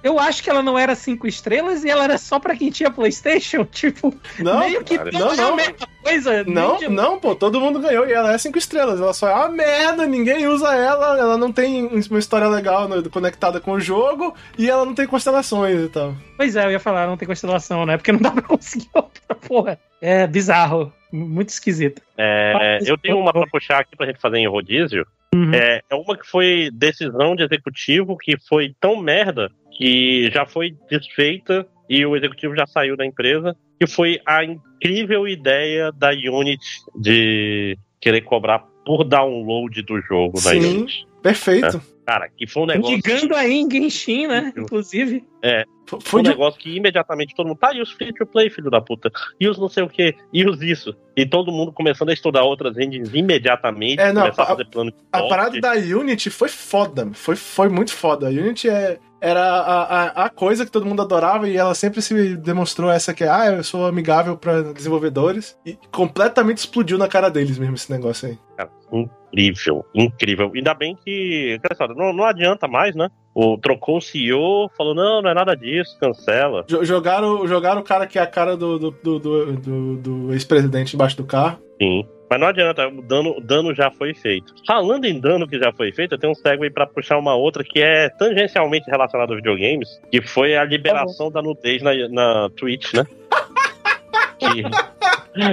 [0.05, 2.91] Eu acho que ela não era cinco estrelas e ela era só pra quem tinha
[2.91, 3.65] PlayStation.
[3.75, 5.53] Tipo, não, meio que cara, não, não.
[5.55, 6.45] a mesma coisa.
[6.45, 6.89] Não, de...
[6.89, 9.01] não, pô, todo mundo ganhou e ela é cinco estrelas.
[9.01, 13.09] Ela só é uma merda, ninguém usa ela, ela não tem uma história legal no,
[13.09, 16.15] conectada com o jogo e ela não tem constelações e tal.
[16.37, 17.97] Pois é, eu ia falar, não tem constelação, né?
[17.97, 19.79] Porque não dá pra conseguir outra porra.
[20.03, 22.03] É bizarro, muito esquisito.
[22.19, 25.07] É, eu tenho uma pra puxar aqui pra gente fazer em rodízio.
[25.35, 25.53] Uhum.
[25.53, 30.77] É, é uma que foi decisão de executivo que foi tão merda que já foi
[30.89, 36.81] desfeita e o executivo já saiu da empresa, que foi a incrível ideia da Unity
[36.95, 41.07] de querer cobrar por download do jogo Sim, da Unity.
[41.23, 41.77] Perfeito.
[41.79, 41.95] É.
[42.05, 42.97] Cara, que foi um negócio.
[42.97, 44.53] Ligando aí em Genshin, né?
[44.55, 45.25] Inclusive.
[45.43, 45.65] É.
[46.03, 46.29] Foi um de...
[46.31, 47.59] negócio que imediatamente todo mundo.
[47.59, 49.11] Tá, e os free to play, filho da puta?
[49.41, 50.15] E os não sei o que?
[50.33, 50.95] E os isso?
[51.17, 54.01] E todo mundo começando a estudar outras engines imediatamente.
[54.01, 57.11] É, não, a, a, fazer plano a parada da Unity foi foda.
[57.15, 58.29] Foi, foi muito foda.
[58.29, 62.03] A Unity é, era a, a, a, coisa que todo mundo adorava e ela sempre
[62.03, 67.09] se demonstrou essa que é, ah, eu sou amigável para desenvolvedores e completamente explodiu na
[67.09, 68.39] cara deles mesmo esse negócio aí.
[68.57, 70.53] Cara, incrível, incrível.
[70.55, 71.59] Ainda bem que,
[71.97, 73.09] não, não adianta mais, né?
[73.35, 76.65] o, trocou o CEO, falou: não, não é nada disso, cancela.
[76.83, 79.19] Jogaram, jogaram o cara que é a cara do, do, do,
[79.57, 81.59] do, do ex-presidente embaixo do carro.
[81.83, 82.07] Sim.
[82.29, 84.55] Mas não adianta, o dano, dano já foi feito.
[84.67, 87.63] Falando em dano que já foi feito, eu tenho um segue para puxar uma outra
[87.63, 92.51] que é tangencialmente relacionada aos videogames, que foi a liberação tá da nudez na, na
[92.51, 93.07] Twitch, né?
[94.39, 94.63] que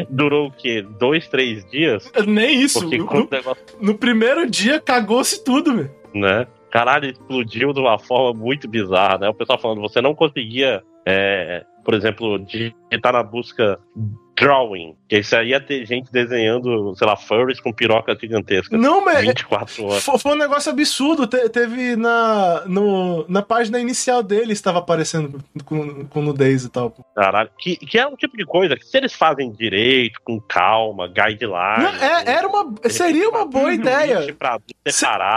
[0.09, 0.85] durou o quê?
[0.99, 2.11] Dois, três dias?
[2.25, 2.83] Nem isso.
[2.83, 2.89] No,
[3.29, 3.63] negócio...
[3.79, 5.91] no, primeiro dia cagou-se tudo, velho.
[6.13, 6.47] Né?
[6.69, 9.29] Caralho, explodiu de uma forma muito bizarra, né?
[9.29, 13.79] O pessoal falando, você não conseguia, é, por exemplo, digitar na busca
[14.41, 14.95] drawing.
[15.07, 18.77] Que isso aí ia ter gente desenhando, sei lá, furries com piroca gigantesca.
[18.77, 19.21] Não, mas.
[19.21, 20.03] 24 horas.
[20.03, 21.27] Foi, foi um negócio absurdo.
[21.27, 26.93] Te, teve na, no, na página inicial dele estava aparecendo com, com nudez e tal.
[27.15, 27.49] Caralho.
[27.57, 31.83] Que, que é um tipo de coisa que se eles fazem direito, com calma, guideline.
[31.83, 32.73] Não, é, era uma.
[32.89, 34.33] Seria uma boa ideia.
[34.33, 34.59] Pra.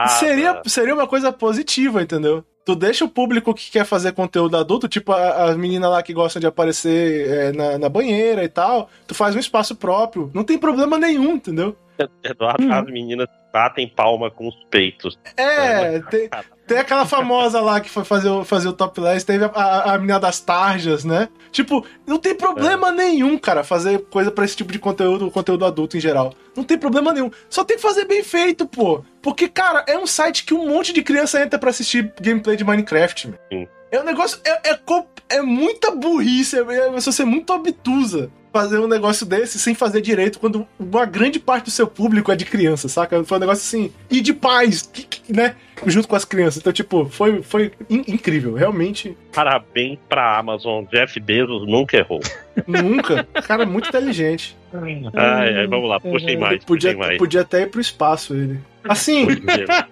[0.09, 2.45] Seria, seria uma coisa positiva, entendeu?
[2.65, 6.41] Tu deixa o público que quer fazer conteúdo adulto, tipo as meninas lá que gostam
[6.41, 10.31] de aparecer é, na, na, banheira e tal, tu faz um espaço próprio.
[10.33, 11.77] Não tem problema nenhum, entendeu?
[12.23, 12.73] Eduardo, hum.
[12.73, 15.17] as meninas batem palma com os peitos.
[15.37, 16.29] É, tem,
[16.67, 19.99] tem aquela famosa lá que foi fazer, o, fazer o topless, teve a, a, a
[19.99, 21.29] menina das tarjas, né?
[21.53, 22.93] Tipo, não tem problema é.
[22.93, 26.35] nenhum, cara, fazer coisa para esse tipo de conteúdo, conteúdo adulto em geral.
[26.57, 27.31] Não tem problema nenhum.
[27.49, 29.05] Só tem que fazer bem feito, pô.
[29.23, 32.65] Porque, cara, é um site que um monte de criança entra para assistir gameplay de
[32.65, 33.69] Minecraft, Sim.
[33.93, 34.41] É um negócio.
[34.45, 34.81] É, é,
[35.29, 40.01] é muita burrice, é, é você ser muito obtusa fazer um negócio desse sem fazer
[40.01, 43.25] direito quando uma grande parte do seu público é de criança, saca?
[43.25, 43.93] Foi um negócio assim.
[44.09, 44.89] E de pais,
[45.29, 45.57] né?
[45.85, 46.59] Junto com as crianças.
[46.59, 49.19] Então, tipo, foi, foi in incrível, realmente.
[49.33, 50.85] Parabéns pra Amazon.
[50.85, 52.21] Jeff Bezos nunca errou.
[52.65, 53.25] nunca.
[53.45, 54.57] Cara, muito inteligente.
[54.73, 56.65] Ai, ai, vamos lá, puxem mais.
[56.65, 57.19] Podia, puxem mais.
[57.19, 58.61] podia até ir pro espaço ele.
[58.89, 59.27] Assim.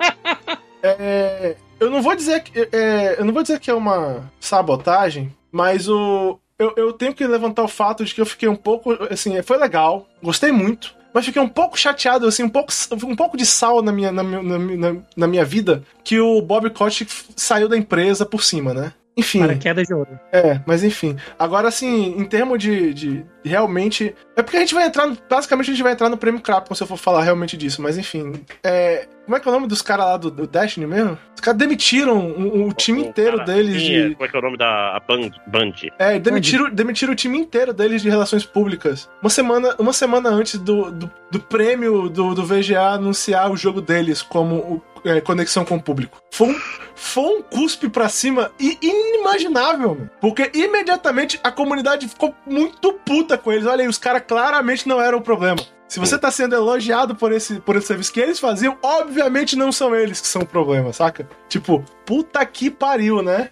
[0.85, 2.69] é, eu não vou dizer que.
[2.73, 7.27] É, eu não vou dizer que é uma sabotagem, mas o, eu, eu tenho que
[7.27, 8.93] levantar o fato de que eu fiquei um pouco.
[9.11, 12.73] Assim, foi legal, gostei muito mas fiquei um pouco chateado, assim, um pouco,
[13.05, 17.13] um pouco de sal na minha, na, na, na minha vida que o Bob Kotick
[17.37, 18.93] saiu da empresa por cima, né?
[19.17, 19.41] Enfim.
[19.41, 20.19] Para queda de ouro.
[20.33, 21.17] É, mas enfim.
[21.39, 24.15] Agora, assim, em termos de, de realmente.
[24.35, 25.07] É porque a gente vai entrar.
[25.29, 27.83] Basicamente, a gente vai entrar no prêmio Capcom se eu for falar realmente disso.
[27.83, 28.33] Mas enfim.
[28.65, 31.19] É, como é que é o nome dos caras lá do, do, Destiny mesmo?
[31.35, 34.15] Os caras demitiram o, o time o inteiro cara, deles sim, de.
[34.15, 35.31] Como é que é o nome da Band?
[35.47, 35.73] Band.
[35.99, 39.11] É, demitiram, demitiram o time inteiro deles de relações públicas.
[39.21, 43.83] Uma semana, uma semana antes do, do, do prêmio do, do VGA anunciar o jogo
[43.83, 46.21] deles como o é, conexão com o público.
[46.31, 46.61] Foi um,
[46.95, 50.11] foi um cuspe pra cima e inimaginável, mano.
[50.21, 53.67] Porque imediatamente a comunidade ficou muito puta com eles.
[53.67, 55.61] Olha aí, os caras claramente não eram o problema.
[55.89, 59.71] Se você tá sendo elogiado por esse, por esse serviço que eles faziam, obviamente não
[59.71, 61.29] são eles que são o problema, saca?
[61.51, 63.51] Tipo, puta que pariu, né?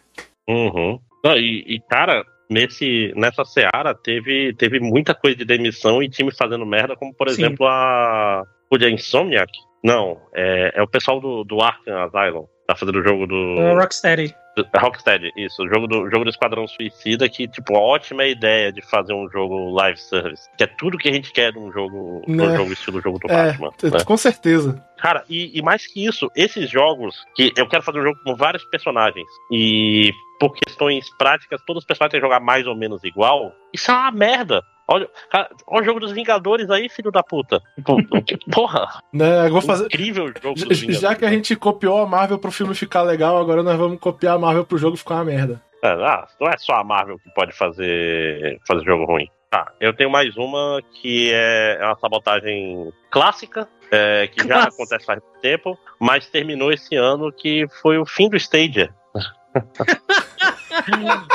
[0.48, 0.98] Uhum.
[1.22, 6.34] Não, e, e, cara, nesse, nessa seara teve, teve muita coisa de demissão e time
[6.34, 7.42] fazendo merda, como por Sim.
[7.42, 8.42] exemplo a.
[8.72, 9.50] O Insomniac,
[9.82, 12.46] não, é, é o pessoal do, do Arkham Asylum.
[12.66, 13.34] Tá fazendo o jogo do.
[13.34, 14.34] O Rocksteady.
[14.76, 15.62] Rocksteady, isso.
[15.62, 19.70] O jogo do, jogo do Esquadrão Suicida, que, tipo, ótima ideia de fazer um jogo
[19.70, 20.48] live service.
[20.56, 22.46] Que é tudo que a gente quer num jogo, né?
[22.46, 23.72] num jogo estilo jogo do é, Batman.
[23.82, 24.04] Né?
[24.04, 24.84] Com certeza.
[24.98, 28.36] Cara, e, e, mais que isso, esses jogos que eu quero fazer um jogo com
[28.36, 33.02] vários personagens e por questões práticas, todos os personagens têm que jogar mais ou menos
[33.02, 33.52] igual.
[33.72, 34.62] Isso é uma merda.
[34.92, 37.62] Olha, cara, olha o jogo dos Vingadores aí, filho da puta.
[38.52, 39.00] Porra!
[39.12, 39.84] Né, vou fazer...
[39.84, 41.00] Incrível jogo dos Vingadores.
[41.00, 44.34] Já que a gente copiou a Marvel pro filme ficar legal, agora nós vamos copiar
[44.34, 45.62] a Marvel pro jogo ficar uma merda.
[45.82, 49.28] É, ah, não é só a Marvel que pode fazer, fazer jogo ruim.
[49.48, 55.20] Tá, eu tenho mais uma que é uma sabotagem clássica, é, que já acontece faz
[55.40, 58.94] tempo, mas terminou esse ano, que foi o fim do Stadia.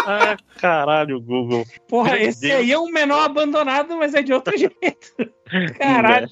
[0.06, 1.66] Ah, caralho, Google.
[1.88, 2.62] Porra, Meu esse Deus.
[2.62, 5.16] aí é um menor abandonado, mas é de outro jeito.
[5.78, 6.30] Caralho.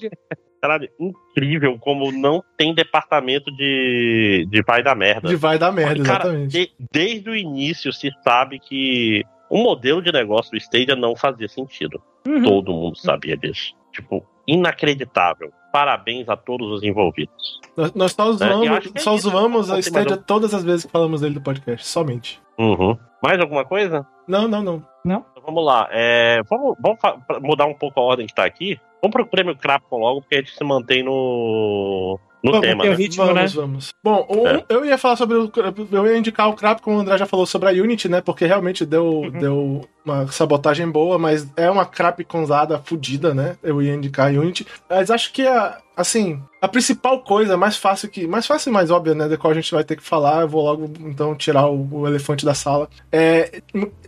[0.60, 5.28] Caralho, incrível como não tem departamento de, de vai da merda.
[5.28, 6.50] De vai da merda, Cara, exatamente.
[6.50, 11.48] De, desde o início se sabe que o modelo de negócio do Stadia não fazia
[11.48, 12.00] sentido.
[12.26, 12.42] Uhum.
[12.42, 13.74] Todo mundo sabia disso.
[13.92, 15.52] Tipo, inacreditável.
[15.72, 17.60] Parabéns a todos os envolvidos.
[17.76, 21.34] Nós, nós só zoamos, é, só zoamos a Stadia todas as vezes que falamos dele
[21.34, 22.40] do podcast, somente.
[22.58, 22.96] Uhum.
[23.22, 24.06] Mais alguma coisa?
[24.28, 24.86] Não, não, não.
[25.04, 25.24] Não?
[25.32, 25.88] Então, vamos lá.
[25.90, 26.98] É, vamos, vamos
[27.42, 28.78] mudar um pouco a ordem que tá aqui.
[29.02, 32.84] Vamos pro prêmio Crapcom logo, porque a gente se mantém no, no vamos, tema.
[32.84, 32.94] Né?
[32.94, 33.60] Ritmo, vamos, né?
[33.60, 33.94] vamos.
[34.04, 34.64] Bom, é.
[34.68, 35.36] eu ia falar sobre.
[35.38, 35.50] O,
[35.90, 38.20] eu ia indicar o Crap, como o André já falou sobre a Unity, né?
[38.20, 39.30] Porque realmente deu, uhum.
[39.30, 43.56] deu uma sabotagem boa, mas é uma Crapconzada fodida, né?
[43.62, 44.66] Eu ia indicar a Unity.
[44.88, 48.26] Mas acho que a, assim, a principal coisa, mais fácil que.
[48.26, 49.28] Mais fácil e mais óbvia, né?
[49.28, 52.06] Da qual a gente vai ter que falar, eu vou logo então tirar o, o
[52.06, 52.88] elefante da sala.
[53.12, 53.62] É,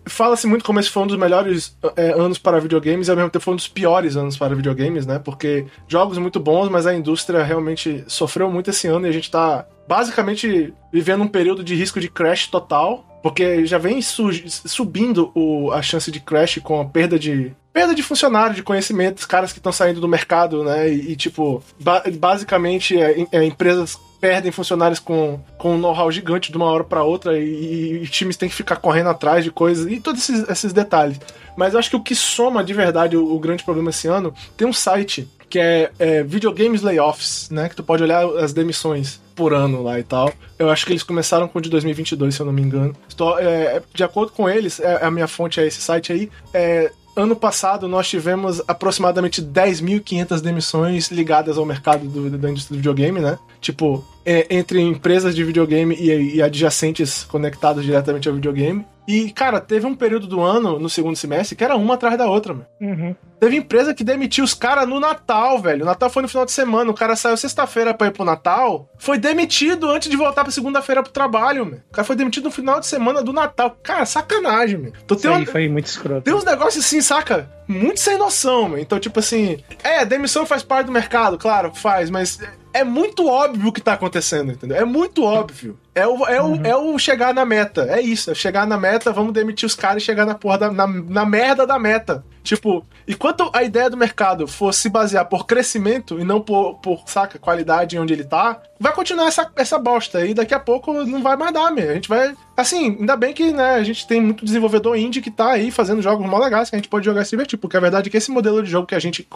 [0.08, 3.30] Fala-se muito como esse foi um dos melhores é, anos para videogames e ao mesmo
[3.30, 5.18] tempo foi um dos piores anos para videogames, né?
[5.18, 9.30] Porque jogos muito bons, mas a indústria realmente sofreu muito esse ano e a gente
[9.30, 13.04] tá basicamente vivendo um período de risco de crash total.
[13.22, 17.94] Porque já vem su subindo o, a chance de crash com a perda de perda
[17.94, 20.88] de funcionário, de conhecimentos, caras que estão saindo do mercado, né?
[20.88, 26.50] E, e tipo, ba basicamente é, é, empresas perdem funcionários com, com um know-how gigante
[26.50, 29.90] de uma hora para outra e, e, times têm que ficar correndo atrás de coisas
[29.92, 31.20] e todos esses, esses detalhes.
[31.54, 34.32] Mas eu acho que o que soma de verdade o, o grande problema esse ano
[34.56, 37.68] tem um site que é, é Videogames Layoffs, né?
[37.68, 40.32] Que tu pode olhar as demissões por ano lá e tal.
[40.58, 42.96] Eu acho que eles começaram com o de 2022, se eu não me engano.
[43.08, 46.90] Estou, é, de acordo com eles, é, a minha fonte é esse site aí, é,
[47.16, 53.20] ano passado nós tivemos aproximadamente 10.500 demissões ligadas ao mercado do, da indústria do videogame,
[53.20, 53.38] né?
[53.60, 58.84] Tipo, é, entre empresas de videogame e, e adjacentes conectados diretamente ao videogame.
[59.06, 62.26] E, cara, teve um período do ano, no segundo semestre, que era uma atrás da
[62.26, 62.66] outra, mano.
[62.80, 63.14] Uhum.
[63.38, 65.82] Teve empresa que demitiu os caras no Natal, velho.
[65.82, 66.90] O Natal foi no final de semana.
[66.90, 68.88] O cara saiu sexta-feira pra ir pro Natal.
[68.98, 71.82] Foi demitido antes de voltar pra segunda-feira pro trabalho, mano.
[71.88, 73.76] O cara foi demitido no final de semana do Natal.
[73.82, 74.92] Cara, sacanagem, mano.
[75.04, 76.22] Então, Isso aí foi muito escroto.
[76.22, 77.50] Tem uns negócios assim, saca?
[77.68, 78.78] Muito sem noção, mano.
[78.78, 79.58] Então, tipo assim.
[79.84, 82.40] É, demissão faz parte do mercado, claro, faz, mas
[82.72, 84.76] é muito óbvio o que tá acontecendo, entendeu?
[84.76, 85.78] É muito óbvio.
[85.96, 86.60] É o, é, uhum.
[86.60, 87.86] o, é o chegar na meta.
[87.88, 88.30] É isso.
[88.30, 91.24] É chegar na meta, vamos demitir os caras e chegar na porra da, na, na
[91.24, 92.22] merda da meta.
[92.44, 97.02] Tipo, enquanto a ideia do mercado for se basear por crescimento e não por, por
[97.06, 100.24] saca, qualidade onde ele tá, vai continuar essa, essa bosta.
[100.24, 101.90] E daqui a pouco não vai mais dar, meu.
[101.90, 102.34] A gente vai.
[102.56, 106.00] Assim, ainda bem que né, a gente tem muito desenvolvedor indie que tá aí fazendo
[106.00, 107.58] jogos mó legais que a gente pode jogar e se divertir.
[107.58, 109.26] Porque a verdade é que esse modelo de jogo que a gente,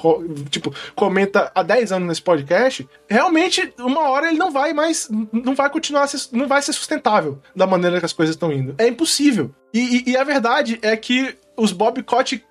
[0.48, 5.08] tipo, comenta há 10 anos nesse podcast, realmente, uma hora ele não vai mais.
[5.32, 6.08] Não vai continuar.
[6.32, 8.74] Não vai ser sustentável da maneira que as coisas estão indo.
[8.78, 9.50] É impossível.
[9.72, 12.44] E, e, e, a verdade é que os Bob Kotick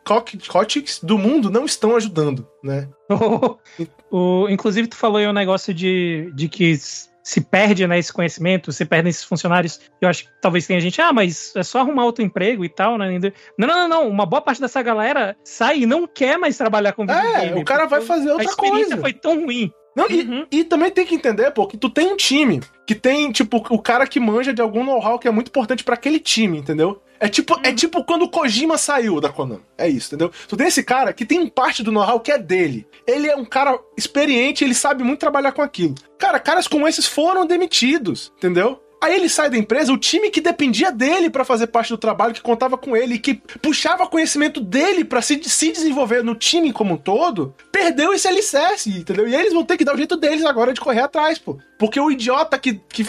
[1.03, 2.87] do mundo não estão ajudando, né?
[4.11, 6.77] o, inclusive, tu falou aí um negócio de, de que
[7.23, 9.79] se perde né, esse conhecimento, se perdem esses funcionários.
[10.01, 12.97] Eu acho que talvez tenha gente, ah, mas é só arrumar outro emprego e tal,
[12.97, 13.19] né?
[13.57, 14.09] Não, não, não, não.
[14.09, 17.59] Uma boa parte dessa galera sai e não quer mais trabalhar com videogame.
[17.59, 18.49] É, o cara vai fazer outra coisa.
[18.49, 19.01] A experiência coisa.
[19.01, 19.71] foi tão ruim.
[19.99, 20.45] Não, uhum.
[20.51, 23.57] e, e, também tem que entender, pô, que tu tem um time que tem, tipo,
[23.69, 27.01] o cara que manja de algum know-how que é muito importante para aquele time, entendeu?
[27.19, 27.61] É tipo, é uhum.
[27.65, 29.61] é tipo quando o Kojima saiu da Konami.
[29.77, 30.31] É isso, entendeu?
[30.47, 32.87] Tu tem esse cara que tem parte do know-how que é dele.
[33.05, 35.95] Ele é um cara experiente, ele sabe muito trabalhar com aquilo.
[36.17, 38.79] Cara, caras como esses foram demitidos, entendeu?
[39.01, 42.33] Aí ele sai da empresa, o time que dependia dele para fazer parte do trabalho,
[42.33, 46.95] que contava com ele, que puxava conhecimento dele para se, se desenvolver no time como
[46.95, 49.27] um todo, perdeu esse alicerce, entendeu?
[49.27, 51.57] E eles vão ter que dar o jeito deles agora de correr atrás, pô.
[51.79, 53.07] Porque o idiota que, que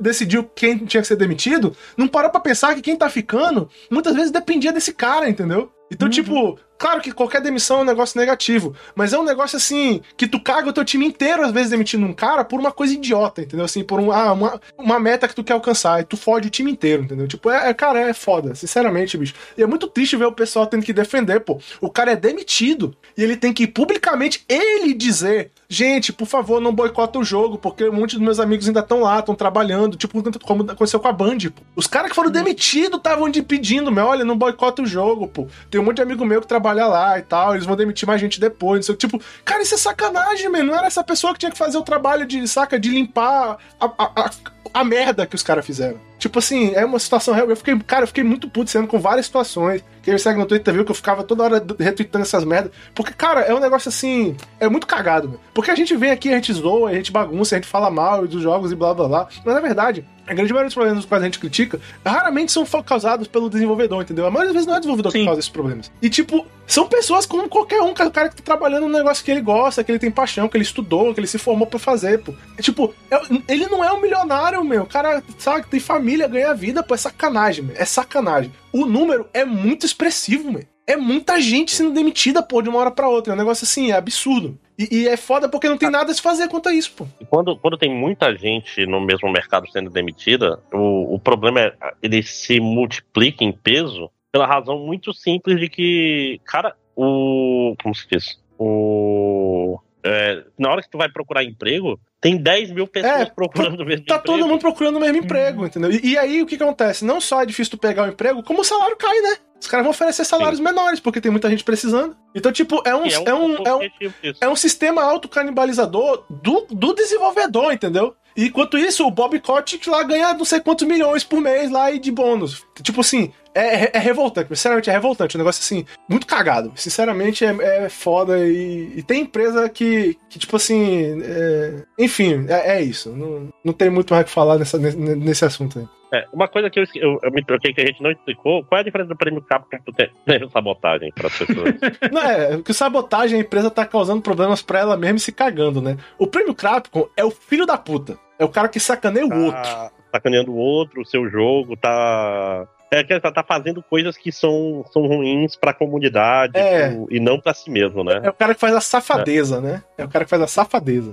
[0.00, 4.14] decidiu quem tinha que ser demitido não parou pra pensar que quem tá ficando muitas
[4.14, 5.70] vezes dependia desse cara, entendeu?
[5.90, 6.12] Então, uhum.
[6.12, 10.26] tipo, claro que qualquer demissão é um negócio negativo, mas é um negócio assim que
[10.26, 13.42] tu caga o teu time inteiro, às vezes, demitindo um cara por uma coisa idiota,
[13.42, 13.64] entendeu?
[13.64, 16.50] Assim, por um, ah, uma, uma meta que tu quer alcançar, e tu fode o
[16.50, 17.28] time inteiro, entendeu?
[17.28, 19.34] Tipo, é, é, cara, é foda, sinceramente, bicho.
[19.56, 21.60] E é muito triste ver o pessoal tendo que defender, pô.
[21.80, 26.74] O cara é demitido e ele tem que publicamente ele dizer: gente, por favor, não
[26.74, 30.22] boicota o jogo, porque um monte dos meus amigos ainda estão lá, estão trabalhando, tipo,
[30.42, 31.62] como aconteceu com a Band, pô.
[31.74, 35.46] Os caras que foram demitidos estavam pedindo, meu, olha, não boicota o jogo, pô.
[35.70, 38.20] Tem um monte de amigo meu que trabalha lá e tal, eles vão demitir mais
[38.20, 40.64] gente depois, não sei Tipo, cara, isso é sacanagem, mano.
[40.64, 43.86] Não era essa pessoa que tinha que fazer o trabalho de, saca, de limpar a,
[43.86, 44.30] a, a,
[44.74, 45.98] a merda que os caras fizeram.
[46.26, 47.48] Tipo assim, é uma situação real.
[47.48, 49.80] Eu fiquei, cara, eu fiquei muito puto sendo com várias situações.
[50.02, 52.72] Quem me segue no Twitter viu que eu ficava toda hora retweetando essas merdas.
[52.96, 54.36] Porque, cara, é um negócio assim.
[54.58, 55.40] É muito cagado, meu.
[55.54, 58.26] Porque a gente vem aqui, a gente zoa, a gente bagunça, a gente fala mal
[58.26, 59.28] dos jogos e blá blá blá.
[59.44, 62.64] Mas na verdade, a grande maioria dos problemas dos quais a gente critica raramente são
[62.82, 64.26] causados pelo desenvolvedor, entendeu?
[64.26, 65.18] A maioria das vezes não é o desenvolvedor Sim.
[65.20, 65.90] que causa esses problemas.
[66.02, 69.24] E, tipo, são pessoas como qualquer um, cara, o cara que tá trabalhando num negócio
[69.24, 71.78] que ele gosta, que ele tem paixão, que ele estudou, que ele se formou pra
[71.78, 72.34] fazer, pô.
[72.56, 74.82] É, tipo, é, ele não é um milionário, meu.
[74.82, 76.94] O cara, sabe, tem família, ganha vida, pô.
[76.94, 77.76] É sacanagem, meu.
[77.76, 78.52] É sacanagem.
[78.72, 80.64] O número é muito expressivo, meu.
[80.86, 83.32] É muita gente sendo demitida, pô, de uma hora para outra.
[83.32, 84.56] É um negócio assim, é absurdo.
[84.78, 87.06] E, e, é foda porque não tem nada a se fazer quanto a isso, pô.
[87.28, 92.22] Quando, quando tem muita gente no mesmo mercado sendo demitida, o, o problema é ele
[92.22, 97.74] se multiplica em peso pela razão muito simples de que, cara, o.
[97.82, 98.38] Como se diz?
[98.58, 103.80] O é, na hora que tu vai procurar emprego, tem 10 mil pessoas É, procurando
[103.80, 104.38] o mesmo Tá emprego.
[104.38, 105.90] todo mundo procurando o mesmo emprego, entendeu?
[105.90, 107.04] E, e aí o que, que acontece?
[107.04, 109.36] Não só é difícil tu pegar o emprego, como o salário cai, né?
[109.60, 112.16] Os caras vão oferecer salários menores, porque tem muita gente precisando.
[112.34, 114.38] Então, tipo, é um, é um, é um, objetivo disso.
[114.40, 118.14] é um sistema autocanibalizador do, do desenvolvedor, entendeu?
[118.36, 121.90] E enquanto isso, o Bob Kotick lá ganha não sei quantos milhões por mês lá
[121.90, 122.62] e de bônus.
[122.82, 125.36] Tipo assim, é, é, é revoltante, sinceramente é revoltante.
[125.36, 126.72] Um negócio assim, muito cagado.
[126.74, 131.22] Sinceramente é, é foda e, e tem empresa que, que tipo assim.
[131.22, 133.10] é- enfim, é, é isso.
[133.16, 135.86] Não, não tem muito mais o que falar nessa, nesse, assunto aí.
[136.12, 138.78] É, uma coisa que eu, eu, eu me troquei que a gente não explicou, qual
[138.78, 141.74] é a diferença do prêmio Capcom pro prêmio sabotagem para as pessoas?
[142.12, 145.82] Não, é que sabotagem a empresa tá causando problemas pra ela mesma e se cagando,
[145.82, 145.96] né?
[146.18, 148.18] O prêmio Capcom é o filho da puta.
[148.38, 149.62] É o cara que sacaneia o outro.
[149.62, 152.66] tá sacaneando o outro, o seu jogo, tá.
[152.90, 156.90] É que ela tá fazendo coisas que são, são ruins pra comunidade É.
[156.90, 158.20] pro- e não pra si mesmo, né?
[158.22, 159.82] É o cara que faz a safadeza, né?
[159.98, 161.12] É o cara que faz a safadeza.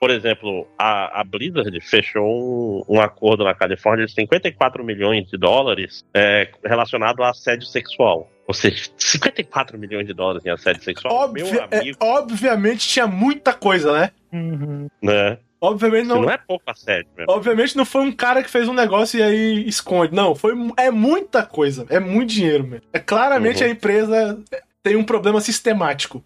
[0.00, 5.36] Por exemplo, a, a Blizzard fechou um, um acordo na Califórnia de 54 milhões de
[5.36, 8.30] dólares é, relacionado a assédio sexual.
[8.46, 11.12] Ou seja, 54 milhões de dólares em assédio sexual.
[11.12, 14.10] Óbvio, Meu é, amigo, obviamente tinha muita coisa, né?
[14.32, 14.88] Uhum.
[15.02, 15.38] né?
[15.60, 17.24] Obviamente Isso não, não é pouco assédio, né?
[17.28, 20.14] obviamente não foi um cara que fez um negócio e aí esconde.
[20.14, 22.86] Não, foi é muita coisa, é muito dinheiro, mesmo.
[22.92, 23.68] É claramente Uhum.
[23.68, 24.38] a empresa
[24.82, 26.22] tem um problema sistemático.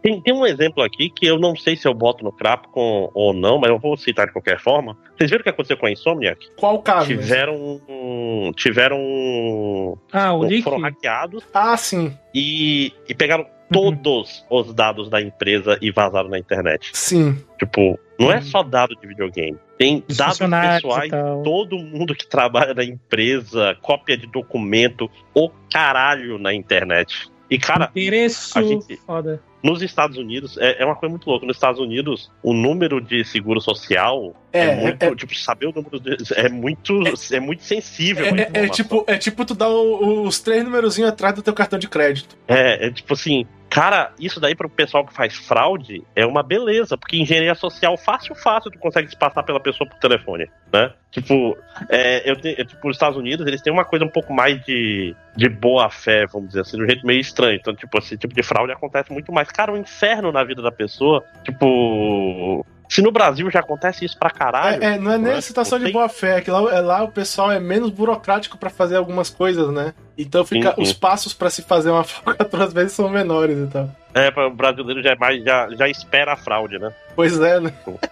[0.00, 3.34] Tem, tem um exemplo aqui que eu não sei se eu boto no Capcom ou
[3.34, 4.96] não, mas eu vou citar de qualquer forma.
[5.18, 6.48] Vocês viram o que aconteceu com a Insomniac?
[6.56, 7.08] Qual o caso?
[7.08, 7.54] Tiveram.
[7.86, 8.96] um- Tiveram.
[8.98, 10.62] um- Ah, o Nick.
[10.62, 16.38] Foram hackeados Ah, sim, e, e pegaram todos os dados da empresa e vazaram na
[16.38, 16.90] internet.
[16.92, 17.36] sim.
[17.58, 18.42] Tipo, não é Uhum.
[18.42, 19.56] só dado de videogame.
[19.78, 21.10] Tem Os dados pessoais
[21.44, 27.30] todo mundo que trabalha na empresa, cópia de documento, o caralho na internet.
[27.50, 29.42] E, cara, Endereço a gente- foda.
[29.62, 31.44] nos Estados Unidos, é, é uma coisa muito louca.
[31.44, 35.02] Nos Estados Unidos, o número de seguro social é, É, muito.
[35.02, 37.02] é- Tipo, saber o número de, é muito.
[37.32, 38.24] É, muito sensível.
[38.26, 41.52] É, é- é tipo, é tipo tu dar o- os três numerozinhos atrás do teu
[41.52, 42.36] cartão de crédito.
[42.46, 46.98] É, é tipo assim, cara, isso daí pro pessoal que faz fraude é uma beleza,
[46.98, 50.92] porque engenharia social fácil, fácil, tu consegue se passar pela pessoa por telefone, né?
[51.10, 51.56] Tipo,
[51.88, 55.14] é, eu é, tipo, os Estados Unidos, eles têm uma coisa um pouco mais de,
[55.36, 57.56] de boa fé, vamos dizer assim, de um jeito meio estranho.
[57.56, 59.48] Então, tipo, esse tipo de fraude acontece muito mais.
[59.50, 62.64] Cara, o inferno na vida da pessoa, tipo.
[62.90, 64.82] Se no Brasil já acontece isso pra caralho.
[64.82, 65.38] É, é, não é nem né?
[65.38, 67.88] a situação de tem- boa fé, é que lá, é, lá o pessoal é menos
[67.90, 69.94] burocrático pra fazer algumas coisas, né?
[70.18, 70.82] Então fica, Sim, sim.
[70.82, 73.88] os passos pra se fazer uma falcatrua às vezes são menores e tal.
[74.12, 76.92] É, para o brasileiro já, é mais, já, já espera a fraude, né?
[77.14, 77.72] Pois é, né?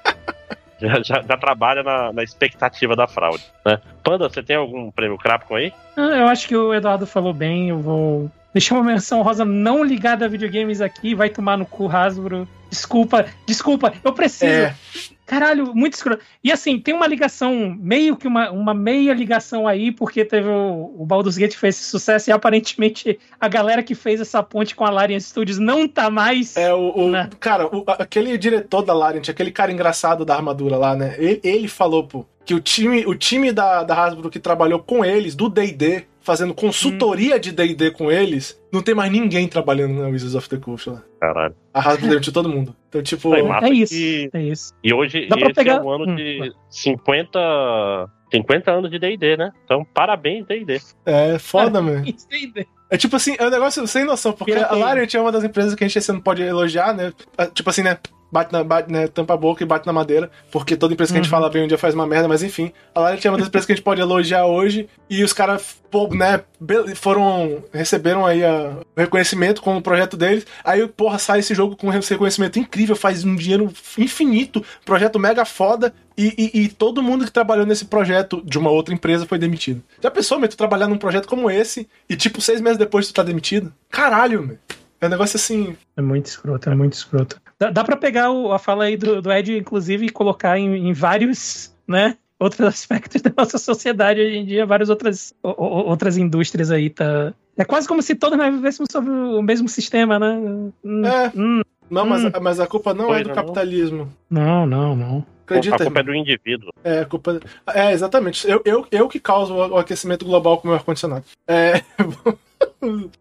[0.81, 3.81] Já, já, já trabalha na, na expectativa da fraude, né?
[4.01, 5.73] Panda, você tem algum prêmio Capcom aí?
[5.97, 7.71] Ah, eu acho que o Eduardo falou bem.
[7.71, 11.15] Eu vou deixar uma menção rosa não ligada a videogames aqui.
[11.15, 12.49] Vai tomar no cu, Hasbro.
[12.71, 14.45] Desculpa, desculpa, eu preciso.
[14.53, 14.75] É,
[15.25, 16.23] Caralho, muito escroto.
[16.43, 20.95] E assim, tem uma ligação, meio que uma, uma meia ligação aí, porque teve o,
[20.99, 24.85] o Baldur's Gate fez esse sucesso e aparentemente a galera que fez essa ponte com
[24.87, 26.57] a Larian Studios não tá mais.
[26.57, 27.29] é o, o- Né?
[27.41, 31.15] cara, o- aquele diretor da Lariat, aquele cara engraçado da armadura lá, né?
[31.19, 35.05] Ele, ele falou, pô, que o time, o time da, da Hasbro que trabalhou com
[35.05, 40.09] eles, do D&D, fazendo consultoria de D&D com eles, não tem mais ninguém trabalhando na
[40.09, 41.03] Wizards of the Coast lá.
[41.19, 41.55] Caralho.
[41.73, 42.77] A Hasbro demitiu todo mundo.
[42.91, 44.75] Então, tipo, massa é isso, que- é isso.
[44.85, 46.51] E hoje Dá e esse pegar- é um ano Hum, de vai.
[46.69, 47.39] 50,
[48.31, 49.51] 50 anos de D&D, né?
[49.65, 50.81] Então, parabéns, D&D.
[51.07, 52.07] é foda, mano.
[52.07, 52.67] Entende?
[52.91, 54.73] É tipo assim, é um negócio sem noção, porque a.
[54.75, 57.13] Lariat é uma das empresas que a gente não pode elogiar, né?
[57.37, 57.99] Ah, Tipo assim, né?
[58.31, 59.09] Bate na, bate, né?
[59.09, 61.39] Tampa a boca e bate na madeira, porque toda empresa que a gente Uhum.
[61.39, 62.73] fala bem um dia faz uma merda, mas enfim.
[62.95, 65.77] A Lariat é uma das empresas que a gente pode elogiar hoje, e os caras,
[66.13, 66.41] né,
[66.95, 71.93] foram, receberam aí o reconhecimento com o projeto deles, aí, porra, sai esse jogo com
[71.93, 77.25] esse reconhecimento incrível, faz um dinheiro infinito, projeto mega foda, e, e- e todo mundo
[77.25, 79.83] que trabalhou nesse projeto de uma outra empresa foi demitido.
[80.03, 83.15] Já pensou, meu, tu trabalhar num projeto como esse e, tipo, seis meses depois tu
[83.15, 83.73] tá demitido?
[83.89, 84.59] Caralho, meu.
[85.01, 85.77] É um negócio assim.
[85.97, 87.41] É muito escroto, é muito escroto.
[87.59, 90.89] Dá, dá pra pegar o- a fala aí do, do Ed, inclusive, e colocar em,
[90.89, 92.17] em vários, né?
[92.39, 96.91] Outros aspectos da nossa sociedade hoje em dia, várias outras, o- o- outras indústrias aí,
[96.91, 97.33] tá?
[97.57, 100.37] É quase como se todos nós vivêssemos sobre o mesmo sistema, né?
[100.85, 101.33] Hum, É.
[101.35, 102.31] hum, Não, mas, Hum.
[102.43, 103.35] mas a culpa não é Coisa, do não.
[103.35, 104.09] capitalismo.
[104.31, 105.27] não, não, não.
[105.49, 106.71] Acredita, a culpa é do indivíduo.
[106.85, 107.41] É, a culpa.
[107.75, 108.49] É, exatamente.
[108.49, 111.25] Eu, eu, eu que causo o aquecimento global com o meu ar-condicionado.
[111.47, 111.83] É.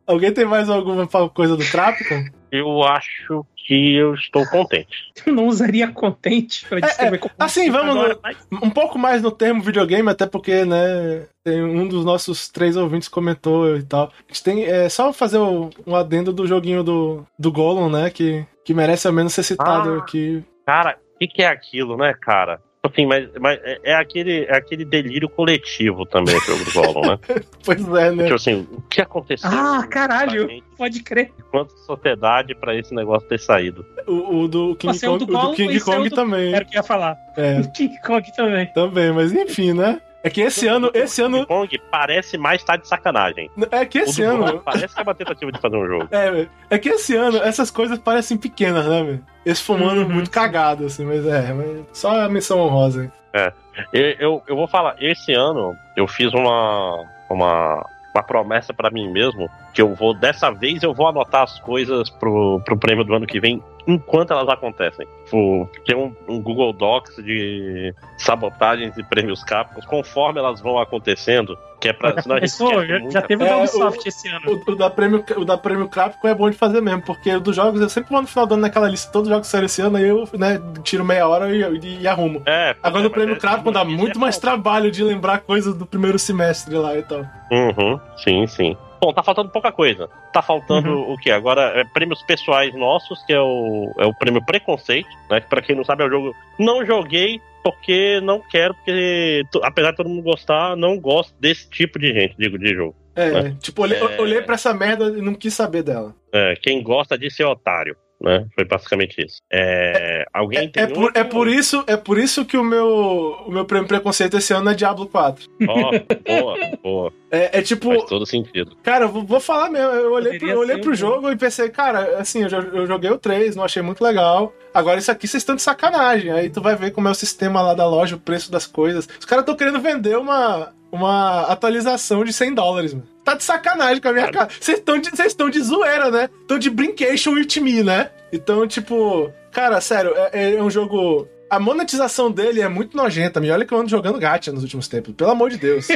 [0.05, 2.25] Alguém tem mais alguma coisa do Capcom?
[2.51, 5.11] Eu acho que eu estou contente.
[5.25, 8.37] Eu não usaria contente pra descrever é, Assim, vamos agora, no, mas...
[8.51, 13.09] um pouco mais no termo videogame, até porque, né, tem um dos nossos três ouvintes
[13.09, 14.05] comentou e tal.
[14.05, 18.09] A gente tem é, só fazer o, um adendo do joguinho do, do Gollum, né,
[18.09, 20.43] que, que merece ao menos ser citado ah, aqui.
[20.65, 22.59] Cara, que, que é aquilo, né, cara?
[22.83, 27.11] Assim, mas, mas é, é, aquele, é aquele delírio coletivo também, o jogo do Gollum,
[27.11, 27.19] né?
[27.65, 28.23] pois é, né?
[28.23, 29.49] Tipo assim, o que aconteceu?
[29.51, 30.47] Ah, caralho!
[30.77, 31.31] Pode crer.
[31.51, 33.85] Quanta sociedade pra esse negócio ter saído?
[34.07, 36.53] O, o do King Kong, do, Gollum, do King Kong também.
[36.53, 37.17] Era o que ia falar.
[37.35, 37.59] É.
[37.59, 38.65] O King Kong também.
[38.73, 39.99] Também, mas enfim, né?
[40.23, 41.45] É que esse ano, esse ano.
[41.45, 43.49] Kong parece mais estar tá de sacanagem.
[43.71, 44.59] É que esse ano.
[44.59, 46.07] Parece que é uma tentativa de fazer um jogo.
[46.11, 49.23] É, é que esse ano essas coisas parecem pequenas, né, velho?
[49.45, 50.09] Esse foi um ano uhum.
[50.09, 53.11] muito cagado, assim, mas é, mas só a missão honrosa.
[53.33, 53.53] É.
[53.93, 57.05] Eu, eu, eu vou falar, esse ano eu fiz uma.
[57.29, 57.85] uma
[58.15, 62.09] uma promessa para mim mesmo que eu vou dessa vez eu vou anotar as coisas
[62.09, 65.07] pro, pro prêmio do ano que vem enquanto elas acontecem.
[65.23, 71.57] Tipo, tem um, um, Google Docs de sabotagens e prêmios Capcom, conforme elas vão acontecendo,
[71.79, 72.21] que é pra.
[72.21, 74.41] Senão a gente já, já teve o da Ubisoft é, esse ano.
[74.45, 77.39] O, o, da prêmio, o da prêmio Capcom é bom de fazer mesmo, porque o
[77.39, 79.51] dos jogos eu sempre vou no final do ano naquela lista, todos os jogos que
[79.51, 82.41] saíram esse ano, aí eu né, tiro meia hora e, e, e arrumo.
[82.45, 85.85] É, Agora no prêmio é, Capcom dá muito é mais trabalho de lembrar coisas do
[85.85, 87.25] primeiro semestre lá e tal.
[87.51, 88.77] Uhum, sim, sim.
[88.99, 90.09] Bom, tá faltando pouca coisa.
[90.33, 91.13] Tá faltando uhum.
[91.13, 91.29] o que?
[91.29, 95.39] Agora, é, prêmios pessoais nossos, que é o, é o prêmio Preconceito, né?
[95.41, 96.35] Que pra quem não sabe é o jogo.
[96.59, 101.99] Não joguei porque não quero, porque apesar de todo mundo gostar, não gosto desse tipo
[101.99, 102.95] de gente, digo, de jogo.
[103.15, 103.57] É, né?
[103.59, 104.21] tipo, olhei, é...
[104.21, 106.15] olhei pra essa merda e não quis saber dela.
[106.31, 108.47] É, quem gosta de ser otário né?
[108.55, 109.41] Foi basicamente isso.
[109.51, 113.51] É, alguém é, é, por, é, por, isso, é por isso que o meu, o
[113.51, 115.47] meu prêmio preconceito esse ano é Diablo 4.
[115.67, 117.13] Ó, oh, boa, boa.
[117.29, 117.89] É, é, tipo.
[117.89, 118.75] Faz todo sentido.
[118.81, 119.91] Cara, eu vou, vou falar mesmo.
[119.91, 123.17] Eu olhei, pro, eu olhei pro jogo e pensei, cara, assim, eu, eu joguei o
[123.17, 124.53] 3, não achei muito legal.
[124.73, 126.31] Agora isso aqui vocês estão de sacanagem.
[126.31, 129.07] Aí tu vai ver como é o sistema lá da loja, o preço das coisas.
[129.19, 133.16] Os caras estão querendo vender uma, uma atualização de 100 dólares, mano.
[133.27, 134.47] Tá de sacanagem com a minha cara.
[134.57, 136.29] Vocês estão de, de zoeira, né?
[136.43, 138.09] Estão de brincation with me, né?
[138.31, 143.41] Então, tipo, cara, sério, é, é um jogo a monetização dele é muito nojenta.
[143.41, 145.13] Me olha que eu ando jogando gacha nos últimos tempos.
[145.13, 145.89] Pelo amor de Deus.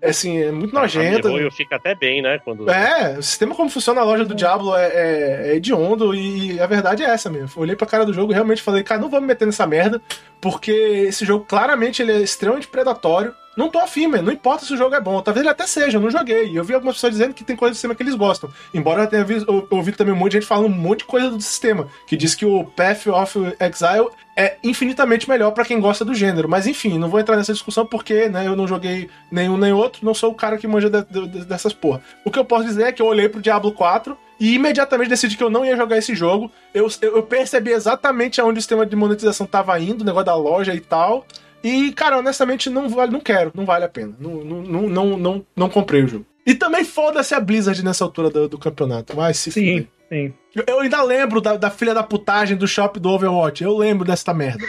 [0.00, 1.30] É assim, é muito nojenta.
[1.30, 2.38] O fica até bem, né?
[2.42, 2.68] Quando...
[2.68, 6.66] É, o sistema como funciona a loja do Diablo é, é, é hediondo e a
[6.66, 7.50] verdade é essa mesmo.
[7.54, 9.66] Eu olhei pra cara do jogo e realmente falei, cara, não vou me meter nessa
[9.66, 10.00] merda,
[10.40, 13.34] porque esse jogo claramente ele é extremamente predatório.
[13.56, 14.24] Não tô afim, mano.
[14.24, 15.20] Não importa se o jogo é bom.
[15.20, 16.56] Talvez ele até seja, eu não joguei.
[16.56, 18.50] Eu vi algumas pessoas dizendo que tem coisa do sistema que eles gostam.
[18.72, 19.26] Embora eu tenha
[19.70, 21.88] ouvido também um monte de gente falando um monte de coisa do sistema.
[22.06, 26.48] Que diz que o Path of Exile é infinitamente melhor para quem gosta do gênero.
[26.48, 30.04] Mas enfim, não vou entrar nessa discussão porque né, eu não joguei nenhum nem outro,
[30.04, 32.00] não sou o cara que manja de, de, dessas porra.
[32.24, 35.36] O que eu posso dizer é que eu olhei pro Diablo 4 e imediatamente decidi
[35.36, 36.50] que eu não ia jogar esse jogo.
[36.72, 40.74] Eu, eu percebi exatamente aonde o sistema de monetização tava indo, o negócio da loja
[40.74, 41.26] e tal.
[41.62, 44.14] E, cara, honestamente, não vale, não quero, não vale a pena.
[44.18, 46.26] Não, não, não, não, não, não comprei o jogo.
[46.44, 49.16] E também foda-se a Blizzard nessa altura do, do campeonato.
[49.16, 50.34] Mas se Sim, sim.
[50.54, 53.62] Eu, eu, ainda lembro da, da filha da putagem do shop do Overwatch.
[53.62, 54.64] Eu lembro desta merda.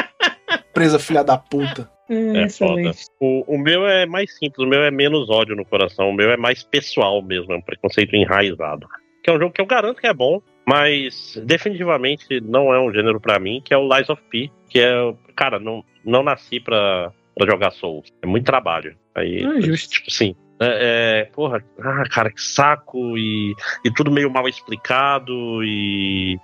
[0.74, 1.90] Presa filha da puta.
[2.08, 2.92] É, é foda.
[3.18, 6.30] O, o meu é mais simples, o meu é menos ódio no coração, o meu
[6.30, 8.86] é mais pessoal mesmo, é um preconceito enraizado.
[9.22, 12.94] Que é um jogo que eu garanto que é bom, mas definitivamente não é um
[12.94, 14.92] gênero para mim, que é o Lies of P, que é,
[15.34, 18.06] cara, não, não nasci pra, pra jogar Souls.
[18.22, 18.96] É muito trabalho.
[19.12, 19.94] Aí, ah, justo.
[19.94, 20.36] tipo, sim.
[20.60, 23.52] É, é, porra, ah, cara, que saco, e,
[23.84, 26.38] e tudo meio mal explicado, e.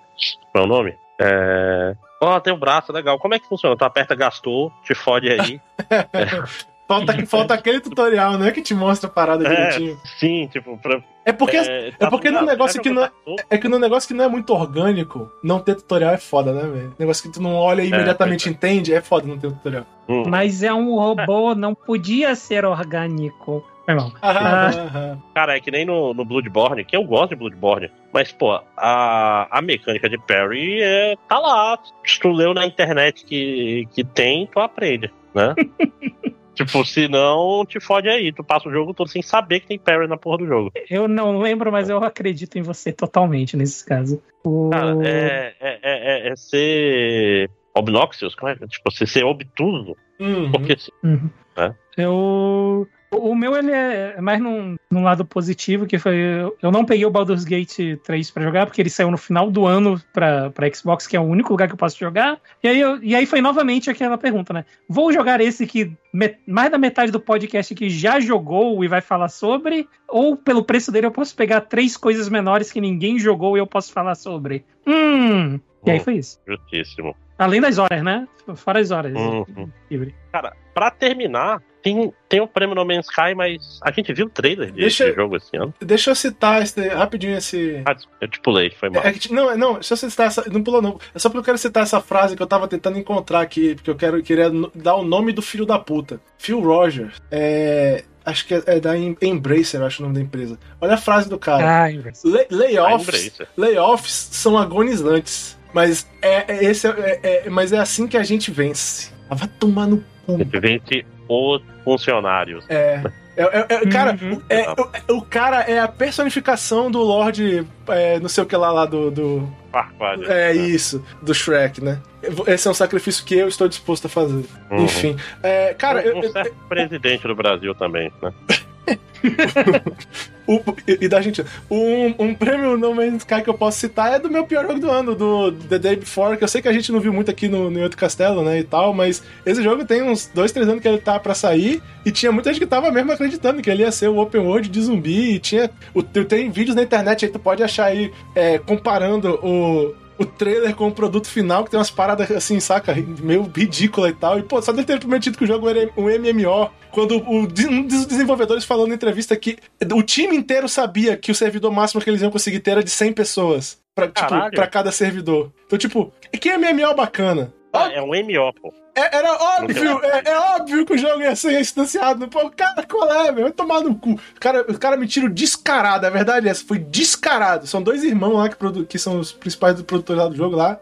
[0.51, 0.95] Qual é o nome?
[1.21, 1.95] É.
[2.21, 3.21] Ó, oh, tem o um braço, legal.
[3.21, 3.77] Como é que funciona?
[3.77, 5.61] Tu aperta, gastou, te fode aí.
[5.89, 6.67] é.
[6.89, 8.51] Falta, falta aquele tutorial, né?
[8.51, 10.01] Que te mostra a parada é, direitinho.
[10.19, 13.11] Sim, tipo, pra, é porque, é, é porque no negócio que não é,
[13.51, 16.63] é que no negócio que não é muito orgânico, não ter tutorial é foda, né,
[16.63, 16.95] velho?
[16.97, 19.85] Negócio que tu não olha e é, imediatamente é, entende, é foda não ter tutorial.
[20.09, 20.23] Hum.
[20.29, 23.65] Mas é um robô, não podia ser orgânico.
[23.89, 24.13] Irmão.
[24.23, 25.17] Ah, ah.
[25.35, 29.49] Cara, é que nem no, no Bloodborne, que eu gosto de Bloodborne, mas, pô, a,
[29.51, 31.77] a mecânica de parry é, tá lá.
[32.05, 35.55] Se tu leu na internet que, que tem, tu aprende, né?
[36.57, 38.33] Tipo, se não, te fode aí.
[38.33, 40.73] Tu passa o jogo todo sem saber que tem parry na porra do jogo.
[40.89, 44.23] Eu não lembro, mas eu acredito em você totalmente nesse caso.
[44.43, 44.71] O...
[44.71, 48.57] Cara, é, é, é, é ser obnoxious, como é?
[48.57, 49.95] Tipo, você ser obtuso.
[50.19, 50.51] Uhum.
[50.51, 51.29] Porque uhum.
[51.57, 51.75] né?
[51.97, 52.89] Eu.
[53.11, 56.17] O, o meu, ele é mais num, num lado positivo, que foi.
[56.63, 59.67] Eu não peguei o Baldur's Gate 3 pra jogar, porque ele saiu no final do
[59.67, 62.41] ano pra, pra Xbox, que é o único lugar que eu posso jogar.
[62.63, 64.65] E aí, eu, e aí foi novamente aquela pergunta, né?
[64.89, 69.01] Vou jogar esse que met, mais da metade do podcast que já jogou e vai
[69.01, 73.57] falar sobre, ou pelo preço dele eu posso pegar três coisas menores que ninguém jogou
[73.57, 74.65] e eu posso falar sobre?
[74.87, 75.61] Hum.
[75.85, 76.41] E aí foi isso.
[76.47, 77.15] Justíssimo.
[77.39, 78.27] Além das horas, né?
[78.55, 79.13] Fora as horas.
[79.15, 79.69] Uhum.
[79.91, 80.15] Livre.
[80.33, 84.31] Cara, pra terminar, tem, tem o prêmio No Man's Sky, mas a gente viu o
[84.31, 85.75] trailer de- Deixa- desse jogo esse ano.
[85.81, 87.83] Deixa eu citar esse, rapidinho esse.
[87.85, 89.03] Ah, eu te pulei, foi mal.
[89.05, 90.45] É que, não, não, deixa eu citar essa.
[90.51, 90.99] Não pulou, não.
[91.15, 93.91] É só porque eu quero citar essa frase que eu tava tentando encontrar aqui, porque
[93.91, 96.21] eu quero, queria dar o nome do filho da puta.
[96.39, 97.21] Phil Rogers.
[97.31, 98.05] É.
[98.25, 100.59] Acho que é, é da Em- Embracer, acho o nome da empresa.
[100.81, 101.83] Olha a frase do cara.
[101.85, 102.27] Ah, inverso.
[102.29, 103.49] Lay- layoffs, Embracer.
[103.57, 105.57] layoffs são agonizantes.
[105.77, 106.91] Mas é, é- esse é,
[107.23, 109.13] é- é- mas é assim que a gente vence.
[109.29, 110.35] Ah, Vai tomar no cu.
[110.35, 112.65] A gente vence os funcionários.
[112.71, 113.03] É.
[113.37, 114.41] É, é- é- cara, Uhum.
[114.49, 114.71] é-
[115.13, 118.87] o, o cara é a personificação do Lorde, é, não sei o que lá, lá
[118.87, 120.25] do- do, Farquaad.
[120.25, 120.55] É né?
[120.55, 122.01] isso, do Shrek, né?
[122.47, 124.47] Esse é um sacrifício que eu estou disposto a fazer.
[124.71, 124.85] Uhum.
[124.85, 125.17] Enfim.
[125.43, 128.33] É, cara, um, eu- um eu- certo presidente do Brasil também, né?
[130.47, 131.45] o- e, e da gente.
[131.71, 134.79] Um, um prêmio No Man's Sky que eu posso citar é do meu pior jogo
[134.79, 137.31] do ano, do The Day Before, que eu sei que a gente não viu muito
[137.31, 138.61] aqui no, no outro castelo, né?
[138.61, 141.83] E tal, mas esse jogo tem uns dois, três anos que ele tá pra sair,
[142.05, 144.69] e tinha muita gente que tava mesmo acreditando que ele ia ser o Open World
[144.69, 145.71] de zumbi, e tinha.
[145.95, 149.95] O, tem vídeos na internet aí, tu pode achar aí é, comparando o.
[150.19, 152.95] O trailer com o produto final, que tem umas paradas assim, saca?
[153.21, 154.39] Meio ridícula e tal.
[154.39, 156.71] E, pô, só dele ter prometido que o jogo era um MMO.
[156.91, 159.59] Quando o, um dos desenvolvedores falou na entrevista que
[159.93, 162.91] o time inteiro sabia que o servidor máximo que eles iam conseguir ter era de
[162.91, 163.79] 100 pessoas.
[163.95, 165.53] Pra, tipo, pra cada servidor.
[165.67, 167.53] Então, tipo, que MMO bacana.
[167.73, 168.86] Ah, é um MO, pô.
[168.97, 172.27] É- era óbvio, é, é óbvio que o jogo ia ser instanciado.
[172.29, 173.43] Pô, cara, qual é, meu?
[173.45, 174.13] Vai tomar no cu.
[174.13, 177.67] O cara, o cara me tira descarado, a verdade é essa, foi descarado.
[177.67, 180.81] São dois irmãos lá que, produ- que são os principais produtores lá do jogo lá,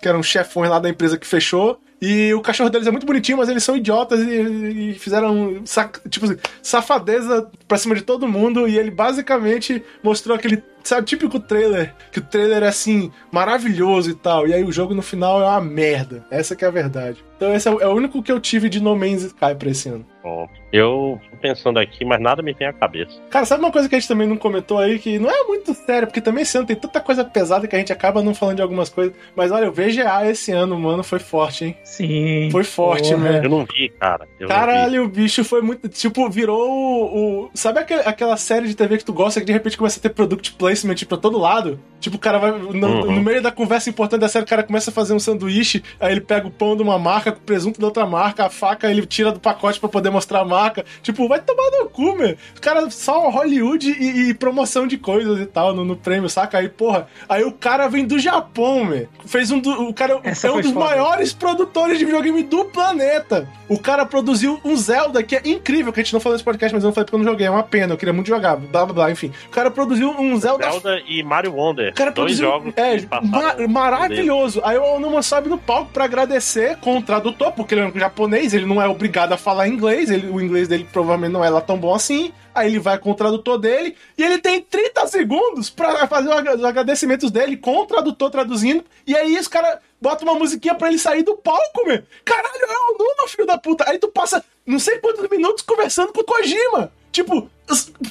[0.00, 1.80] que eram chefões lá da empresa que fechou.
[2.00, 5.62] E o cachorro deles é muito bonitinho, mas eles são idiotas e, e fizeram
[6.08, 8.66] tipo assim, safadeza pra cima de todo mundo.
[8.66, 11.94] E ele basicamente mostrou aquele, sabe, típico trailer.
[12.12, 14.46] Que o trailer é assim, maravilhoso e tal.
[14.46, 16.24] E aí o jogo no final é uma merda.
[16.30, 17.24] Essa que é a verdade.
[17.36, 19.70] Então esse é o, é o único que eu tive de No Man's Sky pra
[19.70, 20.04] esse ano.
[20.22, 23.18] Bom, eu tô pensando aqui, mas nada me vem à cabeça.
[23.30, 25.72] Cara, sabe uma coisa que a gente também não comentou aí, que não é muito
[25.72, 28.56] sério, porque também esse ano tem tanta coisa pesada que a gente acaba não falando
[28.56, 29.14] de algumas coisas.
[29.34, 31.76] Mas olha, o VGA esse ano, mano, foi forte, hein?
[31.82, 32.50] Sim.
[32.52, 33.22] Foi forte, Porra.
[33.30, 33.44] velho.
[33.44, 34.28] Eu não vi, cara.
[34.38, 34.60] Eu não vi.
[34.60, 35.88] Caralho, o bicho foi muito.
[35.88, 37.44] Tipo, virou o.
[37.46, 40.02] o- sabe aquele- aquela série de TV que tu gosta que de repente começa a
[40.02, 40.69] ter product placement
[41.06, 41.80] pra todo lado?
[42.00, 42.50] Tipo, o cara vai.
[42.52, 43.12] No, Uhum.
[43.12, 46.12] no meio da conversa importante da série, o cara começa a fazer um sanduíche, aí
[46.12, 48.90] ele pega o pão de uma marca, com o presunto da outra marca, a faca
[48.90, 50.82] ele tira do pacote pra poder mostrar a marca.
[51.02, 52.36] Tipo, vai tomar no cu, meu.
[52.56, 56.56] O cara só Hollywood e, e promoção de coisas e tal no, no prêmio, saca?
[56.58, 57.06] Aí, porra.
[57.28, 59.06] Aí o cara vem do Japão, meu.
[59.26, 59.70] Fez um do.
[59.88, 60.86] O cara Essa é um dos foda.
[60.86, 63.46] maiores produtores de videogame do planeta.
[63.68, 66.74] O cara produziu um Zelda que é incrível, que a gente não falou nesse podcast,
[66.74, 67.46] mas eu não falei porque eu não joguei.
[67.46, 68.56] É uma pena, eu queria muito jogar.
[68.56, 69.30] Blá blá blá, enfim.
[69.46, 70.59] O cara produziu um Zelda.
[70.60, 71.92] Zelda e Mario Wonder.
[71.94, 74.60] Cara dois jogos é, ma- maravilhoso.
[74.64, 77.98] Aí o Onuma sobe no palco pra agradecer com o tradutor, porque ele é um
[77.98, 81.50] japonês, ele não é obrigado a falar inglês, ele- o inglês dele provavelmente não é
[81.50, 82.32] lá tão bom assim.
[82.52, 86.64] Aí ele vai com o tradutor dele e ele tem 30 segundos pra fazer os
[86.64, 88.84] agradecimentos dele com o tradutor traduzindo.
[89.06, 92.02] E aí os caras botam uma musiquinha pra ele sair do palco, meu.
[92.24, 93.88] Caralho, é o Onuma, filho da puta.
[93.88, 96.90] Aí tu passa não sei quantos minutos conversando com o Kojima.
[97.12, 97.50] Tipo,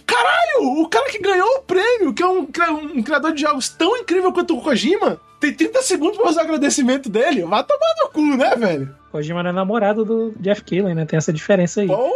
[0.05, 2.47] caralho, o cara que ganhou o prêmio, que é um,
[2.95, 6.43] um criador de jogos tão incrível quanto o Kojima, tem 30 segundos pra fazer o
[6.43, 7.43] agradecimento dele.
[7.43, 8.95] Vai tomar no cu, né, velho?
[9.11, 11.05] Kojima era namorado do Jeff Keighley, né?
[11.05, 11.88] Tem essa diferença aí.
[11.88, 12.09] Porra!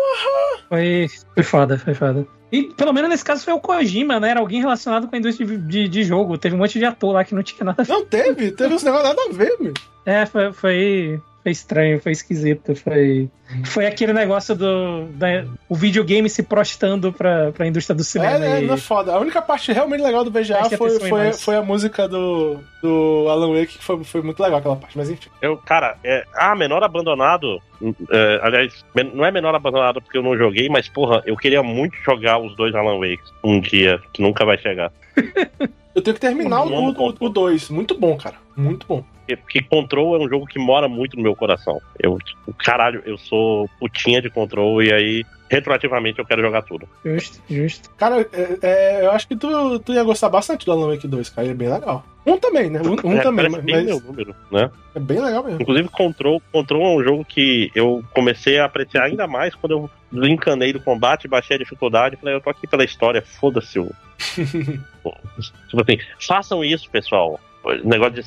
[0.68, 2.28] Foi, foi foda, foi foda.
[2.52, 4.30] E pelo menos nesse caso foi o Kojima, né?
[4.30, 6.38] Era alguém relacionado com a indústria de, de, de jogo.
[6.38, 7.94] Teve um monte de ator lá que não tinha nada a ver.
[7.94, 9.74] Não teve, teve uns negócios nada a ver, meu.
[10.06, 12.74] É, foi, foi, foi estranho, foi esquisito.
[12.74, 13.30] Foi,
[13.66, 15.08] foi aquele negócio do.
[15.14, 18.44] Da, o videogame se prostando pra, pra indústria do cinema.
[18.46, 19.14] É, é, e- não é foda.
[19.14, 23.28] A única parte realmente legal do VGA Preste foi, foi, foi a música do, do
[23.30, 25.30] Alan Wake, que foi, foi muito legal aquela parte, mas enfim.
[25.42, 27.62] Eu, cara, é, ah, Menor Abandonado.
[28.10, 31.98] é, aliás, não é Menor Abandonado porque eu não joguei, mas, porra, eu queria muito
[32.06, 34.92] jogar os dois Alan Wakes um dia, que nunca vai chegar.
[35.96, 37.30] Eu tenho que terminar o Muito bom.
[37.30, 37.70] 2.
[37.70, 38.38] muito bom, cara.
[38.58, 39.04] Muito bom.
[39.28, 41.82] Porque, Control é um jogo que mora muito no meu coração.
[42.00, 42.18] Eu,
[42.58, 46.88] caralho, eu sou putinha de Control e aí, retroativamente, eu quero jogar tudo.
[47.04, 47.90] Justo, justo.
[47.98, 51.30] Cara, é, é, eu acho que tu, tu ia gostar bastante do Alan Wake 2,
[51.30, 51.48] cara.
[51.48, 52.06] É bem legal.
[52.26, 52.82] Um também, né?
[52.82, 54.72] Um, um É, também, mas, bem meu número, né?
[54.96, 55.62] é bem legal mesmo.
[55.62, 60.26] Inclusive, Control, Control é um jogo que eu comecei a apreciar ainda mais quando eu
[60.26, 63.92] encanei do combate, baixei a dificuldade e falei, eu tô aqui pela história, foda-se o.
[65.68, 67.40] tipo assim, façam isso, pessoal.
[67.64, 68.24] O negócio de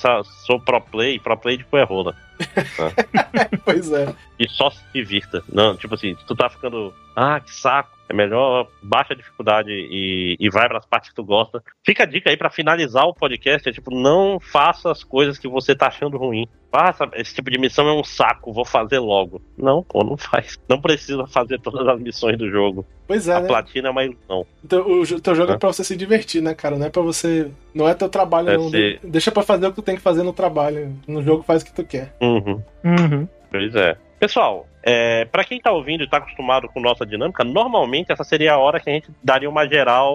[0.47, 2.17] sou pro play, pro play tipo é rola.
[3.65, 4.15] pois é.
[4.39, 5.43] E só se divirta.
[5.53, 6.95] Não, tipo assim, tu tá ficando.
[7.17, 7.97] Ah, que saco.
[8.09, 11.61] É melhor baixa a dificuldade e, e vai pras partes que tu gosta.
[11.85, 15.49] Fica a dica aí pra finalizar o podcast: é tipo, não faça as coisas que
[15.49, 16.47] você tá achando ruim.
[16.71, 19.43] Faça, esse tipo de missão é um saco, vou fazer logo.
[19.59, 20.57] Não, pô, não faz.
[20.69, 22.87] Não precisa fazer todas as missões do jogo.
[23.09, 23.49] Pois é, a né?
[23.49, 24.47] platina é uma ilusão.
[24.65, 25.59] Então, o teu jogo é Hã?
[25.59, 26.79] pra você se divertir, né, cara?
[26.79, 27.51] Não é pra você.
[27.75, 28.71] Não é teu trabalho, Deve não.
[28.71, 30.95] ser- Deixa pra fazer o que tu tem que fazer no trabalho.
[31.09, 32.15] No jogo faz o que tu quer.
[32.21, 32.63] Uhum.
[32.85, 33.29] Uhum.
[33.51, 33.97] Pois é.
[34.21, 38.53] Pessoal, é, para quem tá ouvindo e tá acostumado com nossa dinâmica, normalmente essa seria
[38.53, 40.15] a hora que a gente daria uma geral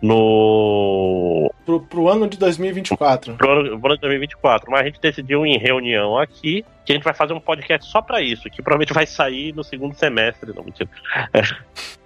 [0.00, 1.52] no.
[1.66, 3.34] Pro, pro ano de 2024.
[3.34, 4.70] pro ano pro ano de 2024.
[4.70, 8.00] Mas a gente decidiu em reunião aqui que a gente vai fazer um podcast só
[8.00, 10.52] pra isso, que provavelmente vai sair no segundo semestre.
[10.54, 10.88] Não, mentira.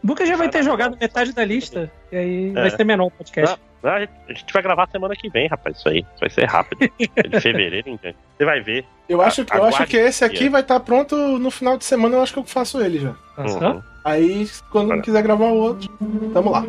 [0.03, 2.53] Buca já vai ter jogado metade da lista, e aí É.
[2.53, 3.59] vai ser menor o podcast.
[3.85, 5.77] Ah, A gente- a vai gravar semana que vem, rapaz.
[5.79, 5.99] Isso aí.
[5.99, 6.91] Isso vai ser rápido.
[7.17, 8.17] É de fevereiro, entende?
[8.37, 8.85] Você vai ver.
[9.09, 12.17] Eu acho, que- eu acho que esse aqui vai estar pronto no final de semana.
[12.17, 13.15] Eu acho que eu faço ele já.
[13.37, 13.83] Uhum.
[14.05, 15.03] Aí, quando Olha.
[15.03, 15.89] quiser gravar o outro,
[16.33, 16.65] tamo lá.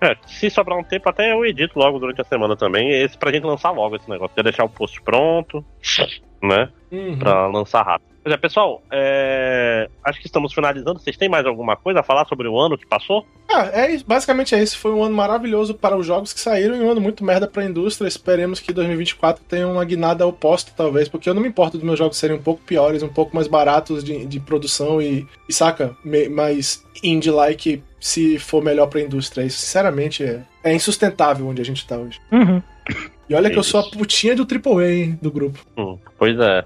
[0.00, 2.90] É, se sobrar um tempo, até eu edito logo durante a semana também.
[2.90, 4.34] Esse pra gente lançar logo esse negócio.
[4.36, 5.64] Já deixar o post pronto,
[6.42, 6.68] né?
[6.92, 7.18] Uhum.
[7.18, 8.13] Pra lançar rápido.
[8.24, 10.98] Pois é, pessoal, é, acho que estamos finalizando.
[10.98, 13.26] Vocês têm mais alguma coisa a falar sobre o ano que passou?
[13.52, 13.98] Ah, é.
[13.98, 14.78] Basicamente é isso.
[14.78, 17.62] Foi um ano maravilhoso para os jogos que saíram e um ano muito merda para
[17.62, 18.08] a indústria.
[18.08, 21.98] Esperemos que 2024 tenha uma guinada oposta, talvez, porque eu não me importo dos meus
[21.98, 25.94] jogos serem um pouco piores, um pouco mais baratos de, de produção e, e saca,
[26.02, 29.44] me- mais indie-like se for melhor para a indústria.
[29.44, 32.18] Isso, sinceramente, é, é insustentável onde a gente tá hoje.
[32.32, 32.62] Uhum.
[33.28, 35.58] E olha que eu sou a putinha do AAA, hein, do grupo.
[35.76, 36.64] Hum, pois é.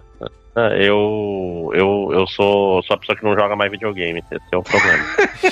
[0.58, 4.22] É, Eu, eu, eu sou, sou a pessoa que não joga mais videogame.
[4.30, 5.04] Esse é o problema.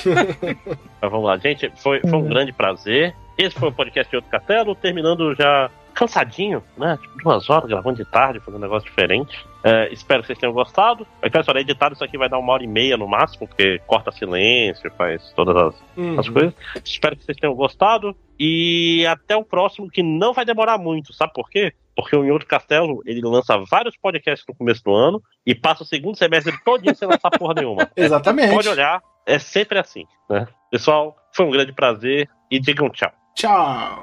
[1.01, 1.71] Mas vamos lá, gente.
[1.77, 2.29] Foi, foi um Uhum.
[2.29, 3.15] grande prazer.
[3.37, 6.97] Esse foi o podcast de Outro Castelo, terminando já cansadinho, né?
[7.01, 9.35] Tipo, duas horas gravando de tarde, fazendo um negócio diferente.
[9.63, 11.05] É, espero que vocês tenham gostado.
[11.23, 14.11] Então, só editado isso aqui vai dar uma hora e meia no máximo, porque corta
[14.11, 16.19] silêncio, faz todas as, Uhum.
[16.19, 16.53] as coisas.
[16.83, 18.15] Espero que vocês tenham gostado.
[18.39, 21.13] E até o próximo, que não vai demorar muito.
[21.13, 21.73] Sabe por quê?
[21.97, 25.81] Porque o Em Outro Castelo, ele lança vários podcasts no começo do ano e passa
[25.81, 27.89] o segundo semestre todinho sem lançar porra nenhuma.
[27.97, 28.53] Exatamente.
[28.53, 30.47] Pode olhar, é sempre assim, né?
[30.69, 33.11] Pessoal, foi um grande prazer e digam tchau.
[33.33, 34.01] Tchau.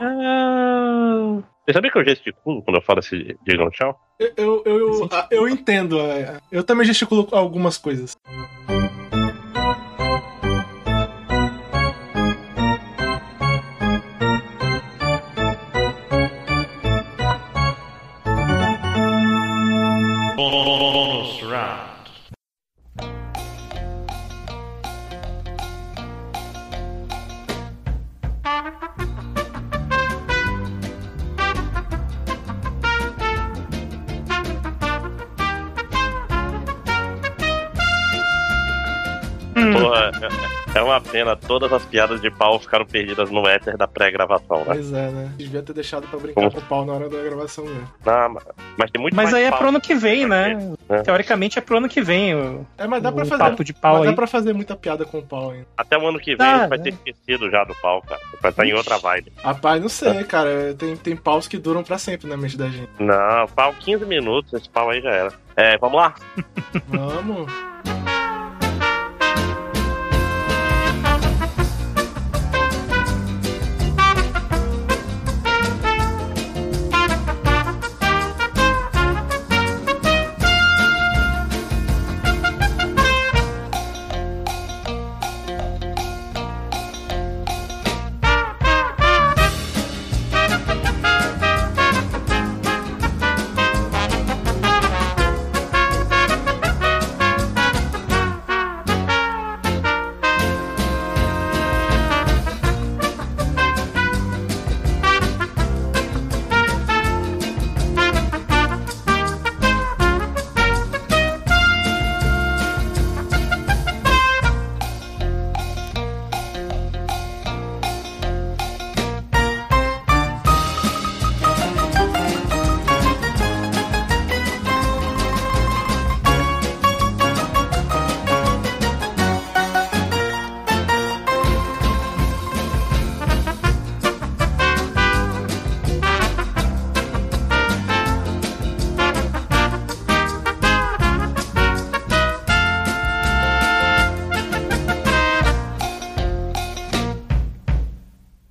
[1.65, 3.97] Você sabia que eu gesticulo quando eu falo esse digam tchau?
[4.19, 6.01] Eu, eu, eu, eu, ah, eu entendo.
[6.01, 8.17] é, Eu também gesticulo algumas coisas.
[41.15, 44.65] É, é pena, todas as piadas de pau ficaram perdidas no éter da pré-gravação, né?
[44.67, 45.33] Pois é, né?
[45.37, 46.53] Devia ter deixado pra brincar Como?
[46.53, 47.89] com o pau na hora da gravação mesmo.
[48.05, 48.45] Não, mas-
[48.77, 50.75] mas tem muito Mas mais aí é pro ano que vem, né?
[50.89, 51.03] É.
[51.03, 52.35] Teoricamente é pro ano que vem.
[52.35, 53.43] O, É, mas dá pra fazer.
[53.43, 54.09] papo de pau mas aí.
[54.09, 55.67] dá pra fazer muita piada com o pau ainda.
[55.77, 56.83] Até o ano que vem Ah, a gente vai é.
[56.83, 58.21] ter esquecido já do pau, cara.
[58.43, 59.33] Vai estar em outra vibe.
[59.43, 60.75] Rapaz, não sei, cara.
[60.77, 62.89] Tem, tem paus que duram pra sempre na mente da gente.
[62.99, 65.33] Não, pau 15 minutos, esse pau aí já era.
[65.57, 66.15] É, vamos lá?
[66.89, 67.51] Vamos.